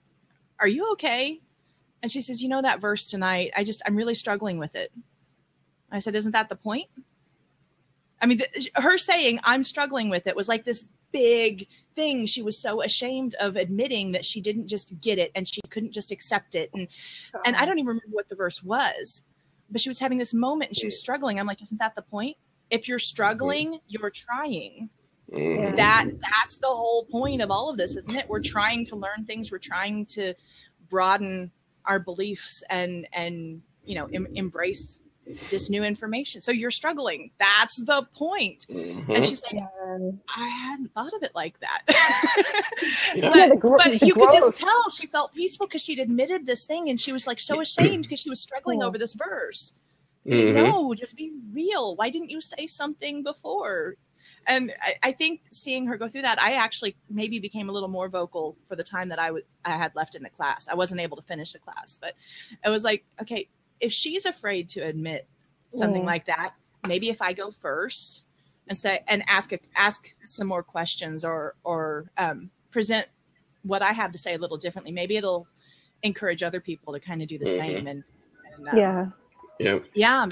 [0.60, 1.40] Are you okay?
[2.02, 4.92] And she says, You know, that verse tonight, I just, I'm really struggling with it.
[5.92, 6.88] I said, Isn't that the point?
[8.22, 12.26] I mean, th- her saying, I'm struggling with it was like this big thing.
[12.26, 15.92] She was so ashamed of admitting that she didn't just get it and she couldn't
[15.92, 16.70] just accept it.
[16.74, 16.88] And
[17.46, 19.24] and I don't even remember what the verse was,
[19.70, 21.40] but she was having this moment and she was struggling.
[21.40, 22.38] I'm like, isn't that the point?
[22.70, 24.90] If you're struggling, you're trying.
[25.32, 25.76] Mhm.
[25.76, 28.28] That that's the whole point of all of this, isn't it?
[28.30, 29.52] We're trying to learn things.
[29.52, 30.34] We're trying to
[30.90, 31.52] broaden
[31.86, 35.00] our beliefs and and you know em- embrace
[35.50, 36.42] this new information.
[36.42, 37.32] So you're struggling.
[37.40, 38.66] That's the point.
[38.70, 39.24] And Mhm.
[39.24, 39.62] she's like,
[40.36, 41.84] I hadn't thought of it like that.
[43.16, 43.30] Yeah.
[43.30, 46.00] but Yeah, the gro- but the you could just tell she felt peaceful because she'd
[46.00, 48.86] admitted this thing and she was like so ashamed because she was struggling Yeah.
[48.88, 49.74] over this verse.
[50.26, 50.54] Mhm.
[50.54, 51.96] No, just be real.
[51.96, 53.96] Why didn't you say something before?
[54.48, 57.90] And I, I think seeing her go through that, I actually maybe became a little
[57.90, 60.68] more vocal for the time that I would I had left in the class.
[60.68, 62.16] I wasn't able to finish the class, but
[62.66, 63.48] I was like, okay,
[63.82, 65.28] if she's afraid to admit
[65.72, 66.08] something Mm.
[66.08, 66.54] like that,
[66.88, 68.24] maybe if I go first
[68.68, 73.08] and say and ask a, ask some more questions or or um, present
[73.64, 75.48] what I have to say a little differently, maybe it'll
[76.04, 77.58] encourage other people to kind of do the Mhm.
[77.58, 77.88] same.
[77.88, 78.04] And,
[78.56, 79.06] and uh, yeah.
[79.60, 79.80] Yeah.
[79.94, 80.28] yeah,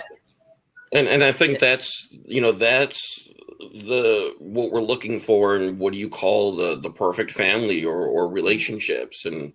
[0.92, 5.94] And and I think that's you know that's the what we're looking for and what
[5.94, 9.54] do you call the the perfect family or or relationships and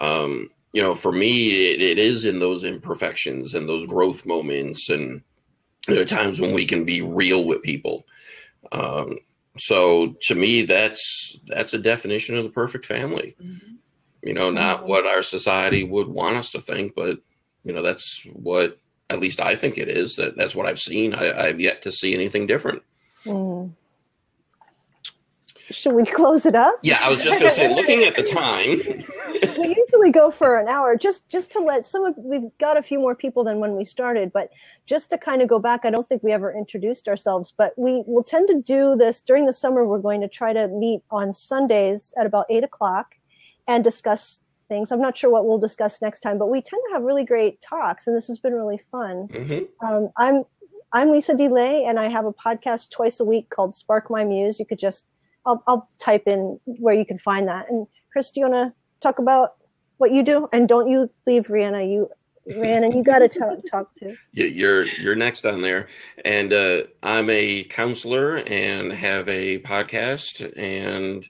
[0.00, 4.88] um you know for me it, it is in those imperfections and those growth moments
[4.88, 5.22] and
[5.86, 8.06] there are times when we can be real with people
[8.72, 9.16] um
[9.58, 13.36] so to me that's that's a definition of the perfect family
[14.22, 17.18] you know not what our society would want us to think but
[17.64, 18.78] you know that's what
[19.10, 20.16] at least I think it is.
[20.16, 21.14] That that's what I've seen.
[21.14, 22.82] I, I've yet to see anything different.
[23.26, 23.72] Mm.
[25.70, 26.78] Should we close it up?
[26.82, 29.04] Yeah, I was just gonna say, looking at the time.
[29.58, 32.82] We usually go for an hour just just to let some of we've got a
[32.82, 34.50] few more people than when we started but
[34.86, 38.02] just to kind of go back i don't think we ever introduced ourselves but we
[38.06, 41.32] will tend to do this during the summer we're going to try to meet on
[41.32, 43.14] sundays at about eight o'clock
[43.68, 44.92] and discuss things.
[44.92, 47.60] I'm not sure what we'll discuss next time but we tend to have really great
[47.60, 49.28] talks and this has been really fun.
[49.28, 49.68] Mhm.
[49.84, 50.44] um, i'm
[50.92, 54.58] i'm lisa delay and i have a podcast twice a week called spark my muse.
[54.58, 55.06] You could just
[55.46, 57.68] i'll, I'll type in where you can find that.
[57.70, 59.54] And chris do you want to talk about
[59.98, 61.88] what you do and don't you leave Rhiannon.
[61.90, 62.08] You
[62.46, 65.88] Rhiannon you got to talk, talk to You- You're you're next on there,
[66.24, 71.28] and uh, I'm a counselor and have a podcast, and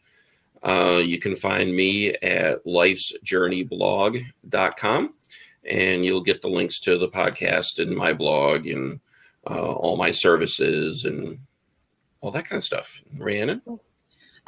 [0.63, 5.15] uh, you can find me at lifesjourneyblog.com,
[5.65, 9.01] and you'll get the links to the podcast and my blog and
[9.49, 11.39] uh, all my services and
[12.21, 13.03] all that kind of stuff.
[13.19, 13.63] Rhiannon.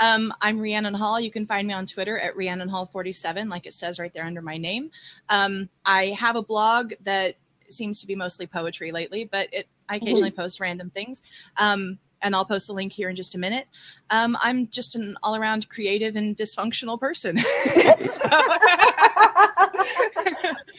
[0.03, 1.21] Um, I'm Rhiannon Hall.
[1.21, 4.25] You can find me on Twitter at Rhiannon Hall 47, like it says right there
[4.25, 4.91] under my name.
[5.29, 7.37] Um, I have a blog that
[7.69, 11.23] seems to be mostly poetry lately, but it, I occasionally post random things.
[11.57, 13.67] Um, and I'll post a link here in just a minute.
[14.11, 17.39] Um, I'm just an all around creative and dysfunctional person.
[17.39, 18.21] So-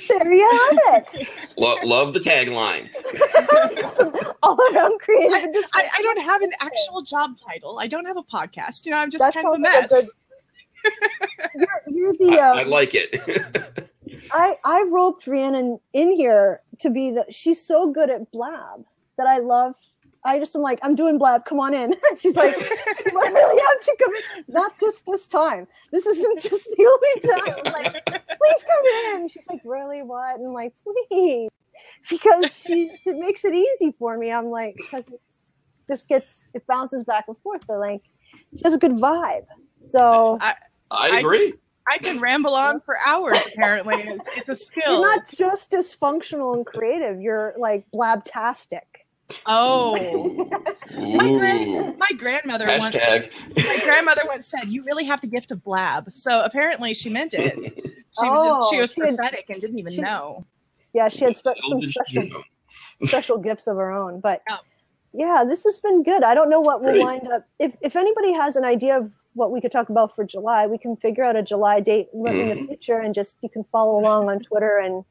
[0.09, 1.29] there you have it.
[1.57, 2.89] Lo- love the tagline.
[4.43, 7.79] All around creative I, and I, I don't have an actual job title.
[7.79, 8.85] I don't have a podcast.
[8.85, 10.09] You know, I'm just That kind of a sounds like a mess.
[11.53, 12.39] good- You're, you're the.
[12.39, 13.89] I, Um, I like it.
[14.31, 17.25] I I roped Rhiannon in here to be the.
[17.29, 18.83] She's so good at blab
[19.17, 19.75] that I love.
[20.25, 21.45] I just am like, I'm doing blab.
[21.45, 21.93] Come on in.
[22.19, 24.45] She's like, do I really have to come in?
[24.47, 25.67] Not just this time.
[25.91, 27.63] This isn't just the only time.
[27.65, 29.27] I'm like, please come in.
[29.27, 30.01] She's like, really?
[30.01, 30.35] What?
[30.37, 30.73] And I'm like,
[31.09, 31.49] please,
[32.09, 34.31] because she's it makes it easy for me.
[34.31, 35.51] I'm like, because it's
[35.89, 37.67] just gets it bounces back and forth.
[37.67, 38.03] But like,
[38.55, 39.45] she has a good vibe.
[39.89, 41.53] So I agree.
[41.89, 43.37] I can ramble on for hours.
[43.53, 45.01] Apparently, it's, it's a skill.
[45.01, 47.19] you're not just dysfunctional and creative.
[47.19, 48.81] You're like blabtastic.
[49.45, 49.95] Oh,
[50.97, 52.95] my, grand, my grandmother once
[53.55, 57.33] my grandmother once said, "You really have the gift of blab." So apparently, she meant
[57.33, 57.53] it.
[57.75, 59.17] She, Oh, she was she had-
[59.49, 60.45] and didn't even she- know.
[60.93, 62.27] Yeah, she had spe- some special
[63.05, 64.19] special gifts of her own.
[64.19, 64.57] But Yeah.
[65.13, 66.23] yeah, this has been good.
[66.23, 67.45] I don't know what we'll wind up.
[67.59, 70.77] If if anybody has an idea of what we could talk about for July, we
[70.77, 72.59] can figure out a July date in Mm-hmm.
[72.61, 75.03] the future, and just you can follow along on Twitter and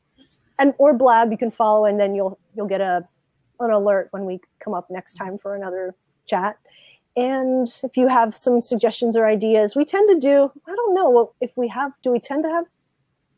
[0.61, 1.33] and or Blab.
[1.33, 3.09] You can follow, and then you'll you'll get a
[3.61, 5.95] an alert when we come up next time for another
[6.27, 6.57] chat.
[7.17, 10.51] And if you have some suggestions or ideas, we tend to do.
[10.67, 11.93] I don't know if we have.
[12.03, 12.65] Do we tend to have?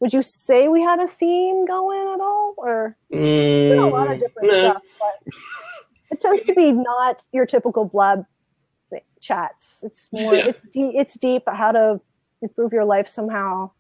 [0.00, 2.96] Would you say we had a theme going at all, or?
[3.12, 4.58] Mm, a lot of different nah.
[4.58, 5.34] stuff, but
[6.10, 8.26] it tends to be not your typical blab
[9.20, 9.82] chats.
[9.82, 10.46] It's more Yeah.
[10.46, 12.00] it's deep it's deep how to
[12.42, 13.70] improve your life somehow.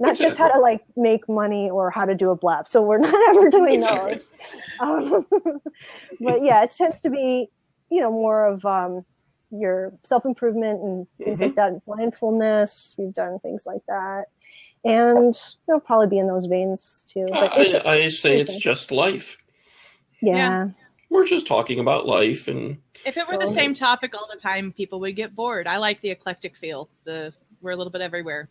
[0.00, 2.66] Not just how to like make money or how to do a blab.
[2.68, 4.12] So we're not ever doing Exactly.
[4.14, 4.32] those.
[4.80, 5.26] Um,
[6.20, 7.48] but yeah, it tends to be,
[7.90, 9.04] you know, more of um,
[9.50, 11.44] your self improvement and things Mm-hmm.
[11.44, 11.80] like that.
[11.86, 12.94] Mindfulness.
[12.98, 14.24] We've done things like that.
[14.84, 15.34] And
[15.66, 17.26] they'll probably be in those veins too.
[17.30, 17.52] But
[17.86, 19.38] I, I say it's just life.
[20.20, 20.36] yeah.
[20.36, 20.68] Yeah.
[21.10, 24.72] We're just talking about life, and If it were the same topic all the time,
[24.72, 25.68] people would get bored.
[25.68, 26.88] I like the eclectic feel.
[27.04, 28.48] The we're a little bit everywhere.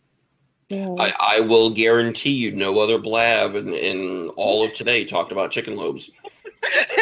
[0.70, 5.50] I, I will guarantee you, no other blab in, in all of today talked about
[5.50, 6.10] chicken lobes.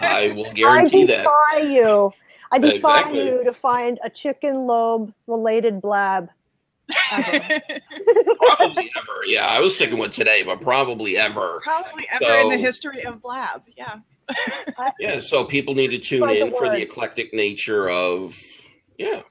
[0.00, 1.26] I will guarantee that.
[1.26, 1.60] I that.
[1.62, 2.12] defy you.
[2.50, 3.26] I defy Exactly.
[3.26, 6.30] you to find a chicken lobe related blab.
[7.12, 7.32] ever.
[8.40, 9.24] Probably ever.
[9.26, 11.60] Yeah, I was sticking with today, but probably ever.
[11.62, 13.62] Probably ever in the history of Blab.
[13.76, 13.96] Yeah.
[14.98, 18.38] Yeah, so people need to tune Spread the in for the eclectic nature of.
[18.98, 19.22] Yeah,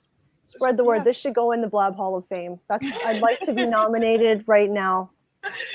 [0.57, 0.97] Spread the word.
[0.97, 1.03] Yeah.
[1.03, 2.59] This should go in the Blab Hall of Fame.
[2.69, 2.87] That's.
[3.05, 5.11] I'd like to be nominated right now.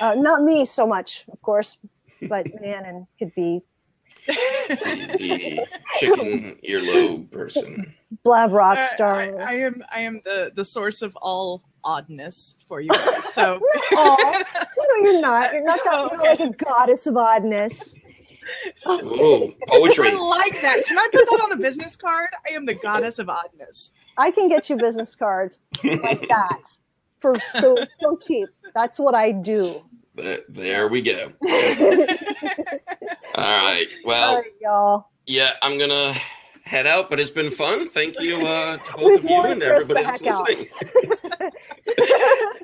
[0.01, 1.79] Uh, not me so much, of course,
[2.23, 3.63] but Rhiannon could be
[4.27, 5.67] the
[5.99, 7.95] chicken earlobe person.
[8.25, 9.21] Blab rock star.
[9.21, 13.25] I, I am I am the the source of all oddness for you guys.
[13.33, 13.61] So
[13.93, 14.45] Aw,
[14.77, 15.55] no, you're not.
[15.55, 16.11] You're not that.
[16.13, 17.95] You're like a goddess of oddness.
[18.85, 20.11] Oh, poetry.
[20.11, 20.85] I like that.
[20.85, 22.29] Can I put that on a business card?
[22.47, 23.91] I am the goddess of oddness.
[24.19, 26.61] I can get you business cards like that
[27.21, 28.49] for so so cheap.
[28.75, 29.83] That's what I do.
[30.17, 31.33] Th- There we go.
[31.47, 31.51] All
[33.35, 33.87] All right.
[34.05, 35.07] Well, right, y'all.
[35.27, 36.15] yeah, I'm gonna
[36.65, 37.89] head out, but it's been fun.
[37.89, 40.49] Thank you uh, to both We've of you and Chris the everybody that's out.
[40.49, 40.69] listening.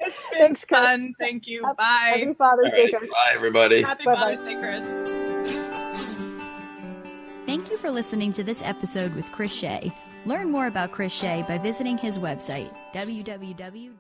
[0.01, 0.81] It's been Thanks, Chris.
[0.81, 1.15] fun.
[1.21, 1.63] Thank you.
[1.63, 2.15] Bye.
[2.19, 3.11] Happy Father's All Day, Chris.
[3.11, 3.83] bye, everybody.
[3.83, 4.21] Happy Bye-bye.
[4.21, 4.85] Father's Day, Chris.
[7.47, 9.93] Thank you for listening to this episode with Chris Shea.
[10.29, 13.99] Learn more about Chris Shea by visiting his website, www.